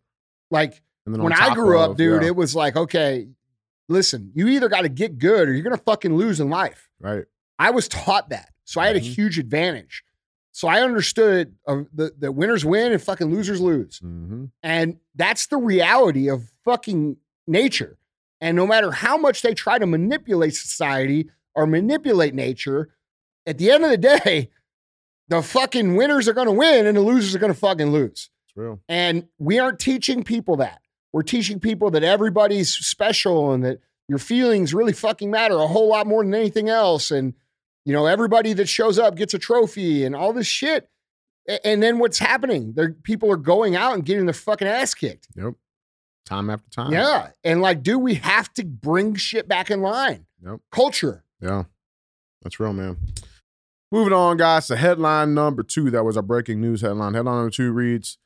Like, 0.52 0.82
And 1.06 1.17
when 1.24 1.34
I 1.34 1.54
grew 1.54 1.80
up, 1.80 1.98
dude, 1.98 2.22
yeah, 2.22 2.28
it 2.28 2.36
was 2.36 2.56
like, 2.56 2.76
okay, 2.76 3.28
listen, 3.89 4.32
you 4.36 4.48
either 4.50 4.67
got 4.70 4.82
to 4.82 4.89
get 4.89 5.17
good 5.17 5.48
or 5.48 5.54
you're 5.54 5.63
gonna 5.63 5.78
fucking 5.78 6.15
lose 6.15 6.39
in 6.39 6.50
life. 6.50 6.89
right. 7.00 7.26
I 7.60 7.72
was 7.72 7.88
taught 7.88 8.30
that, 8.30 8.50
so 8.65 8.80
I 8.82 8.86
had 8.88 8.98
a 8.98 9.00
Mhm. 9.00 9.15
huge 9.15 9.39
advantage. 9.39 10.04
So 10.58 10.67
I 10.67 10.82
understood 10.82 11.54
uh, 11.67 11.84
the 11.93 12.13
the 12.17 12.32
winners 12.32 12.65
win 12.65 12.91
and 12.91 13.00
fucking 13.00 13.30
losers 13.32 13.62
lose, 13.62 14.00
Mm-hmm. 14.00 14.46
and 14.63 14.98
that's 15.13 15.46
the 15.46 15.58
reality 15.58 16.30
of 16.32 16.50
fucking 16.65 17.17
nature. 17.46 18.00
And 18.41 18.58
no 18.58 18.65
matter 18.65 18.89
how 18.91 19.17
much 19.17 19.43
they 19.43 19.54
try 19.54 19.78
to 19.78 19.86
manipulate 19.86 20.56
society 20.56 21.30
or 21.54 21.67
manipulate 21.67 22.34
nature, 22.34 22.89
at 23.46 23.60
the 23.60 23.70
end 23.70 23.84
of 23.84 23.91
the 23.91 23.98
day, 23.98 24.50
the 25.28 25.43
fucking 25.43 25.96
winners 25.96 26.28
are 26.28 26.34
gonna 26.34 26.52
win 26.52 26.88
and 26.88 26.98
the 26.98 27.02
losers 27.02 27.36
are 27.36 27.39
gonna 27.39 27.54
fucking 27.54 27.91
lose. 27.91 28.32
It's 28.48 28.58
real. 28.58 28.80
And 28.89 29.28
we 29.38 29.60
aren't 29.60 29.78
teaching 29.78 30.24
people 30.24 30.56
that. 30.58 30.82
We're 31.13 31.22
teaching 31.22 31.60
people 31.60 31.91
that 31.91 32.04
everybody's 32.04 32.74
special 32.74 33.52
and 33.52 33.63
that 33.63 33.80
your 34.08 34.17
feelings 34.17 34.74
really 34.74 34.93
fucking 34.93 35.30
matter 35.30 35.56
a 35.58 35.67
whole 35.67 35.88
lot 35.89 36.08
more 36.08 36.24
than 36.24 36.34
anything 36.34 36.67
else. 36.67 37.12
And, 37.12 37.36
you 37.88 37.93
know, 37.93 38.06
everybody 38.06 38.52
that 38.52 38.67
shows 38.67 39.00
up 39.00 39.15
gets 39.15 39.34
a 39.34 39.39
trophy 39.39 40.04
and 40.04 40.13
all 40.13 40.34
this 40.34 40.45
shit. 40.45 40.89
And 41.63 41.82
then 41.82 42.00
what's 42.00 42.19
happening? 42.19 42.73
There, 42.73 42.91
people 42.91 43.32
are 43.32 43.38
going 43.38 43.78
out 43.78 43.93
and 43.93 44.04
getting 44.04 44.26
their 44.26 44.34
fucking 44.34 44.67
ass 44.67 44.93
kicked. 44.93 45.30
Yep. 45.38 45.54
time 46.26 46.50
after 46.50 46.69
time. 46.69 46.91
Yeah. 46.91 47.30
And 47.45 47.62
like, 47.62 47.84
dude, 47.84 48.02
we 48.02 48.15
have 48.15 48.52
to 48.56 48.65
bring 48.65 49.15
shit 49.15 49.47
back 49.47 49.71
in 49.71 49.82
line. 49.82 50.26
Yep. 50.43 50.60
Culture. 50.69 51.23
Yeah. 51.39 51.63
That's 52.41 52.60
real, 52.60 52.73
man. 52.73 52.97
Moving 53.89 54.12
on, 54.12 54.36
guys, 54.36 54.67
to 54.67 54.76
headline 54.76 55.34
number 55.34 55.63
two. 55.63 55.89
That 55.89 56.04
was 56.04 56.17
our 56.17 56.23
breaking 56.23 56.60
news 56.60 56.82
headline. 56.82 57.13
Headline 57.13 57.36
number 57.36 57.52
two 57.52 57.71
reads 57.71 58.17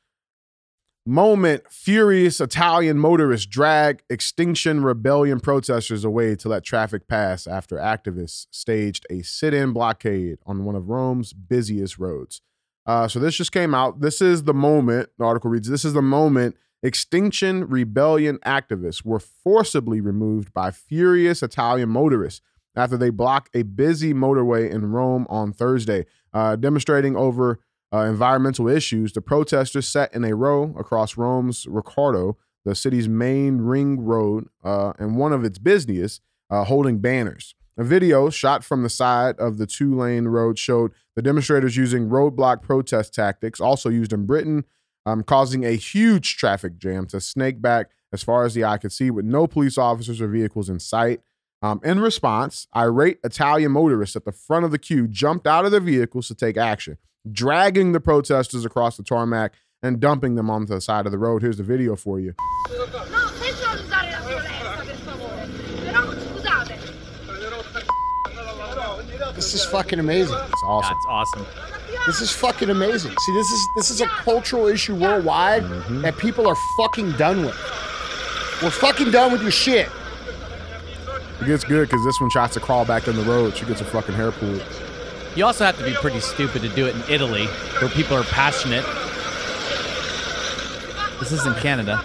Moment 1.04 1.64
furious 1.68 2.40
Italian 2.40 2.96
motorists 2.96 3.44
drag 3.44 4.04
Extinction 4.08 4.84
Rebellion 4.84 5.40
protesters 5.40 6.04
away 6.04 6.36
to 6.36 6.48
let 6.48 6.62
traffic 6.62 7.08
pass 7.08 7.48
after 7.48 7.76
activists 7.78 8.46
staged 8.52 9.04
a 9.10 9.22
sit 9.22 9.52
in 9.52 9.72
blockade 9.72 10.38
on 10.46 10.64
one 10.64 10.76
of 10.76 10.88
Rome's 10.88 11.32
busiest 11.32 11.98
roads. 11.98 12.40
Uh, 12.86 13.08
so 13.08 13.18
this 13.18 13.34
just 13.34 13.50
came 13.50 13.74
out. 13.74 14.00
This 14.00 14.20
is 14.20 14.44
the 14.44 14.54
moment, 14.54 15.08
the 15.18 15.24
article 15.24 15.50
reads 15.50 15.68
This 15.68 15.84
is 15.84 15.92
the 15.92 16.02
moment 16.02 16.54
Extinction 16.84 17.66
Rebellion 17.66 18.38
activists 18.46 19.04
were 19.04 19.18
forcibly 19.18 20.00
removed 20.00 20.54
by 20.54 20.70
furious 20.70 21.42
Italian 21.42 21.88
motorists 21.88 22.42
after 22.76 22.96
they 22.96 23.10
blocked 23.10 23.50
a 23.56 23.62
busy 23.62 24.14
motorway 24.14 24.70
in 24.70 24.92
Rome 24.92 25.26
on 25.28 25.52
Thursday, 25.52 26.06
uh, 26.32 26.54
demonstrating 26.54 27.16
over 27.16 27.58
uh, 27.92 27.98
environmental 27.98 28.68
issues. 28.68 29.12
The 29.12 29.20
protesters 29.20 29.86
sat 29.86 30.14
in 30.14 30.24
a 30.24 30.34
row 30.34 30.74
across 30.78 31.16
Rome's 31.16 31.66
Raccordo, 31.66 32.36
the 32.64 32.74
city's 32.74 33.08
main 33.08 33.58
ring 33.58 34.00
road, 34.00 34.48
uh, 34.64 34.92
and 34.98 35.16
one 35.16 35.32
of 35.32 35.44
its 35.44 35.58
busiest, 35.58 36.22
uh, 36.50 36.64
holding 36.64 36.98
banners. 36.98 37.54
A 37.76 37.84
video 37.84 38.28
shot 38.30 38.62
from 38.62 38.82
the 38.82 38.90
side 38.90 39.38
of 39.38 39.58
the 39.58 39.66
two 39.66 39.96
lane 39.96 40.26
road 40.26 40.58
showed 40.58 40.92
the 41.16 41.22
demonstrators 41.22 41.76
using 41.76 42.08
roadblock 42.08 42.62
protest 42.62 43.14
tactics, 43.14 43.60
also 43.60 43.88
used 43.88 44.12
in 44.12 44.26
Britain, 44.26 44.64
um, 45.06 45.22
causing 45.22 45.64
a 45.64 45.72
huge 45.72 46.36
traffic 46.36 46.78
jam 46.78 47.06
to 47.06 47.20
snake 47.20 47.60
back 47.60 47.90
as 48.12 48.22
far 48.22 48.44
as 48.44 48.54
the 48.54 48.64
eye 48.64 48.76
could 48.76 48.92
see, 48.92 49.10
with 49.10 49.24
no 49.24 49.46
police 49.46 49.78
officers 49.78 50.20
or 50.20 50.28
vehicles 50.28 50.68
in 50.68 50.78
sight. 50.78 51.20
Um, 51.62 51.80
in 51.82 52.00
response, 52.00 52.66
irate 52.76 53.20
Italian 53.24 53.72
motorists 53.72 54.16
at 54.16 54.24
the 54.24 54.32
front 54.32 54.64
of 54.64 54.70
the 54.70 54.78
queue 54.78 55.08
jumped 55.08 55.46
out 55.46 55.64
of 55.64 55.70
their 55.70 55.80
vehicles 55.80 56.28
to 56.28 56.34
take 56.34 56.56
action, 56.56 56.98
dragging 57.30 57.92
the 57.92 58.00
protesters 58.00 58.64
across 58.64 58.96
the 58.96 59.02
tarmac 59.02 59.52
and 59.82 60.00
dumping 60.00 60.34
them 60.34 60.48
onto 60.50 60.66
the 60.74 60.80
side 60.80 61.06
of 61.06 61.12
the 61.12 61.18
road. 61.18 61.42
Here's 61.42 61.56
the 61.56 61.62
video 61.62 61.96
for 61.96 62.18
you. 62.20 62.34
No, 62.68 62.86
senza 62.86 63.70
usare 63.74 64.10
la 64.12 64.20
violenza, 64.20 64.76
per 64.84 64.94
favore. 65.04 65.46
Però 65.84 66.12
scusate. 66.14 66.78
This 69.34 69.54
is 69.54 69.64
fucking 69.64 69.98
amazing. 69.98 70.36
It's 70.38 70.62
awesome. 70.64 70.94
That's 70.94 71.06
awesome. 71.08 71.46
This 72.06 72.20
is 72.20 72.30
fucking 72.32 72.70
amazing. 72.70 73.12
See, 73.16 73.32
this 73.34 73.50
is 73.50 73.68
this 73.76 73.90
is 73.90 74.00
a 74.00 74.06
cultural 74.06 74.66
issue 74.66 74.94
worldwide 74.94 75.62
Mm-hmm. 75.62 76.02
that 76.02 76.16
people 76.18 76.46
are 76.48 76.56
fucking 76.76 77.12
done 77.12 77.44
with. 77.44 77.56
We're 78.62 78.70
fucking 78.70 79.10
done 79.10 79.32
with 79.32 79.42
your 79.42 79.50
shit. 79.50 79.88
It 81.40 81.46
gets 81.46 81.64
good 81.64 81.88
because 81.88 82.04
this 82.04 82.20
one 82.20 82.30
tries 82.30 82.50
to 82.52 82.60
crawl 82.60 82.84
back 82.84 83.08
in 83.08 83.16
the 83.16 83.22
road. 83.22 83.56
She 83.56 83.64
gets 83.66 83.80
a 83.80 83.84
fucking 83.84 84.14
hair 84.14 84.30
pulled. 84.32 84.62
You 85.34 85.46
also 85.46 85.64
have 85.64 85.78
to 85.78 85.84
be 85.84 85.94
pretty 85.94 86.20
stupid 86.20 86.62
to 86.62 86.68
do 86.68 86.86
it 86.86 86.94
in 86.94 87.02
Italy, 87.08 87.46
where 87.46 87.88
people 87.90 88.16
are 88.16 88.24
passionate. 88.24 88.84
This 91.18 91.32
is 91.32 91.46
in 91.46 91.54
Canada. 91.54 92.02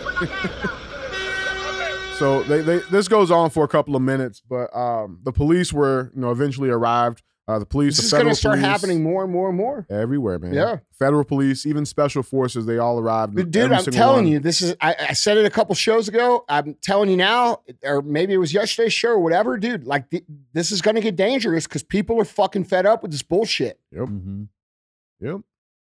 So 2.18 2.42
they, 2.44 2.62
they 2.62 2.80
this 2.90 3.08
goes 3.08 3.30
on 3.30 3.52
for 3.52 3.64
a 3.64 3.68
couple 3.68 3.96
of 3.96 4.02
minutes, 4.02 4.42
but 4.42 4.76
um, 4.76 5.20
the 5.22 5.32
police 5.32 5.72
were 5.72 6.12
you 6.16 6.22
know 6.22 6.32
eventually 6.32 6.70
arrived. 6.70 7.22
Uh, 7.50 7.60
the 7.60 7.66
police, 7.66 7.96
This 7.96 8.12
the 8.12 8.18
is 8.18 8.22
going 8.24 8.34
to 8.34 8.36
start 8.36 8.56
police, 8.60 8.66
happening 8.68 9.02
more 9.02 9.24
and 9.24 9.32
more 9.32 9.48
and 9.48 9.58
more. 9.58 9.86
everywhere, 9.90 10.38
man. 10.38 10.54
Yeah. 10.54 10.80
federal 11.00 11.24
police, 11.24 11.66
even 11.66 11.86
special 11.86 12.22
forces, 12.22 12.66
they 12.66 12.78
all 12.78 13.00
arrived. 13.00 13.36
But 13.36 13.52
dude, 13.52 13.72
I'm 13.72 13.86
telling 13.86 14.26
one. 14.26 14.28
you, 14.34 14.40
this 14.40 14.62
is. 14.62 14.76
I, 14.82 14.96
I 15.10 15.14
said 15.14 15.38
it 15.38 15.46
a 15.46 15.50
couple 15.50 15.74
shows 15.74 16.10
ago. 16.10 16.44
I'm 16.50 16.76
telling 16.82 17.10
you 17.10 17.16
now, 17.16 17.62
or 17.84 18.02
maybe 18.02 18.34
it 18.34 18.38
was 18.38 18.54
yesterday's 18.54 18.92
show 18.92 19.12
or 19.12 19.20
whatever, 19.20 19.58
dude. 19.58 19.86
Like 19.86 20.10
th- 20.10 20.26
this 20.52 20.74
is 20.74 20.82
going 20.82 20.96
to 20.96 21.02
get 21.02 21.16
dangerous 21.16 21.66
because 21.68 21.84
people 21.84 22.20
are 22.20 22.26
fucking 22.26 22.66
fed 22.66 22.86
up 22.86 23.02
with 23.02 23.12
this 23.12 23.24
bullshit. 23.24 23.80
Yep, 23.94 24.10
Mm-hmm. 24.10 24.44
yep. 25.22 25.38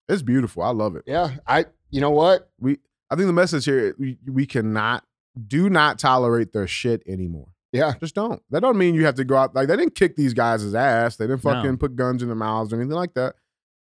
It's 0.08 0.22
beautiful. 0.22 0.62
I 0.62 0.70
love 0.70 0.94
it. 0.94 1.02
Yeah, 1.06 1.30
I. 1.48 1.64
You 1.90 2.00
know 2.00 2.10
what? 2.10 2.48
We, 2.60 2.78
I 3.10 3.16
think 3.16 3.26
the 3.26 3.32
message 3.32 3.64
here, 3.64 3.94
we, 3.98 4.18
we 4.30 4.46
cannot, 4.46 5.04
do 5.48 5.68
not 5.68 5.98
tolerate 5.98 6.52
their 6.52 6.66
shit 6.68 7.02
anymore. 7.08 7.48
Yeah, 7.72 7.94
Just 8.00 8.14
don't. 8.14 8.40
That 8.50 8.60
don't 8.60 8.78
mean 8.78 8.94
you 8.94 9.04
have 9.04 9.16
to 9.16 9.24
go 9.24 9.36
out. 9.36 9.54
Like 9.54 9.68
they 9.68 9.76
didn't 9.76 9.94
kick 9.96 10.16
these 10.16 10.32
guys' 10.32 10.74
ass. 10.74 11.16
They 11.16 11.26
didn't 11.26 11.44
No. 11.44 11.52
fucking 11.52 11.76
put 11.78 11.96
guns 11.96 12.22
in 12.22 12.28
their 12.28 12.36
mouths 12.36 12.72
or 12.72 12.76
anything 12.76 12.94
like 12.96 13.14
that. 13.14 13.34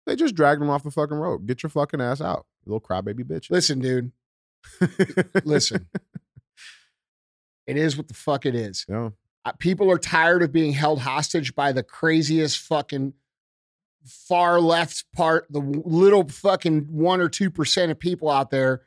They 0.05 0.15
just 0.15 0.36
dragged 0.36 0.60
them 0.62 0.69
off 0.69 0.84
the 0.84 0.91
fucking 0.91 1.15
road. 1.17 1.45
Get 1.45 1.62
your 1.63 1.69
fucking 1.69 2.01
ass 2.01 2.19
out, 2.19 2.45
you 2.65 2.73
little 2.73 2.82
crybaby 2.82 3.23
bitch. 3.23 3.49
listen, 3.51 3.79
dude. 3.79 4.12
Listen, 5.45 5.88
it 7.67 7.77
is 7.77 7.95
what 7.97 8.08
the 8.08 8.13
fuck 8.13 8.45
it 8.45 8.55
is. 8.55 8.86
Yeah. 8.89 9.10
Uh, 9.45 9.51
people 9.60 9.89
are 9.91 9.97
tired 9.99 10.41
of 10.43 10.51
being 10.51 10.73
held 10.73 10.99
hostage 10.99 11.55
by 11.55 11.71
the 11.71 11.84
craziest 11.84 12.60
fucking 12.60 13.13
far 14.05 14.60
left 14.60 15.05
part, 15.15 15.45
the 15.49 15.62
w- 15.62 15.84
little 15.86 16.27
fucking 16.27 16.88
one 16.89 17.21
or 17.21 17.29
two 17.29 17.49
percent 17.51 17.91
of 17.91 17.99
people 17.99 18.29
out 18.29 18.49
there 18.51 18.82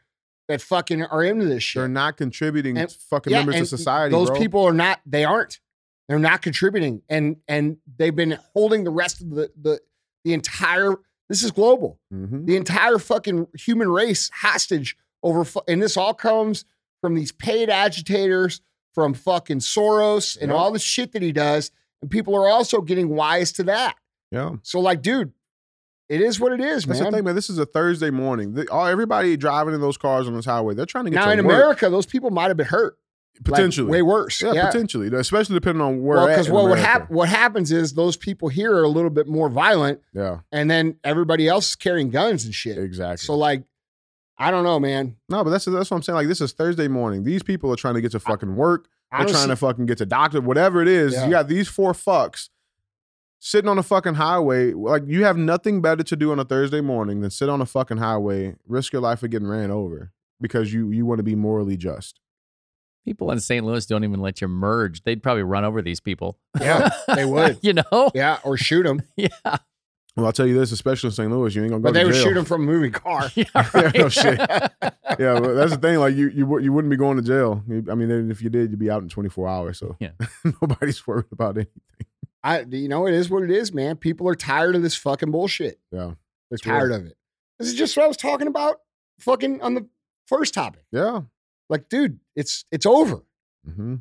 that 0.49 0.61
fucking 0.61 1.03
are 1.05 1.23
into 1.23 1.45
this 1.47 1.63
shit. 1.63 1.81
They're 1.81 1.89
not 1.89 2.17
contributing 2.17 2.77
And- 2.77 2.91
fucking 2.91 3.33
members 3.33 3.61
of 3.61 3.69
society. 3.69 4.13
Those 4.13 4.31
bro. 4.31 4.39
people 4.39 4.65
are 4.65 4.73
not. 4.75 5.01
They 5.07 5.25
aren't. 5.25 5.61
They're 6.09 6.19
not 6.19 6.43
contributing, 6.43 7.03
and 7.09 7.37
and 7.49 7.79
they've 7.97 8.15
been 8.15 8.39
holding 8.53 8.85
the 8.85 8.91
rest 8.91 9.21
of 9.21 9.31
the 9.31 9.51
the 9.61 9.81
the 10.25 10.33
entire. 10.35 10.95
This 11.29 11.43
is 11.43 11.51
global. 11.51 11.99
Mhm. 12.13 12.45
The 12.47 12.57
entire 12.57 12.99
fucking 12.99 13.47
human 13.55 13.89
race 13.89 14.29
hostage 14.35 14.97
over, 15.23 15.47
and 15.69 15.81
this 15.81 15.97
all 15.97 16.13
comes 16.13 16.65
from 17.01 17.15
these 17.15 17.33
paid 17.33 17.71
agitators, 17.71 18.61
from 18.93 19.15
fucking 19.15 19.61
Soros 19.61 20.37
and 20.39 20.51
Yep. 20.51 20.59
all 20.59 20.71
the 20.73 20.79
shit 20.79 21.13
that 21.13 21.23
he 21.23 21.33
does, 21.33 21.71
and 22.03 22.11
people 22.11 22.35
are 22.35 22.49
also 22.49 22.81
getting 22.83 23.09
wise 23.11 23.53
to 23.53 23.63
that. 23.65 23.97
Yeah. 24.31 24.57
So, 24.63 24.81
like, 24.81 25.01
dude, 25.01 25.33
it 26.09 26.21
is 26.21 26.39
what 26.41 26.53
it 26.53 26.61
is, 26.61 26.85
That's 26.85 27.01
man. 27.01 27.11
the 27.11 27.17
thing, 27.19 27.25
man. 27.25 27.35
This 27.35 27.49
is 27.51 27.59
a 27.59 27.67
Thursday 27.67 28.11
morning. 28.11 28.55
The, 28.55 28.69
all, 28.71 28.87
everybody 28.87 29.37
driving 29.37 29.75
in 29.75 29.81
those 29.81 29.97
cars 29.97 30.27
on 30.29 30.35
this 30.35 30.45
highway, 30.45 30.75
they're 30.75 30.85
trying 30.87 31.05
to 31.05 31.11
get 31.11 31.17
now 31.17 31.27
to 31.27 31.33
in 31.33 31.45
work. 31.45 31.55
America, 31.55 31.89
those 31.91 32.07
people 32.07 32.31
might 32.31 32.49
have 32.49 32.57
been 32.57 32.67
hurt, 32.67 32.99
like, 33.37 33.45
potentially. 33.45 33.91
way 33.91 34.03
worse. 34.03 34.43
yeah, 34.43 34.53
Yeah, 34.53 34.67
potentially. 34.67 35.09
Especially 35.17 35.55
depending 35.55 35.81
on 35.81 36.03
where. 36.03 36.27
Because 36.27 36.49
in 36.49 36.53
what 36.55 36.65
would 36.65 36.79
America. 36.79 37.07
What 37.09 37.29
happens 37.29 37.73
is 37.73 37.95
those 37.95 38.17
people 38.17 38.49
here 38.49 38.75
are 38.77 38.83
a 38.83 38.89
little 38.89 39.11
bit 39.11 39.27
more 39.27 39.49
violent, 39.49 40.01
Yeah, 40.13 40.41
and 40.51 40.71
then 40.71 40.97
everybody 41.05 41.49
else 41.49 41.71
is 41.71 41.77
carrying 41.77 42.11
guns 42.11 42.45
and 42.45 42.55
shit. 42.55 42.77
exactly. 42.79 43.25
So, 43.25 43.35
like, 43.35 43.63
I 44.39 44.51
don't 44.51 44.65
know, 44.65 44.81
man. 44.81 45.17
no, 45.29 45.45
but 45.45 45.51
that's 45.51 45.65
that's 45.67 45.91
what 45.91 45.97
I'm 45.99 46.03
saying. 46.03 46.17
Like 46.17 46.27
this 46.29 46.41
is 46.41 46.53
Thursday 46.53 46.89
morning. 46.89 47.23
These 47.25 47.43
people 47.43 47.73
are 47.73 47.77
trying 47.77 47.95
to 47.95 48.01
get 48.01 48.13
to 48.13 48.21
fucking 48.21 48.57
work. 48.57 48.89
They're 49.13 49.21
Honestly, 49.21 49.35
trying 49.37 49.49
to 49.49 49.57
fucking 49.57 49.87
get 49.87 49.99
to 49.99 50.07
doctor, 50.07 50.41
whatever 50.41 50.81
it 50.83 50.89
is. 50.89 51.13
Yeah. 51.13 51.27
You 51.27 51.31
got 51.31 51.47
these 51.47 51.69
four 51.69 51.93
fucks 51.93 52.49
sitting 53.45 53.69
on 53.69 53.77
a 53.77 53.83
fucking 53.83 54.15
highway. 54.15 54.73
Like 54.73 55.03
you 55.07 55.25
have 55.25 55.37
nothing 55.37 55.83
better 55.83 56.05
to 56.05 56.17
do 56.17 56.31
on 56.31 56.39
a 56.39 56.45
Thursday 56.45 56.81
morning 56.81 57.21
than 57.21 57.31
sit 57.31 57.49
on 57.49 57.61
a 57.61 57.67
fucking 57.67 57.97
highway, 57.99 58.55
risk 58.67 58.93
your 58.93 59.03
life 59.03 59.23
of 59.25 59.31
getting 59.31 59.49
ran 59.49 59.71
over 59.73 60.13
because 60.41 60.73
you 60.73 60.91
you 60.91 61.05
want 61.05 61.19
to 61.19 61.25
be 61.25 61.35
morally 61.35 61.77
just. 61.77 62.21
People 63.05 63.33
in 63.33 63.41
St. 63.41 63.67
Louis 63.67 63.85
don't 63.85 64.05
even 64.05 64.21
let 64.21 64.41
you 64.41 64.47
merge. 64.47 65.03
They'd 65.03 65.25
probably 65.25 65.43
run 65.43 65.65
over 65.65 65.83
these 65.83 65.99
people. 65.99 66.39
Yeah, 66.61 66.89
they 67.15 67.25
would. 67.25 67.59
you 67.63 67.73
know? 67.73 68.11
yeah, 68.15 68.39
or 68.45 68.57
shoot 68.57 68.85
them, 68.85 69.03
Yeah. 69.17 69.29
Well, 70.15 70.27
I'll 70.27 70.33
tell 70.33 70.47
you 70.47 70.55
this, 70.57 70.71
especially 70.73 71.09
in 71.09 71.13
St. 71.13 71.31
Louis, 71.33 71.55
you 71.55 71.63
ain't 71.63 71.71
gonna 71.71 71.81
go 71.81 71.85
but 71.85 71.93
to 71.95 71.99
they 71.99 72.05
would 72.05 72.13
jail. 72.15 72.23
shoot 72.25 72.35
them 72.35 72.45
from 72.45 72.63
a 72.63 72.67
moving 72.67 72.93
car. 72.93 73.29
Yeah, 73.35 73.45
Yeah, 73.75 73.91
no 73.95 74.09
shit. 74.11 74.39
yeah, 74.39 75.41
but 75.41 75.55
that's 75.55 75.73
the 75.73 75.79
thing. 75.81 75.99
Like 75.99 76.15
you, 76.15 76.29
you, 76.29 76.59
you 76.61 76.73
wouldn't 76.73 76.91
be 76.91 76.97
going 76.99 77.17
to 77.17 77.23
jail. 77.23 77.65
I 77.91 77.95
mean, 77.97 78.31
if 78.31 78.41
you 78.43 78.51
did, 78.51 78.71
you'd 78.71 78.79
be 78.79 78.91
out 78.91 79.03
in 79.03 79.09
24 79.09 79.49
hours. 79.49 79.79
So 79.79 79.97
Yeah. 79.99 80.11
nobody's 80.61 81.05
worried 81.07 81.25
about 81.33 81.57
anything. 81.57 81.73
I, 82.45 82.61
you 82.63 82.89
know, 82.89 83.07
it 83.07 83.15
is 83.15 83.31
what 83.31 83.43
it 83.45 83.51
is, 83.51 83.73
man. 83.73 83.97
People 83.97 84.29
are 84.29 84.35
tired 84.35 84.75
of 84.75 84.83
this 84.83 84.97
fucking 84.97 85.31
bullshit. 85.31 85.79
Yeah, 85.93 85.99
They're 86.51 86.57
It's 86.57 86.67
real. 86.67 86.75
tired 86.77 86.93
of 86.93 87.07
it. 87.07 87.17
This 87.59 87.69
is 87.69 87.75
just 87.75 87.97
what 87.97 88.05
I 88.05 88.09
was 88.09 88.17
talking 88.17 88.49
about, 88.49 88.77
fucking 89.21 89.61
on 89.63 89.75
the 89.75 89.87
first 90.27 90.55
topic. 90.55 90.85
yeah. 90.91 91.21
Like, 91.69 91.89
dude, 91.89 92.19
it's 92.37 92.65
it's 92.73 92.85
over. 92.87 93.23
hmm 93.65 93.97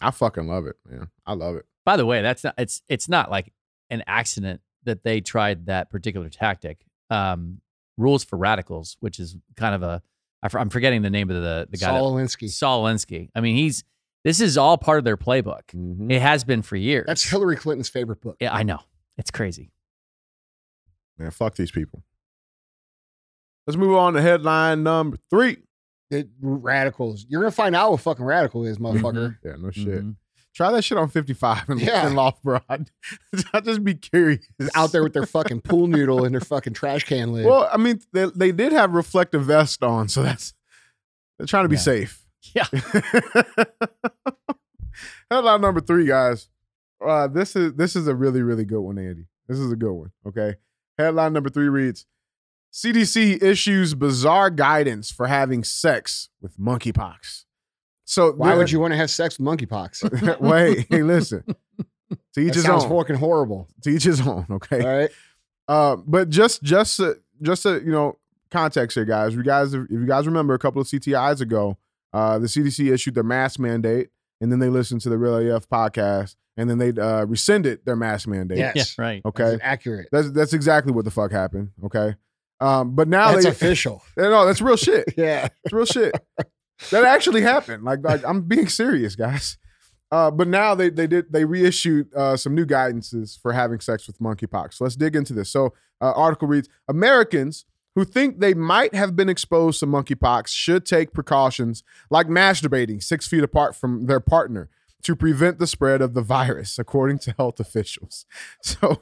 I 0.00 0.10
fucking 0.10 0.46
love 0.46 0.66
it, 0.66 0.76
man. 0.86 1.08
I 1.24 1.32
love 1.32 1.56
it. 1.56 1.64
By 1.86 1.96
the 1.96 2.04
way, 2.04 2.20
that's 2.20 2.44
not 2.44 2.54
it's 2.58 2.82
it's 2.88 3.08
not 3.08 3.30
like 3.30 3.52
an 3.88 4.02
accident 4.06 4.60
that 4.84 5.04
they 5.04 5.20
tried 5.20 5.66
that 5.66 5.88
particular 5.90 6.28
tactic. 6.28 6.84
Um, 7.08 7.60
Rules 7.96 8.24
for 8.24 8.36
Radicals, 8.36 8.96
which 9.00 9.18
is 9.18 9.36
kind 9.56 9.74
of 9.74 9.82
a 9.82 10.02
I 10.42 10.46
f- 10.46 10.54
I'm 10.56 10.68
forgetting 10.68 11.00
the 11.02 11.08
name 11.10 11.30
of 11.30 11.40
the 11.42 11.66
the 11.70 11.78
guy 11.78 11.86
Saul 11.86 12.14
that, 12.14 12.22
Alinsky. 12.24 12.50
Saul 12.50 12.84
Alinsky. 12.84 13.30
I 13.34 13.40
mean, 13.40 13.56
he's 13.56 13.84
this 14.26 14.40
is 14.40 14.58
all 14.58 14.76
part 14.76 14.98
of 14.98 15.04
their 15.04 15.16
playbook. 15.16 15.62
Mhm. 15.74 16.10
It 16.12 16.20
has 16.20 16.42
been 16.42 16.60
for 16.62 16.74
years. 16.76 17.04
That's 17.06 17.22
Hillary 17.22 17.54
Clinton's 17.56 17.88
favorite 17.88 18.20
book. 18.20 18.36
yeah, 18.40 18.52
I 18.52 18.64
know. 18.64 18.80
It's 19.16 19.30
crazy. 19.30 19.70
Man, 21.16 21.30
fuck 21.30 21.54
these 21.54 21.70
people. 21.70 22.02
Let's 23.66 23.76
move 23.76 23.94
on 23.96 24.14
to 24.14 24.22
headline 24.22 24.82
number 24.82 25.16
three. 25.30 25.58
The 26.10 26.28
radicals. 26.40 27.24
You're 27.28 27.40
gonna 27.40 27.50
find 27.50 27.74
out 27.74 27.90
what 27.92 28.00
fucking 28.00 28.24
radical 28.24 28.64
is, 28.64 28.78
motherfucker. 28.78 29.38
Yeah, 29.44 29.52
no 29.58 29.70
shit. 29.70 30.04
Mhm. 30.04 30.16
Try 30.54 30.72
that 30.72 30.82
shit 30.82 30.96
on 30.98 31.08
55 31.08 31.68
and 31.68 31.80
Yeah. 31.80 32.06
in 32.06 32.14
Loughborough. 32.14 32.62
I'd, 32.68 32.90
I'd 33.52 33.64
just 33.64 33.84
be 33.84 33.94
curious. 33.94 34.44
Out 34.74 34.92
there 34.92 35.02
with 35.02 35.12
their 35.12 35.26
fucking 35.26 35.60
pool 35.62 35.86
noodle 35.88 36.24
and 36.24 36.34
their 36.34 36.40
fucking 36.40 36.72
trash 36.74 37.04
can 37.04 37.32
lid. 37.32 37.44
Well, 37.46 37.68
I 37.72 37.76
mean, 37.76 38.00
they, 38.12 38.26
they 38.34 38.52
did 38.52 38.72
have 38.72 38.92
reflective 38.94 39.44
vest 39.44 39.82
on, 39.82 40.08
so 40.08 40.22
that's 40.22 40.54
they're 41.38 41.46
trying 41.46 41.64
to 41.64 41.68
be 41.68 41.76
Yeah. 41.76 41.80
safe. 41.82 42.25
Yeah. 42.54 42.66
Headline 45.30 45.60
number 45.60 45.80
three, 45.80 46.06
guys. 46.06 46.48
Uh, 47.04 47.26
this 47.28 47.54
is 47.56 47.74
this 47.74 47.94
is 47.96 48.08
a 48.08 48.14
really 48.14 48.42
really 48.42 48.64
good 48.64 48.80
one, 48.80 48.98
Andy. 48.98 49.26
This 49.48 49.58
is 49.58 49.70
a 49.70 49.76
good 49.76 49.92
one. 49.92 50.12
Okay. 50.26 50.54
Headline 50.98 51.32
number 51.32 51.50
three 51.50 51.68
reads: 51.68 52.06
CDC 52.72 53.42
issues 53.42 53.94
bizarre 53.94 54.50
guidance 54.50 55.10
for 55.10 55.26
having 55.26 55.64
sex 55.64 56.30
with 56.40 56.58
monkeypox. 56.58 57.44
So 58.04 58.32
Why 58.32 58.54
would 58.54 58.70
you 58.70 58.78
want 58.80 58.92
to 58.92 58.96
have 58.96 59.10
sex 59.10 59.38
with 59.38 59.46
monkeypox? 59.46 60.40
wait? 60.40 60.86
Hey, 60.88 61.02
listen. 61.02 61.42
To 62.34 62.40
each 62.40 62.48
That 62.50 62.54
his 62.54 62.62
sounds 62.64 62.84
own. 62.84 62.90
fucking 62.96 63.16
horrible. 63.16 63.68
To 63.82 63.90
each 63.90 64.04
his 64.04 64.24
own. 64.26 64.46
Okay. 64.48 64.80
All 64.80 64.96
right. 64.98 65.10
Uh, 65.68 65.96
but 66.06 66.30
just 66.30 66.62
just 66.62 67.00
uh, 67.00 67.14
just 67.42 67.66
uh, 67.66 67.80
you 67.80 67.90
know 67.90 68.16
context 68.50 68.94
here, 68.94 69.04
guys. 69.04 69.34
You 69.34 69.42
guys, 69.42 69.74
if 69.74 69.90
you 69.90 70.06
guys 70.06 70.26
remember, 70.26 70.54
a 70.54 70.58
couple 70.58 70.80
of 70.80 70.86
CTIs 70.86 71.40
ago, 71.40 71.76
uh, 72.16 72.38
the 72.38 72.46
CDC 72.46 72.90
issued 72.90 73.14
their 73.14 73.22
mask 73.22 73.60
mandate, 73.60 74.08
and 74.40 74.50
then 74.50 74.58
they 74.58 74.70
listened 74.70 75.02
to 75.02 75.10
the 75.10 75.18
Real 75.18 75.36
AF 75.54 75.68
podcast, 75.68 76.34
and 76.56 76.70
then 76.70 76.78
they 76.78 76.88
uh, 76.98 77.26
rescinded 77.26 77.84
their 77.84 77.94
mask 77.94 78.26
mandate. 78.26 78.56
Yes. 78.56 78.96
Yeah, 78.96 79.04
right. 79.04 79.22
Okay. 79.26 79.50
That's 79.50 79.62
accurate. 79.62 80.08
That's 80.10 80.30
that's 80.30 80.54
exactly 80.54 80.94
what 80.94 81.04
the 81.04 81.10
fuck 81.10 81.30
happened. 81.30 81.72
Okay. 81.84 82.14
Um, 82.58 82.94
but 82.94 83.06
now 83.06 83.32
That's 83.32 83.44
they 83.44 83.50
official. 83.50 84.02
no, 84.16 84.46
that's 84.46 84.62
real 84.62 84.78
shit. 84.78 85.12
Yeah. 85.18 85.48
It's 85.64 85.74
real 85.74 85.84
shit. 85.84 86.18
That 86.90 87.04
actually 87.04 87.42
happened. 87.42 87.84
Like, 87.84 87.98
like 88.02 88.24
I'm 88.24 88.48
being 88.48 88.68
serious, 88.68 89.14
guys. 89.14 89.58
Uh, 90.10 90.30
but 90.30 90.48
now 90.48 90.74
they 90.74 90.88
they 90.88 91.06
did 91.06 91.30
they 91.30 91.44
reissued 91.44 92.14
uh, 92.14 92.38
some 92.38 92.54
new 92.54 92.64
guidances 92.64 93.38
for 93.38 93.52
having 93.52 93.80
sex 93.80 94.06
with 94.06 94.18
monkeypox. 94.20 94.74
So 94.74 94.84
let's 94.84 94.96
dig 94.96 95.16
into 95.16 95.34
this. 95.34 95.50
So 95.50 95.74
uh, 96.00 96.12
article 96.12 96.48
reads: 96.48 96.70
Americans 96.88 97.66
who 97.96 98.04
think 98.04 98.38
they 98.38 98.54
might 98.54 98.94
have 98.94 99.16
been 99.16 99.28
exposed 99.28 99.80
to 99.80 99.86
monkeypox 99.86 100.48
should 100.48 100.86
take 100.86 101.12
precautions 101.12 101.82
like 102.10 102.28
masturbating 102.28 103.02
six 103.02 103.26
feet 103.26 103.42
apart 103.42 103.74
from 103.74 104.06
their 104.06 104.20
partner 104.20 104.68
to 105.02 105.16
prevent 105.16 105.58
the 105.58 105.66
spread 105.66 106.02
of 106.02 106.12
the 106.14 106.22
virus, 106.22 106.78
according 106.78 107.18
to 107.18 107.34
health 107.36 107.58
officials. 107.58 108.24
So. 108.62 109.00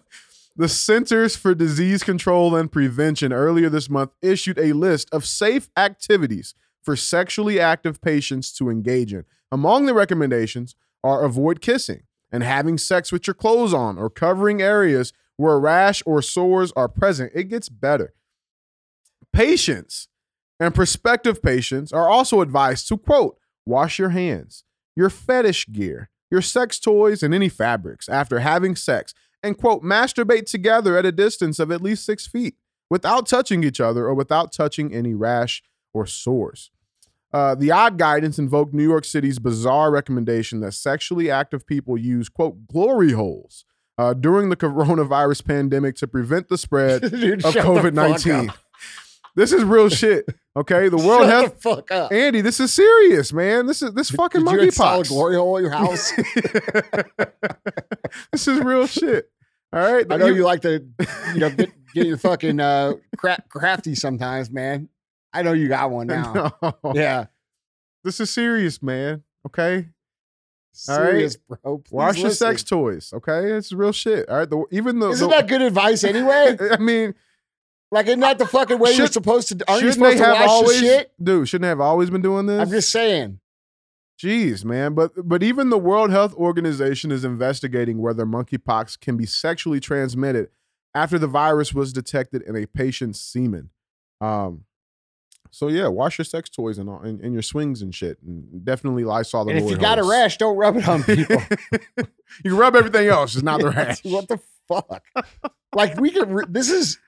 The 0.57 0.69
Centers 0.69 1.35
for 1.35 1.53
Disease 1.53 2.05
Control 2.05 2.55
and 2.55 2.71
Prevention 2.71 3.33
earlier 3.33 3.69
this 3.69 3.91
month 3.91 4.13
issued 4.23 4.57
a 4.57 4.73
list 4.73 5.09
of 5.11 5.27
safe 5.27 5.69
activities 5.77 6.55
for 6.81 6.95
sexually 6.95 7.59
active 7.59 8.01
patients 8.01 8.53
to 8.59 8.71
engage 8.71 9.13
in. 9.13 9.25
Among 9.51 9.87
the 9.87 9.95
recommendations 9.95 10.77
are 11.03 11.25
avoid 11.25 11.61
kissing 11.61 12.05
and 12.31 12.45
having 12.45 12.79
sex 12.79 13.11
with 13.11 13.27
your 13.27 13.35
clothes 13.35 13.75
on 13.75 13.99
or 13.99 14.09
covering 14.09 14.63
areas 14.63 15.13
where 15.37 15.55
a 15.55 15.59
rash 15.59 16.05
or 16.07 16.23
sores 16.23 16.73
are 16.77 16.89
present. 16.89 17.33
It 17.35 17.45
gets 17.45 17.69
better. 17.69 18.15
Patients 19.35 20.07
and 20.61 20.73
prospective 20.73 21.43
patients 21.43 21.93
are 21.93 22.09
also 22.09 22.41
advised 22.41 22.87
to 22.89 22.97
quote, 22.97 23.37
wash 23.67 23.99
your 23.99 24.11
hands, 24.11 24.63
your 24.95 25.11
fetish 25.11 25.67
gear, 25.73 26.09
your 26.31 26.41
sex 26.41 26.79
toys, 26.79 27.21
and 27.21 27.35
any 27.35 27.49
fabrics 27.49 28.09
after 28.09 28.39
having 28.39 28.77
sex, 28.77 29.13
and 29.43 29.59
quote, 29.59 29.83
masturbate 29.83 30.47
together 30.47 30.97
at 30.97 31.05
a 31.05 31.11
distance 31.11 31.59
of 31.59 31.73
at 31.73 31.83
least 31.83 32.07
six 32.07 32.29
feet 32.29 32.55
without 32.89 33.27
touching 33.27 33.65
each 33.65 33.81
other 33.81 34.07
or 34.07 34.15
without 34.15 34.53
touching 34.53 34.95
any 34.95 35.15
rash 35.15 35.65
or 35.93 36.07
sores. 36.07 36.71
Uh, 37.33 37.57
the 37.57 37.73
odd 37.73 37.99
guidance 37.99 38.39
invoked 38.39 38.73
New 38.73 38.85
York 38.85 39.05
City's 39.05 39.41
bizarre 39.41 39.91
recommendation 39.91 40.61
that 40.61 40.73
sexually 40.73 41.29
active 41.29 41.67
people 41.67 41.99
use, 41.99 42.29
quote, 42.29 42.69
glory 42.69 43.11
holes 43.11 43.65
uh, 43.99 44.15
during 44.15 44.49
the 44.49 44.57
coronavirus 44.57 45.45
pandemic 45.45 45.97
to 45.97 46.07
prevent 46.07 46.49
the 46.49 46.57
spread 46.57 47.03
Dude, 47.11 47.45
of 47.45 47.55
COVID 47.55 47.97
fuck 47.97 48.25
19. 48.27 48.53
This 49.37 49.53
is 49.53 49.65
real 49.65 49.89
shit. 49.89 50.29
Okay. 50.57 50.89
The 50.89 50.97
World 50.97 51.23
Shut 51.23 51.29
Health. 51.31 51.55
the 51.57 51.61
fuck 51.61 51.91
up. 51.91 52.13
Andy, 52.13 52.41
this 52.41 52.61
is 52.61 52.73
serious, 52.73 53.33
man. 53.33 53.67
This 53.67 53.83
is 53.83 53.93
this 53.95 54.11
fucking 54.11 54.45
Did 54.45 54.53
you 54.53 54.61
install 54.61 55.01
a 55.01 55.03
monkeypox. 55.03 55.09
glory 55.09 55.37
hole 55.37 55.61
your 55.61 55.71
house? 55.71 56.13
this 58.33 58.49
is 58.49 58.61
real 58.61 58.87
shit. 58.87 59.31
All 59.73 59.81
right. 59.93 60.07
I 60.11 60.17
know 60.17 60.27
you 60.27 60.45
like 60.45 60.63
to, 60.63 60.85
you 61.33 61.41
know, 61.41 61.51
get, 61.51 61.71
get 61.95 62.07
your 62.07 62.19
fucking 62.19 62.61
uh, 62.61 62.95
cra- 63.17 63.43
crafty 63.49 63.95
sometimes, 63.95 64.51
man. 64.51 64.89
I 65.33 65.43
know 65.43 65.53
you 65.53 65.69
got 65.69 65.91
one 65.91 66.07
now. 66.07 66.55
No. 66.63 66.93
Yeah. 66.95 67.27
This 68.05 68.21
is 68.21 68.31
serious, 68.31 68.83
man. 68.83 69.23
Okay. 69.47 69.89
All 70.89 70.99
right. 70.99 71.11
Serious, 71.11 71.37
bro. 71.37 71.79
Please 71.79 71.93
Wash 71.93 72.19
your 72.19 72.31
sex 72.31 72.63
toys. 72.63 73.13
Okay. 73.13 73.53
It's 73.53 73.73
real 73.73 73.93
shit. 73.93 74.29
All 74.29 74.39
right. 74.39 74.49
The, 74.49 74.65
even 74.71 75.01
the, 75.01 75.11
Isn't 75.11 75.29
the- 75.29 75.37
that 75.37 75.49
good 75.49 75.63
advice 75.63 76.05
anyway? 76.05 76.57
I 76.71 76.77
mean, 76.77 77.15
Like, 77.95 78.09
isn't 78.09 78.19
that 78.21 78.39
the 78.39 78.47
fucking 78.47 78.81
way 78.81 78.91
you're 78.91 79.07
supposed 79.07 79.49
to? 79.49 79.71
Aren't 79.71 79.85
you 79.85 79.93
supposed 79.93 80.19
to 80.19 80.25
have 80.25 80.35
wash 80.35 80.49
always, 80.49 80.81
shit? 80.81 81.13
dude? 81.23 81.49
Shouldn't 81.49 81.63
they 81.63 81.69
have 81.69 81.81
always 81.81 82.11
been 82.11 82.23
doing 82.23 82.47
this? 82.47 82.61
I'm 82.61 82.69
just 82.69 82.91
saying. 82.91 83.39
Jeez, 84.21 84.65
man. 84.65 84.95
But 84.95 85.13
but 85.17 85.45
even 85.45 85.71
the 85.71 85.79
World 85.79 86.11
Health 86.11 86.35
Organization 86.35 87.13
is 87.13 87.25
investigating 87.25 87.99
whether 87.99 88.27
monkeypox 88.27 88.99
can 88.99 89.17
be 89.17 89.27
sexually 89.27 89.79
transmitted 89.79 90.49
after 90.93 91.21
the 91.21 91.29
virus 91.29 91.73
was 91.73 91.93
detected 91.93 92.43
in 92.43 92.57
a 92.57 92.67
patient's 92.67 93.21
semen. 93.21 93.71
Um. 94.21 94.65
So 95.53 95.69
yeah, 95.69 95.87
wash 95.87 96.19
your 96.19 96.25
sex 96.25 96.51
toys 96.51 96.79
and 96.79 96.91
all, 96.91 97.01
and, 97.01 97.21
and 97.21 97.33
your 97.33 97.43
swings 97.43 97.81
and 97.81 97.95
shit, 97.95 98.19
and 98.27 98.65
definitely 98.65 99.05
Lysol 99.05 99.45
the. 99.45 99.53
And 99.53 99.65
if 99.65 99.71
you 99.71 99.77
got 99.77 100.01
a 100.01 100.03
rash, 100.03 100.37
don't 100.37 100.57
rub 100.57 100.77
it 100.79 100.89
on 100.89 101.03
people. 101.05 101.41
you 101.97 102.07
can 102.51 102.57
rub 102.57 102.75
everything 102.75 103.07
else, 103.07 103.35
it's 103.37 103.45
not 103.45 103.61
the 103.61 103.71
rash. 103.71 104.03
what 104.03 104.27
the 104.27 104.41
fuck? 104.67 105.05
Like 105.73 105.97
we 106.01 106.11
could. 106.11 106.29
Re- 106.29 106.45
this 106.49 106.71
is 106.71 106.99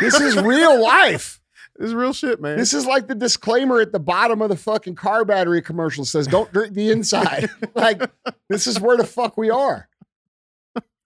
this 0.00 0.20
is 0.20 0.36
real 0.42 0.80
life. 0.82 1.36
This 1.78 1.88
is 1.88 1.94
real 1.94 2.12
shit, 2.12 2.42
man. 2.42 2.58
This 2.58 2.74
is 2.74 2.84
like 2.84 3.08
the 3.08 3.14
disclaimer 3.14 3.80
at 3.80 3.90
the 3.90 3.98
bottom 3.98 4.42
of 4.42 4.50
the 4.50 4.56
fucking 4.56 4.96
car 4.96 5.24
battery 5.24 5.62
commercial 5.62 6.04
says, 6.04 6.26
"Don't 6.26 6.52
drink 6.52 6.74
the 6.74 6.90
inside." 6.90 7.48
like 7.74 8.02
this 8.50 8.66
is 8.66 8.78
where 8.78 8.98
the 8.98 9.06
fuck 9.06 9.38
we 9.38 9.48
are. 9.48 9.88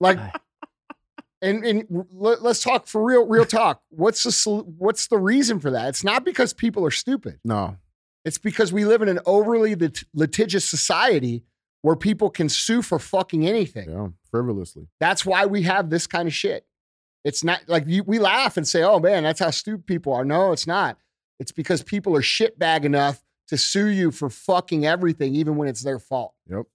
Like, 0.00 0.18
and 1.40 1.64
and 1.64 2.06
let, 2.10 2.40
us 2.40 2.60
talk 2.60 2.88
for 2.88 3.04
real, 3.04 3.24
real 3.24 3.44
talk. 3.44 3.82
What's 3.90 4.24
the 4.24 4.64
what's 4.78 5.06
the 5.06 5.18
reason 5.18 5.60
for 5.60 5.70
that? 5.70 5.90
It's 5.90 6.02
not 6.02 6.24
because 6.24 6.52
people 6.52 6.84
are 6.84 6.90
stupid. 6.90 7.38
no, 7.44 7.76
It's 8.24 8.38
because 8.38 8.72
we 8.72 8.84
live 8.84 9.00
in 9.00 9.08
an 9.08 9.20
overly 9.26 9.76
lit- 9.76 10.02
litigious 10.12 10.68
society 10.68 11.44
where 11.82 11.94
people 11.94 12.30
can 12.30 12.48
sue 12.48 12.82
for 12.82 12.98
fucking 12.98 13.46
anything. 13.46 13.90
yeah, 13.90 14.08
frivolously. 14.28 14.88
That's 14.98 15.24
why 15.24 15.46
we 15.46 15.62
have 15.62 15.88
this 15.88 16.08
kind 16.08 16.26
of 16.26 16.34
shit. 16.34 16.66
It's 17.24 17.42
not 17.42 17.62
like 17.66 17.84
you, 17.86 18.02
we 18.04 18.18
laugh 18.18 18.56
and 18.56 18.68
say, 18.68 18.82
"Oh 18.82 19.00
man, 19.00 19.22
that's 19.22 19.40
how 19.40 19.50
stupid 19.50 19.86
people 19.86 20.12
are." 20.12 20.24
No, 20.24 20.52
it's 20.52 20.66
not. 20.66 20.98
It's 21.40 21.52
because 21.52 21.82
people 21.82 22.16
are 22.16 22.22
shitbag 22.22 22.84
enough 22.84 23.24
to 23.48 23.56
sue 23.56 23.86
you 23.86 24.10
for 24.10 24.30
fucking 24.30 24.86
everything, 24.86 25.34
even 25.34 25.56
when 25.56 25.68
it's 25.68 25.82
their 25.82 25.98
fault. 25.98 26.34
Yep. 26.48 26.66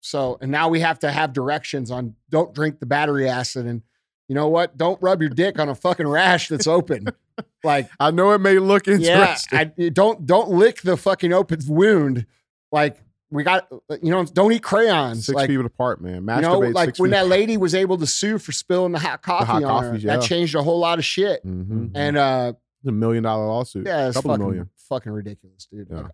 So, 0.00 0.38
and 0.40 0.50
now 0.50 0.68
we 0.68 0.80
have 0.80 0.98
to 1.00 1.10
have 1.10 1.32
directions 1.32 1.90
on 1.90 2.16
don't 2.28 2.54
drink 2.54 2.80
the 2.80 2.86
battery 2.86 3.28
acid, 3.28 3.66
and 3.66 3.82
you 4.28 4.34
know 4.34 4.48
what? 4.48 4.76
Don't 4.76 5.00
rub 5.00 5.20
your 5.20 5.30
dick 5.30 5.58
on 5.58 5.68
a 5.68 5.74
fucking 5.74 6.06
rash 6.06 6.48
that's 6.48 6.66
open. 6.66 7.08
like, 7.64 7.88
I 7.98 8.10
know 8.10 8.32
it 8.32 8.40
may 8.40 8.58
look 8.58 8.86
yeah, 8.86 8.94
interesting. 8.94 9.58
I, 9.58 9.88
don't 9.88 10.26
don't 10.26 10.50
lick 10.50 10.82
the 10.82 10.96
fucking 10.96 11.32
open 11.32 11.60
wound. 11.66 12.26
Like, 12.70 12.98
we 13.32 13.42
got 13.42 13.66
you 14.02 14.10
know, 14.10 14.24
don't 14.24 14.52
eat 14.52 14.62
crayons. 14.62 15.26
Six 15.26 15.34
like, 15.34 15.48
feet 15.48 15.58
apart, 15.58 16.00
man. 16.02 16.22
Masturbate 16.22 16.36
you 16.36 16.42
know, 16.42 16.58
like 16.58 16.98
when 16.98 17.10
feet 17.10 17.16
that 17.16 17.26
lady 17.28 17.56
was 17.56 17.74
able 17.74 17.96
to 17.98 18.06
sue 18.06 18.38
for 18.38 18.52
spilling 18.52 18.92
the 18.92 18.98
hot 18.98 19.22
coffee 19.22 19.46
hot 19.46 19.64
on 19.64 19.82
her, 19.82 19.88
coffees, 19.90 20.02
that 20.04 20.20
yeah. 20.20 20.26
changed 20.26 20.54
a 20.54 20.62
whole 20.62 20.78
lot 20.78 20.98
of 20.98 21.04
shit. 21.04 21.42
hmm 21.42 21.86
And 21.94 22.16
uh, 22.18 22.52
It's 22.82 22.88
a 22.88 22.92
million 22.92 23.22
dollar 23.22 23.46
lawsuit. 23.46 23.86
yeah, 23.86 24.08
it's 24.08 24.16
couple 24.16 24.32
fucking 24.32 24.44
million. 24.46 24.70
fucking 24.88 25.10
ridiculous, 25.12 25.66
dude. 25.66 25.88
Yeah. 25.90 25.96
Like, 26.02 26.10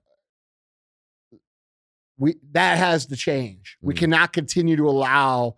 we 2.19 2.37
that 2.53 2.79
has 2.79 3.07
to 3.07 3.17
change. 3.17 3.77
We 3.81 3.95
Mhm. 3.95 3.99
cannot 3.99 4.33
continue 4.33 4.77
to 4.77 4.89
allow, 4.89 5.57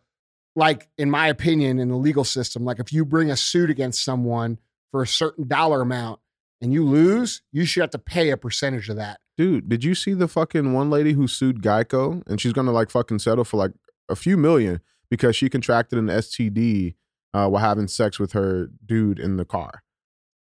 like 0.57 0.89
in 0.99 1.11
my 1.11 1.29
opinion, 1.29 1.79
in 1.79 1.89
the 1.89 1.97
legal 1.97 2.25
system, 2.25 2.65
like 2.65 2.79
if 2.79 2.93
you 2.93 3.05
bring 3.05 3.31
a 3.31 3.37
suit 3.37 3.71
against 3.71 4.03
someone 4.05 4.59
for 4.91 5.03
a 5.03 5.07
certain 5.07 5.47
dollar 5.49 5.81
amount 5.81 6.21
and 6.61 6.73
you 6.73 6.85
lose, 6.85 7.43
you 7.53 7.65
should 7.65 7.81
have 7.83 7.91
to 7.91 7.99
pay 7.99 8.31
a 8.31 8.37
percentage 8.37 8.89
of 8.89 8.97
that. 8.97 9.21
Dude, 9.41 9.71
did 9.71 9.85
you 9.85 9.95
see 9.95 10.13
the 10.13 10.29
fucking 10.29 10.75
one 10.75 10.91
lady 10.91 11.15
who 11.15 11.27
sued 11.27 11.63
Geico 11.63 12.23
and 12.27 12.39
she's 12.39 12.53
gonna 12.53 12.73
like 12.73 12.91
fucking 12.91 13.21
settle 13.21 13.43
for 13.43 13.57
like 13.57 13.71
a 14.11 14.15
few 14.15 14.37
million 14.37 14.83
because 15.11 15.35
she 15.35 15.49
contracted 15.49 15.99
an 15.99 16.09
STD 16.09 16.95
uh, 17.33 17.49
while 17.49 17.63
having 17.63 17.89
sex 17.89 18.19
with 18.19 18.33
her 18.33 18.69
dude 18.85 19.19
in 19.19 19.39
the 19.39 19.47
car. 19.47 19.83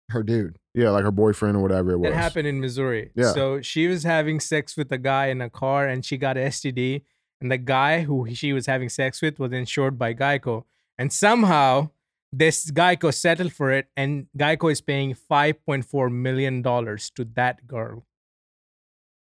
Her 0.09 0.23
dude. 0.23 0.57
Yeah, 0.73 0.89
like 0.89 1.05
her 1.05 1.11
boyfriend 1.11 1.55
or 1.55 1.61
whatever 1.61 1.91
it 1.91 1.99
was. 1.99 2.11
That 2.11 2.17
happened 2.17 2.49
in 2.49 2.59
Missouri. 2.59 3.11
Yeah. 3.15 3.31
So 3.31 3.61
she 3.61 3.87
was 3.87 4.03
having 4.03 4.41
sex 4.41 4.75
with 4.75 4.91
a 4.91 4.97
guy 4.97 5.27
in 5.27 5.39
a 5.39 5.49
car 5.49 5.87
and 5.87 6.03
she 6.03 6.17
got 6.17 6.35
a 6.35 6.41
STD. 6.47 7.03
And 7.39 7.49
the 7.49 7.57
guy 7.57 8.01
who 8.01 8.27
she 8.35 8.51
was 8.51 8.65
having 8.65 8.89
sex 8.89 9.21
with 9.21 9.39
was 9.39 9.53
insured 9.53 9.97
by 9.97 10.13
Geico. 10.13 10.65
And 10.97 11.13
somehow 11.13 11.91
this 12.33 12.69
Geico 12.69 13.13
settled 13.13 13.53
for 13.53 13.71
it. 13.71 13.87
And 13.95 14.27
Geico 14.37 14.69
is 14.69 14.81
paying 14.81 15.15
$5.4 15.15 16.11
million 16.11 16.61
to 16.61 17.25
that 17.35 17.65
girl. 17.65 18.05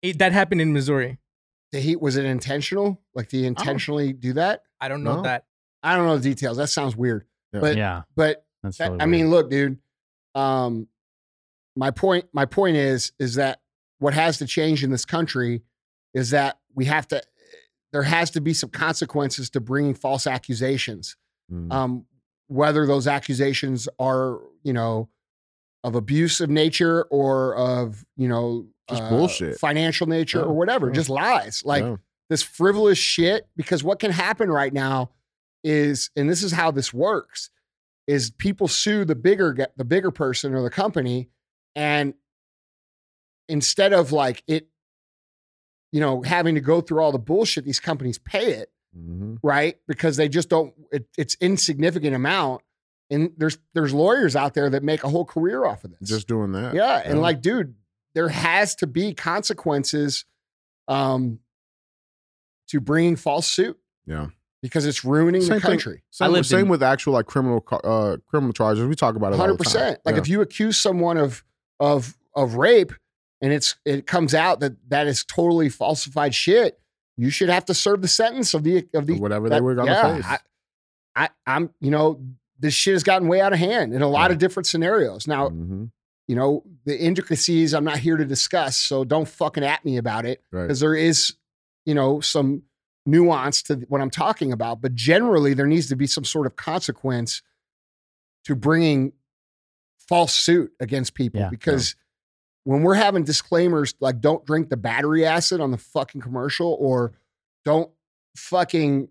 It, 0.09 0.19
that 0.19 0.31
happened 0.31 0.61
in 0.61 0.73
Missouri. 0.73 1.17
The 1.71 1.79
heat 1.79 1.99
was 2.01 2.15
it 2.17 2.25
intentional? 2.25 3.01
Like 3.13 3.29
did 3.29 3.37
he 3.41 3.45
intentionally 3.45 4.13
do 4.13 4.33
that? 4.33 4.63
I 4.79 4.87
don't 4.87 5.03
know 5.03 5.17
No. 5.17 5.21
that. 5.23 5.45
I 5.83 5.95
don't 5.95 6.05
know 6.07 6.17
the 6.17 6.29
details. 6.29 6.57
That 6.57 6.67
sounds 6.67 6.95
weird. 6.95 7.25
Yeah. 7.53 7.59
But 7.59 7.77
yeah, 7.77 8.01
but 8.15 8.45
that's. 8.63 8.77
That- 8.77 8.91
really 8.91 9.01
I 9.01 9.05
mean, 9.05 9.29
weird. 9.29 9.31
look, 9.31 9.49
dude. 9.49 9.77
Um, 10.33 10.87
my 11.75 11.91
point. 11.91 12.25
My 12.33 12.45
point 12.45 12.77
is, 12.77 13.11
is 13.19 13.35
that 13.35 13.59
what 13.99 14.13
has 14.13 14.37
to 14.39 14.45
change 14.45 14.83
in 14.83 14.91
this 14.91 15.05
country 15.05 15.61
is 16.13 16.29
that 16.31 16.59
we 16.73 16.85
have 16.85 17.07
to 17.09 17.21
there 17.91 18.03
has 18.03 18.29
to 18.31 18.41
be 18.41 18.53
some 18.53 18.69
consequences 18.69 19.49
to 19.51 19.59
bringing 19.61 19.93
false 19.93 20.27
accusations 20.27 21.15
Mm. 21.51 21.71
um, 21.71 22.05
whether 22.47 22.85
those 22.87 23.07
accusations 23.07 23.87
are, 23.99 24.39
you 24.63 24.73
know, 24.73 25.09
of 25.83 25.93
abusive 25.95 26.49
nature 26.49 27.03
or 27.11 27.55
of, 27.55 28.03
you 28.17 28.27
know, 28.27 28.65
uh, 28.89 28.95
Just 28.97 29.09
bullshit. 29.09 29.59
financial 29.59 30.07
nature 30.07 30.39
Yeah, 30.39 30.45
or 30.45 30.53
whatever, 30.53 30.87
yeah. 30.87 30.93
just 30.93 31.09
lies. 31.09 31.63
Like 31.65 31.83
Yeah. 31.83 31.95
this 32.29 32.41
frivolous 32.43 32.97
shit. 32.97 33.47
Because 33.55 33.83
what 33.83 33.99
can 33.99 34.11
happen 34.11 34.49
right 34.51 34.71
now 34.73 35.11
is, 35.63 36.11
and 36.15 36.29
this 36.29 36.43
is 36.43 36.51
how 36.51 36.71
this 36.71 36.93
works, 36.93 37.49
is 38.07 38.29
people 38.31 38.67
sue 38.67 39.03
the 39.05 39.15
bigger 39.15 39.55
the 39.75 39.85
bigger 39.85 40.11
person 40.11 40.53
or 40.53 40.61
the 40.61 40.69
company, 40.69 41.29
and 41.75 42.13
instead 43.47 43.93
of 43.93 44.11
like 44.11 44.43
it, 44.47 44.67
you 45.91 45.99
know, 45.99 46.21
having 46.21 46.55
to 46.55 46.61
go 46.61 46.81
through 46.81 46.99
all 47.01 47.11
the 47.11 47.19
bullshit, 47.19 47.63
these 47.65 47.79
companies 47.79 48.17
pay 48.17 48.53
it 48.53 48.71
Mhm. 48.97 49.39
right? 49.43 49.77
Because 49.87 50.17
they 50.17 50.29
just 50.29 50.49
don't. 50.49 50.73
It, 50.91 51.07
it's 51.17 51.35
insignificant 51.41 52.15
amount, 52.15 52.61
and 53.09 53.31
there's 53.37 53.57
there's 53.73 53.93
lawyers 53.93 54.35
out 54.35 54.53
there 54.53 54.69
that 54.69 54.83
make 54.83 55.03
a 55.03 55.09
whole 55.09 55.25
career 55.25 55.65
off 55.65 55.83
of 55.83 55.91
this. 55.91 56.07
Just 56.07 56.27
doing 56.27 56.51
that. 56.53 56.73
yeah, 56.75 57.01
and 57.03 57.15
yeah. 57.15 57.21
like, 57.21 57.41
dude, 57.41 57.75
there 58.15 58.29
has 58.29 58.73
to 58.75 58.87
be 58.87 59.13
consequences, 59.13 60.25
um, 60.87 61.39
to 62.69 62.79
bringing 62.79 63.15
false 63.15 63.45
suit 63.47 63.77
Yeah. 64.07 64.27
because 64.61 64.85
it's 64.85 65.05
ruining 65.05 65.41
Same 65.41 65.49
the 65.49 65.53
thing. 65.55 65.61
country. 65.71 66.03
Same, 66.09 66.31
lived 66.31 66.47
same 66.47 66.61
in- 66.61 66.69
with 66.69 66.81
actual 66.81 67.13
like 67.13 67.27
criminal 67.27 67.63
uh 67.83 68.17
criminal 68.27 68.53
charges. 68.53 68.83
We 68.85 68.95
talk 68.95 69.15
about 69.15 69.33
it. 69.33 69.37
Hundred 69.37 69.57
percent. 69.59 69.99
Like 70.05 70.15
Yeah. 70.15 70.21
if 70.21 70.27
you 70.27 70.41
accuse 70.41 70.77
someone 70.77 71.17
of 71.17 71.43
of 71.79 72.17
of 72.35 72.55
rape, 72.55 72.91
and 73.41 73.53
it's 73.53 73.75
it 73.85 74.07
comes 74.07 74.33
out 74.33 74.59
that 74.61 74.73
that 74.89 75.05
is 75.07 75.23
totally 75.23 75.69
falsified 75.69 76.33
shit, 76.33 76.79
you 77.17 77.29
should 77.29 77.49
have 77.49 77.65
to 77.65 77.73
serve 77.73 78.01
the 78.01 78.07
sentence 78.07 78.53
of 78.53 78.63
the 78.63 78.87
of 78.93 79.05
the 79.05 79.19
whatever 79.19 79.49
they 79.49 79.61
were 79.61 79.75
gonna 79.75 79.91
yeah, 79.91 80.15
face. 80.15 80.25
I, 80.25 80.39
I, 81.17 81.29
I'm, 81.47 81.69
you 81.79 81.91
know, 81.91 82.19
this 82.59 82.73
shit 82.73 82.93
has 82.93 83.03
gotten 83.03 83.27
way 83.27 83.39
out 83.41 83.53
of 83.53 83.59
hand 83.59 83.93
in 83.93 84.01
a 84.01 84.07
lot 84.07 84.29
Yeah. 84.31 84.33
of 84.33 84.39
different 84.39 84.67
scenarios. 84.67 85.27
Now, 85.27 85.49
Mhm. 85.49 85.91
You 86.27 86.35
know, 86.35 86.63
the 86.85 86.97
intricacies 86.99 87.73
I'm 87.73 87.83
not 87.83 87.99
here 87.99 88.17
to 88.17 88.25
discuss, 88.25 88.77
so 88.77 89.03
don't 89.03 89.27
fucking 89.27 89.63
at 89.63 89.83
me 89.85 89.97
about 89.97 90.25
it 90.25 90.43
Right. 90.51 90.63
because 90.63 90.79
there 90.79 90.95
is, 90.95 91.35
you 91.85 91.93
know, 91.93 92.19
some 92.21 92.63
nuance 93.05 93.61
to 93.63 93.75
what 93.89 94.01
I'm 94.01 94.09
talking 94.09 94.51
about. 94.51 94.81
But 94.81 94.95
generally, 94.95 95.53
there 95.53 95.67
needs 95.67 95.87
to 95.89 95.95
be 95.95 96.07
some 96.07 96.23
sort 96.23 96.47
of 96.47 96.55
consequence 96.55 97.41
to 98.45 98.55
bringing 98.55 99.13
false 100.07 100.33
suit 100.35 100.71
against 100.79 101.13
people 101.13 101.41
Yeah. 101.41 101.49
because 101.49 101.95
when 102.63 102.81
we're 102.81 102.95
having 102.95 103.23
disclaimers 103.23 103.93
like 103.99 104.19
don't 104.21 104.45
drink 104.45 104.69
the 104.69 104.77
battery 104.77 105.25
acid 105.25 105.61
on 105.61 105.71
the 105.71 105.77
fucking 105.77 106.21
commercial 106.21 106.75
or 106.79 107.13
don't 107.63 107.91
fucking 108.35 109.09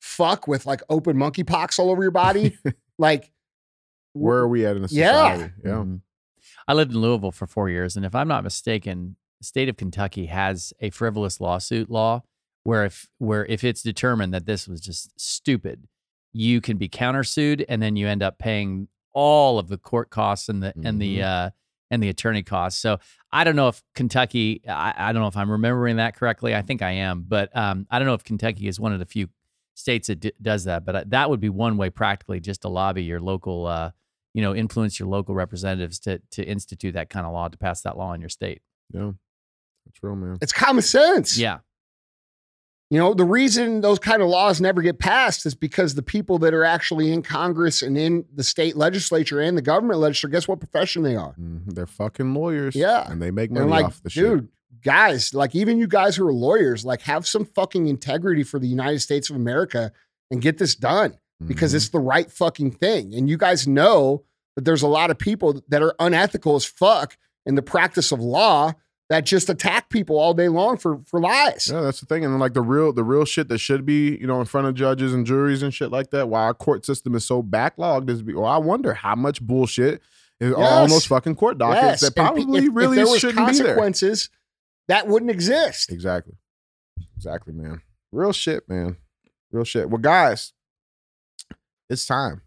fuck 0.00 0.46
with 0.46 0.66
like 0.66 0.82
open 0.90 1.16
monkeypox 1.16 1.78
all 1.78 1.90
over 1.90 2.02
your 2.02 2.10
body 2.10 2.58
like 2.98 3.30
Where 4.12 4.38
are 4.38 4.48
we 4.48 4.64
at 4.66 4.76
in 4.76 4.82
the 4.82 4.88
Yeah. 4.90 5.32
society? 5.34 5.54
Yeah. 5.64 5.70
Mhm. 5.70 6.00
I 6.66 6.72
lived 6.74 6.92
in 6.92 7.00
Louisville 7.00 7.32
for 7.32 7.46
four 7.46 7.68
years, 7.68 7.96
and 7.96 8.04
if 8.06 8.14
I'm 8.14 8.28
not 8.28 8.44
mistaken, 8.44 9.16
the 9.40 9.46
state 9.46 9.68
of 9.68 9.76
Kentucky 9.76 10.26
has 10.26 10.72
a 10.80 10.90
frivolous 10.90 11.40
lawsuit 11.40 11.90
law 11.90 12.22
where 12.62 12.84
if 12.86 13.08
where 13.18 13.44
if 13.46 13.62
it's 13.64 13.82
determined 13.82 14.32
that 14.32 14.46
this 14.46 14.66
was 14.66 14.80
just 14.80 15.10
stupid, 15.20 15.86
you 16.32 16.60
can 16.60 16.76
be 16.78 16.88
countersued, 16.88 17.64
and 17.68 17.82
then 17.82 17.96
you 17.96 18.08
end 18.08 18.22
up 18.22 18.38
paying 18.38 18.88
all 19.12 19.58
of 19.58 19.68
the 19.68 19.78
court 19.78 20.10
costs 20.10 20.48
and 20.48 20.62
the 20.62 20.72
and 20.82 21.00
the 21.00 21.18
Mhm. 21.18 21.22
uh, 21.24 21.50
and 21.90 22.02
the 22.02 22.08
attorney 22.08 22.42
costs. 22.42 22.80
So 22.80 22.98
I 23.30 23.44
don't 23.44 23.54
know 23.56 23.68
if 23.68 23.82
Kentucky. 23.94 24.62
I, 24.66 24.94
I 24.96 25.12
don't 25.12 25.20
know 25.22 25.28
if 25.28 25.36
I'm 25.36 25.50
remembering 25.50 25.96
that 25.96 26.16
correctly. 26.16 26.54
I 26.54 26.62
think 26.62 26.80
I 26.82 26.92
am, 26.92 27.24
but 27.28 27.54
um, 27.56 27.86
I 27.90 27.98
don't 27.98 28.06
know 28.08 28.14
if 28.14 28.24
Kentucky 28.24 28.66
is 28.68 28.80
one 28.80 28.92
of 28.92 28.98
the 28.98 29.06
few 29.06 29.28
states 29.74 30.06
that 30.08 30.20
d- 30.20 30.32
does 30.40 30.64
that. 30.64 30.84
But 30.86 30.96
uh, 30.96 31.04
that 31.08 31.28
would 31.28 31.40
be 31.40 31.50
one 31.50 31.76
way, 31.76 31.90
practically, 31.90 32.40
just 32.40 32.62
to 32.62 32.68
lobby 32.68 33.04
your 33.04 33.20
local. 33.20 33.66
Uh, 33.66 33.90
you 34.34 34.42
know, 34.42 34.54
influence 34.54 34.98
your 34.98 35.08
local 35.08 35.34
representatives 35.34 35.98
to 36.00 36.20
to 36.32 36.44
institute 36.44 36.94
that 36.94 37.08
kind 37.08 37.24
of 37.26 37.32
law 37.32 37.48
to 37.48 37.56
pass 37.56 37.80
that 37.82 37.96
law 37.96 38.12
in 38.12 38.20
your 38.20 38.28
state. 38.30 38.60
Yeah. 38.92 39.12
That's 39.86 40.02
real, 40.02 40.16
man. 40.16 40.38
it's 40.42 40.52
common 40.52 40.82
sense 40.82 41.36
Yeah, 41.38 41.58
you 42.90 42.98
know 42.98 43.12
the 43.14 43.24
reason 43.24 43.80
those 43.80 43.98
kind 43.98 44.22
of 44.22 44.28
laws 44.28 44.60
never 44.60 44.80
get 44.82 44.98
passed 44.98 45.44
is 45.46 45.54
because 45.54 45.94
the 45.94 46.02
people 46.02 46.38
that 46.38 46.54
are 46.54 46.64
actually 46.64 47.12
in 47.12 47.22
congress 47.22 47.82
and 47.82 47.96
in 47.98 48.24
the 48.34 48.42
state 48.44 48.76
legislature 48.76 49.40
and 49.40 49.56
the 49.58 49.62
government 49.62 49.98
legislature 50.00 50.28
guess 50.32 50.48
what 50.48 50.58
profession 50.60 51.02
they 51.02 51.16
are 51.16 51.34
Mhm. 51.38 51.74
They're 51.74 51.86
fucking 51.86 52.32
lawyers. 52.34 52.74
Yeah. 52.74 53.10
And 53.10 53.20
they 53.20 53.30
make 53.30 53.50
money 53.50 53.66
like 53.66 53.84
off 53.86 54.02
the 54.02 54.10
shit. 54.10 54.44
guys 54.82 55.34
like 55.34 55.54
even 55.54 55.78
you 55.78 55.86
guys 55.86 56.16
who 56.16 56.26
are 56.26 56.32
lawyers 56.32 56.84
like 56.84 57.02
have 57.02 57.26
some 57.26 57.44
fucking 57.44 57.86
integrity 57.86 58.42
for 58.42 58.58
the 58.58 58.68
united 58.68 59.00
states 59.00 59.28
of 59.30 59.36
america 59.36 59.92
and 60.30 60.40
get 60.42 60.58
this 60.58 60.74
done 60.74 61.18
because 61.46 61.72
Mhm. 61.72 61.76
it's 61.76 61.88
the 61.90 62.00
right 62.00 62.30
fucking 62.30 62.72
thing. 62.72 63.14
And 63.14 63.28
you 63.28 63.36
guys 63.36 63.66
know 63.66 64.24
that 64.56 64.64
there's 64.64 64.82
a 64.82 64.88
lot 64.88 65.10
of 65.10 65.18
people 65.18 65.62
that 65.68 65.82
are 65.82 65.94
unethical 65.98 66.56
as 66.56 66.64
fuck 66.64 67.16
in 67.46 67.54
the 67.54 67.62
practice 67.62 68.12
of 68.12 68.20
law 68.20 68.72
that 69.10 69.26
just 69.26 69.50
attack 69.50 69.90
people 69.90 70.18
all 70.18 70.32
day 70.32 70.48
long 70.48 70.78
for 70.78 71.00
for 71.06 71.20
lies. 71.20 71.68
Yeah, 71.70 71.82
that's 71.82 72.00
the 72.00 72.06
thing. 72.06 72.24
And 72.24 72.38
like 72.40 72.54
the 72.54 72.62
real 72.62 72.92
the 72.92 73.04
real 73.04 73.24
shit 73.24 73.48
that 73.48 73.58
should 73.58 73.84
be, 73.84 74.16
you 74.16 74.26
know, 74.26 74.40
in 74.40 74.46
front 74.46 74.66
of 74.66 74.74
judges 74.74 75.12
and 75.12 75.26
juries 75.26 75.62
and 75.62 75.74
shit 75.74 75.90
like 75.90 76.10
that, 76.10 76.28
why 76.28 76.42
our 76.44 76.54
court 76.54 76.86
system 76.86 77.14
is 77.14 77.24
so 77.24 77.42
backlogged 77.42 78.08
is 78.08 78.22
well, 78.22 78.46
I 78.46 78.56
wonder 78.58 78.94
how 78.94 79.14
much 79.14 79.42
bullshit 79.42 80.00
is 80.40 80.54
Yes. 80.56 80.72
on 80.72 80.88
those 80.88 81.04
fucking 81.06 81.34
court 81.34 81.58
dockets 81.58 82.00
that 82.02 82.16
probably 82.16 82.58
if- 82.58 82.64
if 82.64 82.70
really 82.74 82.96
there 82.96 83.06
shouldn't 83.18 83.46
be 83.46 83.52
there. 83.58 83.64
consequences, 83.66 84.30
that 84.88 85.06
wouldn't 85.06 85.30
exist. 85.30 85.92
Exactly. 85.92 86.34
Exactly, 87.16 87.52
man. 87.52 87.82
Real 88.10 88.32
shit, 88.32 88.68
man. 88.68 88.96
Real 89.52 89.64
shit. 89.64 89.90
Well, 89.90 89.98
guys, 90.00 90.52
it's 91.88 92.06
time. 92.06 92.42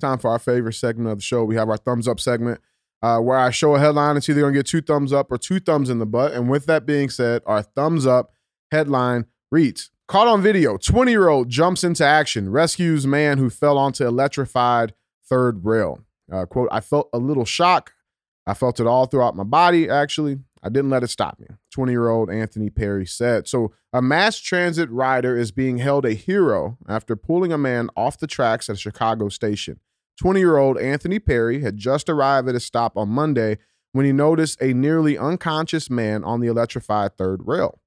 Time 0.00 0.18
for 0.18 0.30
our 0.30 0.38
favorite 0.38 0.74
segment 0.74 1.10
of 1.10 1.18
the 1.18 1.22
show. 1.22 1.44
We 1.44 1.56
have 1.56 1.68
our 1.68 1.76
thumbs 1.76 2.08
up 2.08 2.20
segment 2.20 2.60
uh, 3.02 3.18
where 3.18 3.38
I 3.38 3.50
show 3.50 3.74
a 3.74 3.78
headline. 3.78 4.16
It's 4.16 4.28
either 4.28 4.40
going 4.40 4.54
to 4.54 4.58
get 4.58 4.66
two 4.66 4.80
thumbs 4.80 5.12
up 5.12 5.30
or 5.30 5.38
two 5.38 5.60
thumbs 5.60 5.90
in 5.90 5.98
the 5.98 6.06
butt. 6.06 6.32
And 6.32 6.48
with 6.48 6.66
that 6.66 6.86
being 6.86 7.08
said, 7.10 7.42
our 7.46 7.62
thumbs 7.62 8.06
up 8.06 8.32
headline 8.70 9.26
reads 9.50 9.90
Caught 10.08 10.26
on 10.26 10.42
video 10.42 10.76
20 10.76 11.10
year 11.10 11.28
old 11.28 11.48
jumps 11.48 11.84
into 11.84 12.04
action, 12.04 12.50
rescues 12.50 13.06
man 13.06 13.38
who 13.38 13.48
fell 13.48 13.78
onto 13.78 14.06
electrified 14.06 14.94
third 15.24 15.64
rail. 15.64 16.00
Uh, 16.30 16.46
quote, 16.46 16.68
I 16.72 16.80
felt 16.80 17.08
a 17.12 17.18
little 17.18 17.44
shock. 17.44 17.92
I 18.46 18.54
felt 18.54 18.80
it 18.80 18.86
all 18.86 19.06
throughout 19.06 19.36
my 19.36 19.44
body, 19.44 19.88
actually. 19.88 20.38
I 20.62 20.68
didn't 20.68 20.90
let 20.90 21.02
it 21.02 21.08
stop 21.08 21.38
me. 21.38 21.46
20 21.72 21.92
year 21.92 22.08
old 22.08 22.30
Anthony 22.30 22.70
Perry 22.70 23.06
said. 23.06 23.48
So, 23.48 23.72
a 23.92 24.02
mass 24.02 24.38
transit 24.38 24.90
rider 24.90 25.36
is 25.36 25.50
being 25.52 25.78
held 25.78 26.04
a 26.04 26.12
hero 26.12 26.78
after 26.88 27.16
pulling 27.16 27.52
a 27.52 27.58
man 27.58 27.88
off 27.96 28.18
the 28.18 28.26
tracks 28.26 28.68
at 28.68 28.76
a 28.76 28.78
Chicago 28.78 29.28
station. 29.28 29.80
20 30.18 30.40
year 30.40 30.58
old 30.58 30.78
Anthony 30.78 31.18
Perry 31.18 31.62
had 31.62 31.76
just 31.76 32.08
arrived 32.08 32.48
at 32.48 32.54
a 32.54 32.60
stop 32.60 32.96
on 32.96 33.08
Monday 33.08 33.58
when 33.92 34.04
he 34.04 34.12
noticed 34.12 34.60
a 34.60 34.72
nearly 34.74 35.18
unconscious 35.18 35.90
man 35.90 36.22
on 36.24 36.40
the 36.40 36.48
electrified 36.48 37.16
third 37.16 37.40
rail. 37.46 37.80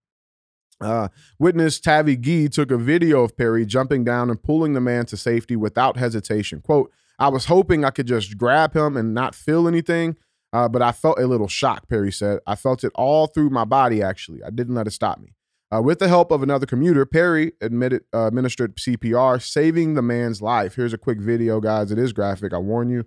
Uh, 0.82 1.08
witness 1.40 1.80
Tavi 1.80 2.18
Gee 2.18 2.50
took 2.50 2.72
a 2.72 2.78
video 2.78 3.24
of 3.24 3.38
Perry 3.38 3.66
jumping 3.66 4.04
down 4.04 4.30
and 4.30 4.42
pulling 4.42 4.74
the 4.74 4.82
man 4.82 5.06
to 5.06 5.18
safety 5.18 5.56
without 5.56 5.98
hesitation. 5.98 6.60
Quote, 6.60 6.92
I 7.20 7.30
was 7.30 7.46
hoping 7.46 7.86
I 7.86 7.92
could 7.92 8.08
just 8.08 8.38
grab 8.38 8.76
him 8.76 8.98
and 8.98 9.14
not 9.14 9.36
feel 9.36 9.68
anything, 9.68 10.18
uh, 10.54 10.70
but 10.70 10.82
I 10.84 10.92
felt 10.92 11.20
a 11.20 11.26
little 11.26 11.48
shock, 11.48 11.90
Perry 11.90 12.12
said. 12.12 12.40
I 12.46 12.56
felt 12.56 12.84
it 12.84 12.92
all 12.96 13.26
through 13.28 13.50
my 13.50 13.66
body, 13.66 14.04
actually. 14.04 14.44
I 14.44 14.52
didn't 14.52 14.76
let 14.76 14.88
it 14.88 14.92
stop 14.92 15.20
me. 15.20 15.34
Uh, 15.74 15.82
with 15.82 15.98
the 15.98 16.08
help 16.08 16.30
of 16.30 16.44
another 16.44 16.68
commuter, 16.68 17.04
Perry 17.04 17.54
admitted, 17.60 18.04
uh, 18.14 18.28
administered 18.28 18.76
CPR, 18.76 19.42
saving 19.42 19.96
the 19.96 20.04
man's 20.04 20.40
life. 20.40 20.76
Here's 20.76 20.94
a 20.94 20.98
quick 21.00 21.20
video, 21.20 21.60
guys. 21.60 21.92
It 21.92 21.98
is 21.98 22.14
graphic. 22.14 22.54
I 22.54 22.60
warn 22.60 22.90
you. 22.90 23.06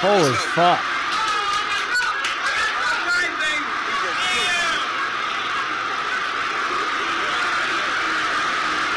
Holy 0.00 0.32
fuck. 0.54 0.97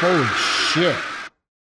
Holy 0.02 0.26
shit. 0.26 0.96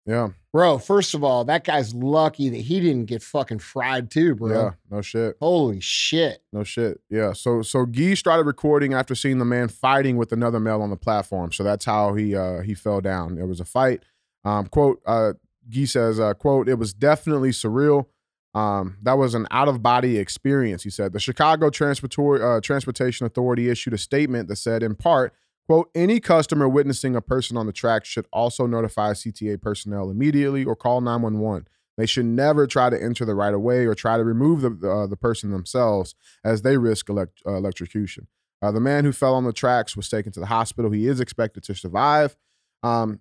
Yeah, 0.06 0.30
Bro, 0.54 0.80
first 0.80 1.14
of 1.14 1.24
all, 1.24 1.46
that 1.46 1.64
guy's 1.64 1.94
lucky 1.94 2.50
that 2.50 2.62
he 2.62 2.80
didn't 2.80 3.06
get 3.06 3.22
fucking 3.22 3.60
fried 3.60 4.10
too, 4.10 4.36
bro. 4.36 4.50
yeah, 4.50 4.72
no 4.90 5.02
shit. 5.02 5.38
Holy 5.42 5.80
shit. 5.80 6.42
No 6.52 6.64
shit. 6.64 7.02
Yeah. 7.10 7.34
So 7.34 7.62
so 7.62 7.86
Gee 7.86 8.16
started 8.16 8.46
recording 8.46 8.94
after 8.94 9.16
seeing 9.16 9.38
the 9.38 9.46
man 9.46 9.68
fighting 9.68 10.16
with 10.18 10.32
another 10.32 10.60
male 10.60 10.82
on 10.82 10.90
the 10.90 10.98
platform. 10.98 11.52
So 11.52 11.64
that's 11.64 11.86
how 11.86 12.14
he 12.16 12.36
uh 12.36 12.62
he 12.62 12.74
fell 12.74 13.00
down. 13.02 13.36
There 13.36 13.48
was 13.48 13.60
a 13.60 13.66
fight. 13.66 14.04
Um 14.44 14.68
quote 14.68 15.02
uh 15.06 15.34
Gee 15.70 15.86
says 15.86 16.20
uh 16.20 16.34
quote 16.34 16.68
it 16.68 16.76
was 16.76 16.94
definitely 16.94 17.52
surreal. 17.52 18.08
Um 18.54 18.98
that 19.04 19.18
was 19.18 19.36
an 19.36 19.46
out 19.52 19.68
of 19.70 19.82
body 19.82 20.18
experience 20.18 20.84
he 20.84 20.90
said. 20.90 21.14
The 21.14 21.20
Chicago 21.20 21.70
Transportor 21.70 22.58
uh, 22.58 22.62
Transportation 22.62 23.26
Authority 23.26 23.70
issued 23.70 23.94
a 23.94 23.98
statement 23.98 24.48
that 24.50 24.56
said 24.58 24.84
in 24.84 24.96
part 24.96 25.34
Quote, 25.68 25.90
any 25.96 26.20
customer 26.20 26.68
witnessing 26.68 27.16
a 27.16 27.22
person 27.22 27.56
on 27.56 27.66
the 27.66 27.72
track 27.72 28.04
should 28.04 28.26
also 28.34 28.66
notify 28.66 29.14
CTA 29.14 29.62
personnel 29.62 30.10
immediately 30.10 30.66
or 30.66 30.76
call 30.76 31.02
911. 31.02 31.68
They 31.98 32.06
should 32.06 32.26
never 32.26 32.68
try 32.68 32.90
to 32.90 33.02
enter 33.02 33.26
the 33.26 33.36
right 33.36 33.54
of 33.54 33.62
way 33.62 33.86
or 33.86 33.94
try 33.94 34.18
to 34.18 34.24
remove 34.24 34.62
the, 34.62 34.90
uh, 34.90 35.08
the 35.08 35.18
person 35.18 35.52
themselves 35.52 36.16
as 36.44 36.62
they 36.62 36.78
risk 36.78 37.10
elect- 37.10 37.42
uh, 37.46 37.54
electrocution. 37.54 38.28
Uh, 38.62 38.72
the 38.72 38.80
man 38.80 39.06
who 39.06 39.12
fell 39.12 39.36
on 39.36 39.44
the 39.44 39.54
tracks 39.54 39.96
was 39.96 40.10
taken 40.10 40.32
to 40.34 40.40
the 40.40 40.46
hospital. 40.48 40.92
He 40.92 41.08
is 41.08 41.20
expected 41.20 41.64
to 41.64 41.76
survive. 41.76 42.36
Um, 42.84 43.20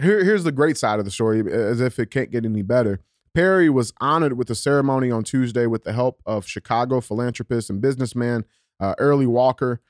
here, 0.00 0.24
here's 0.24 0.44
the 0.44 0.52
great 0.52 0.76
side 0.76 0.98
of 0.98 1.04
the 1.04 1.10
story, 1.10 1.40
as 1.52 1.80
if 1.80 1.98
it 1.98 2.10
can't 2.10 2.30
get 2.30 2.44
any 2.44 2.62
better. 2.62 3.00
Perry 3.34 3.70
was 3.70 3.92
honored 4.00 4.36
with 4.36 4.50
a 4.50 4.54
ceremony 4.54 5.10
on 5.10 5.24
Tuesday 5.24 5.66
with 5.66 5.84
the 5.84 5.92
help 5.92 6.22
of 6.26 6.46
Chicago 6.46 7.00
philanthropist 7.00 7.70
and 7.70 7.80
businessman 7.80 8.44
uh, 8.78 8.94
Early 8.98 9.26
Walker. 9.26 9.80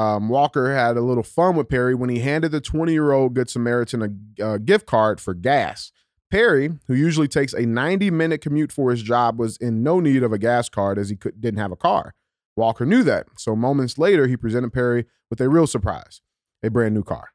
Um, 0.00 0.28
Walker 0.28 0.74
had 0.74 0.96
a 0.96 1.00
little 1.02 1.22
fun 1.22 1.56
with 1.56 1.68
Perry 1.68 1.94
when 1.94 2.08
he 2.10 2.20
handed 2.20 2.52
the 2.52 2.60
20 2.60 2.92
year 2.92 3.12
old 3.12 3.34
Good 3.34 3.50
Samaritan 3.50 4.02
a, 4.38 4.52
a 4.54 4.58
gift 4.58 4.86
card 4.86 5.20
for 5.20 5.34
gas. 5.34 5.92
Perry, 6.30 6.70
who 6.86 6.94
usually 6.94 7.26
takes 7.28 7.52
a 7.52 7.66
90 7.66 8.10
minute 8.10 8.40
commute 8.40 8.70
for 8.72 8.90
his 8.90 9.02
job, 9.02 9.38
was 9.38 9.56
in 9.56 9.82
no 9.82 9.98
need 10.00 10.22
of 10.22 10.32
a 10.32 10.38
gas 10.38 10.68
card 10.68 10.98
as 10.98 11.10
he 11.10 11.16
could, 11.16 11.40
didn't 11.40 11.58
have 11.58 11.72
a 11.72 11.76
car. 11.76 12.14
Walker 12.56 12.86
knew 12.86 13.02
that. 13.02 13.26
So 13.36 13.56
moments 13.56 13.98
later, 13.98 14.26
he 14.26 14.36
presented 14.36 14.72
Perry 14.72 15.06
with 15.28 15.40
a 15.40 15.48
real 15.48 15.66
surprise 15.66 16.20
a 16.62 16.70
brand 16.70 16.94
new 16.94 17.02
car. 17.02 17.30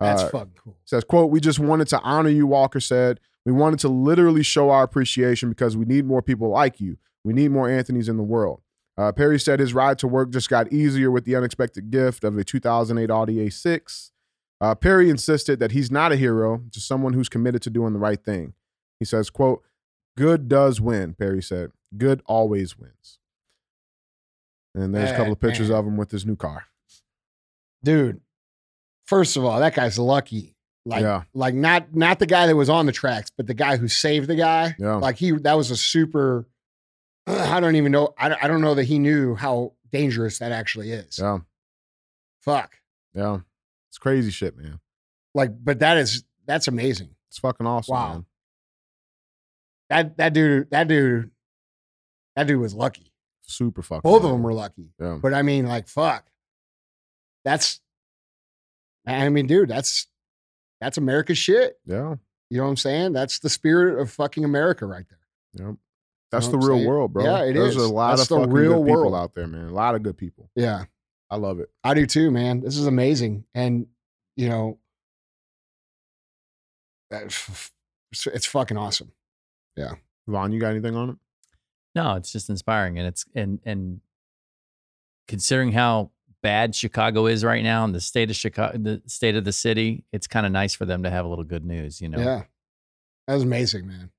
That's 0.00 0.22
Uh, 0.22 0.28
fucking 0.30 0.54
cool. 0.56 0.76
says, 0.84 1.04
quote, 1.04 1.30
we 1.30 1.40
just 1.40 1.58
wanted 1.60 1.88
to 1.88 2.00
honor 2.00 2.30
you, 2.30 2.46
Walker 2.46 2.80
said. 2.80 3.20
We 3.44 3.52
wanted 3.52 3.78
to 3.80 3.88
literally 3.88 4.42
show 4.42 4.70
our 4.70 4.82
appreciation 4.82 5.48
because 5.50 5.76
we 5.76 5.84
need 5.84 6.06
more 6.06 6.22
people 6.22 6.48
like 6.48 6.80
you. 6.80 6.96
We 7.22 7.32
need 7.34 7.50
more 7.50 7.68
Anthony's 7.68 8.08
in 8.08 8.16
the 8.16 8.22
world. 8.22 8.61
Uh, 8.98 9.10
Perry 9.12 9.38
said 9.40 9.58
his 9.58 9.72
ride 9.74 9.98
to 10.00 10.06
work 10.06 10.30
just 10.30 10.50
got 10.50 10.72
easier 10.72 11.10
with 11.10 11.24
the 11.24 11.34
unexpected 11.34 11.90
gift 11.90 12.24
of 12.24 12.36
a 12.36 12.44
2008 12.44 13.10
Audi 13.10 13.36
A6. 13.36 14.10
Uh, 14.60 14.74
Perry 14.74 15.08
insisted 15.10 15.58
that 15.60 15.72
he's 15.72 15.90
not 15.90 16.12
a 16.12 16.16
hero, 16.16 16.62
just 16.68 16.86
someone 16.86 17.14
who's 17.14 17.28
committed 17.28 17.62
to 17.62 17.70
doing 17.70 17.94
the 17.94 17.98
right 17.98 18.22
thing. 18.22 18.52
He 19.00 19.04
says, 19.04 19.30
quote, 19.30 19.62
good 20.16 20.46
does 20.48 20.80
win, 20.80 21.14
Perry 21.14 21.42
said. 21.42 21.70
Good 21.96 22.22
always 22.26 22.78
wins. 22.78 23.18
And 24.74 24.94
there's 24.94 25.10
a 25.10 25.16
couple 25.16 25.32
of 25.32 25.40
pictures 25.40 25.68
Man. 25.70 25.78
of 25.78 25.86
him 25.86 25.96
with 25.96 26.10
his 26.10 26.24
new 26.24 26.36
car. 26.36 26.64
Dude, 27.84 28.20
first 29.06 29.36
of 29.36 29.44
all, 29.44 29.58
that 29.60 29.74
guy's 29.74 29.98
lucky. 29.98 30.54
Like, 30.84 31.02
Yeah. 31.02 31.22
like 31.34 31.54
not 31.54 31.94
not 31.94 32.18
the 32.18 32.26
guy 32.26 32.46
that 32.46 32.56
was 32.56 32.68
on 32.70 32.86
the 32.86 32.92
tracks, 32.92 33.30
but 33.36 33.46
the 33.46 33.54
guy 33.54 33.76
who 33.76 33.86
saved 33.88 34.28
the 34.28 34.34
guy. 34.34 34.74
Yeah. 34.78 34.94
Like 34.96 35.16
he 35.16 35.32
that 35.32 35.56
was 35.56 35.70
a 35.70 35.76
super 35.76 36.46
I 37.26 37.60
don't 37.60 37.76
even 37.76 37.92
know. 37.92 38.14
I 38.18 38.28
don't, 38.28 38.44
I 38.44 38.48
don't 38.48 38.60
know 38.60 38.74
that 38.74 38.84
he 38.84 38.98
knew 38.98 39.34
how 39.34 39.74
dangerous 39.90 40.38
that 40.38 40.52
actually 40.52 40.90
is. 40.90 41.18
Yeah. 41.18 41.38
Fuck. 42.40 42.76
Yeah. 43.14 43.40
It's 43.90 43.98
crazy 43.98 44.30
shit, 44.30 44.56
man. 44.56 44.80
Like, 45.34 45.52
but 45.62 45.78
that 45.80 45.98
is 45.98 46.24
that's 46.46 46.68
amazing. 46.68 47.10
It's 47.28 47.38
fucking 47.38 47.66
awesome. 47.66 47.94
Wow. 47.94 48.12
Man. 48.12 48.26
That 49.90 50.16
that 50.16 50.32
dude, 50.32 50.70
that 50.70 50.88
dude, 50.88 51.30
that 52.36 52.46
dude 52.46 52.60
was 52.60 52.74
lucky. 52.74 53.12
Super 53.42 53.82
fucking. 53.82 54.08
Both 54.10 54.24
of 54.24 54.30
them 54.30 54.42
were 54.42 54.54
lucky. 54.54 54.90
Yeah. 54.98 55.18
But 55.20 55.34
I 55.34 55.42
mean, 55.42 55.66
like, 55.66 55.88
fuck. 55.88 56.26
That's 57.44 57.80
I 59.06 59.28
mean, 59.28 59.46
dude, 59.46 59.68
that's 59.68 60.06
that's 60.80 60.98
America's 60.98 61.38
shit. 61.38 61.78
Yeah. 61.86 62.16
You 62.50 62.58
know 62.58 62.64
what 62.64 62.70
I'm 62.70 62.76
saying? 62.76 63.12
That's 63.12 63.38
the 63.38 63.48
spirit 63.48 64.00
of 64.00 64.10
fucking 64.10 64.44
America 64.44 64.86
right 64.86 65.06
there. 65.08 65.66
Yep. 65.66 65.76
That's 66.32 66.46
know 66.46 66.52
the 66.52 66.58
real 66.66 66.76
saying? 66.78 66.88
world, 66.88 67.12
bro. 67.12 67.24
Yeah, 67.24 67.44
it 67.44 67.52
There's 67.52 67.76
is. 67.76 67.82
a 67.82 67.88
lot 67.92 68.16
That's 68.16 68.22
of 68.22 68.28
the 68.30 68.36
fucking 68.40 68.52
real 68.52 68.78
good 68.78 68.86
people 68.86 69.02
world. 69.02 69.14
out 69.14 69.34
there, 69.34 69.46
man. 69.46 69.66
A 69.68 69.72
lot 69.72 69.94
of 69.94 70.02
good 70.02 70.16
people. 70.16 70.50
Yeah. 70.56 70.84
I 71.30 71.36
love 71.36 71.60
it. 71.60 71.70
I 71.84 71.94
do 71.94 72.06
too, 72.06 72.30
man. 72.30 72.60
This 72.60 72.76
is 72.76 72.86
amazing. 72.86 73.44
And 73.54 73.86
you 74.36 74.48
know, 74.48 74.78
uh, 77.12 77.20
it's, 77.24 77.70
it's 78.26 78.46
fucking 78.46 78.76
awesome. 78.76 79.12
Yeah. 79.76 79.94
Vaughn, 80.26 80.52
you 80.52 80.60
got 80.60 80.70
anything 80.70 80.94
on 80.96 81.10
it? 81.10 81.16
No, 81.94 82.14
it's 82.14 82.32
just 82.32 82.48
inspiring, 82.48 82.98
and 82.98 83.06
it's 83.06 83.24
and 83.34 83.60
and 83.64 84.00
considering 85.28 85.72
how 85.72 86.10
bad 86.42 86.74
Chicago 86.74 87.26
is 87.26 87.44
right 87.44 87.62
now 87.62 87.84
and 87.84 87.94
the 87.94 88.00
state 88.00 88.30
of 88.30 88.36
Chicago, 88.36 88.78
the 88.78 89.02
state 89.06 89.36
of 89.36 89.44
the 89.44 89.52
city, 89.52 90.04
it's 90.12 90.26
kind 90.26 90.46
of 90.46 90.52
nice 90.52 90.74
for 90.74 90.86
them 90.86 91.02
to 91.02 91.10
have 91.10 91.24
a 91.26 91.28
little 91.28 91.44
good 91.44 91.64
news. 91.66 92.00
You 92.00 92.08
know, 92.08 92.18
Yeah. 92.18 92.42
That 93.28 93.34
was 93.34 93.42
amazing, 93.42 93.86
man. 93.86 94.10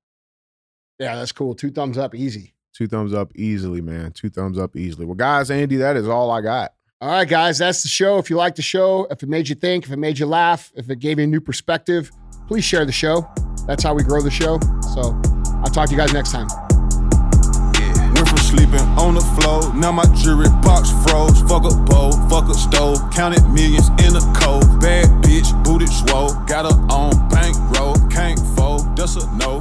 Yeah, 1.00 1.16
that's 1.16 1.32
cool. 1.32 1.56
Two 1.56 1.72
thumbs 1.72 1.98
up, 1.98 2.16
easy. 2.16 2.54
Two 2.74 2.88
thumbs 2.88 3.14
up 3.14 3.32
easily, 3.36 3.82
man. 3.82 4.12
Two 4.12 4.30
thumbs 4.30 4.58
up 4.58 4.76
easily. 4.76 5.06
Well, 5.06 5.16
guys, 5.16 5.52
Andy, 5.52 5.76
that 5.78 5.96
is 5.96 6.08
all 6.08 6.32
I 6.32 6.42
got. 6.42 6.74
All 7.02 7.10
right, 7.10 7.28
guys, 7.28 7.58
that's 7.58 7.84
the 7.84 7.90
show. 7.90 8.18
If 8.18 8.30
you 8.30 8.38
like 8.38 8.56
the 8.56 8.62
show, 8.62 9.06
if 9.12 9.22
it 9.22 9.30
made 9.30 9.50
you 9.50 9.56
think, 9.56 9.86
if 9.86 9.92
it 9.92 9.98
made 9.98 10.18
you 10.18 10.26
laugh, 10.26 10.72
if 10.76 10.90
it 10.90 11.00
gave 11.00 11.20
you 11.20 11.26
a 11.26 11.28
new 11.28 11.42
perspective, 11.42 12.10
please 12.48 12.64
share 12.64 12.86
the 12.86 12.92
show. 12.92 13.28
That's 13.68 13.84
how 13.84 13.94
we 13.94 14.04
grow 14.04 14.22
the 14.22 14.32
show. 14.32 14.60
So 14.94 15.20
I'll 15.64 15.72
talk 15.72 15.88
to 15.90 15.92
you 15.92 15.98
guys 15.98 16.14
next 16.14 16.32
time. 16.32 16.48
Yeah. 17.78 18.14
Went 18.14 18.30
from 18.30 18.38
sleeping 18.38 18.80
on 18.98 19.16
the 19.16 19.40
floor, 19.42 19.74
now 19.76 19.92
my 19.92 20.06
jewelry 20.16 20.48
box 20.64 20.92
froze. 21.04 21.42
Fuck 21.42 21.66
a 21.66 21.76
bowl, 21.76 22.14
fuck 22.30 22.48
a 22.50 22.54
stove, 22.54 23.00
counted 23.14 23.44
millions 23.50 23.90
in 24.00 24.16
a 24.16 24.22
cold. 24.40 24.80
Bad 24.80 25.08
bitch, 25.24 25.52
booted 25.64 25.90
swole, 25.90 26.34
got 26.46 26.72
her 26.72 26.80
on 26.90 27.28
bankroll, 27.30 27.96
can't 28.10 28.40
fold, 28.56 28.96
that's 28.96 29.18
a 29.18 29.36
no. 29.36 29.60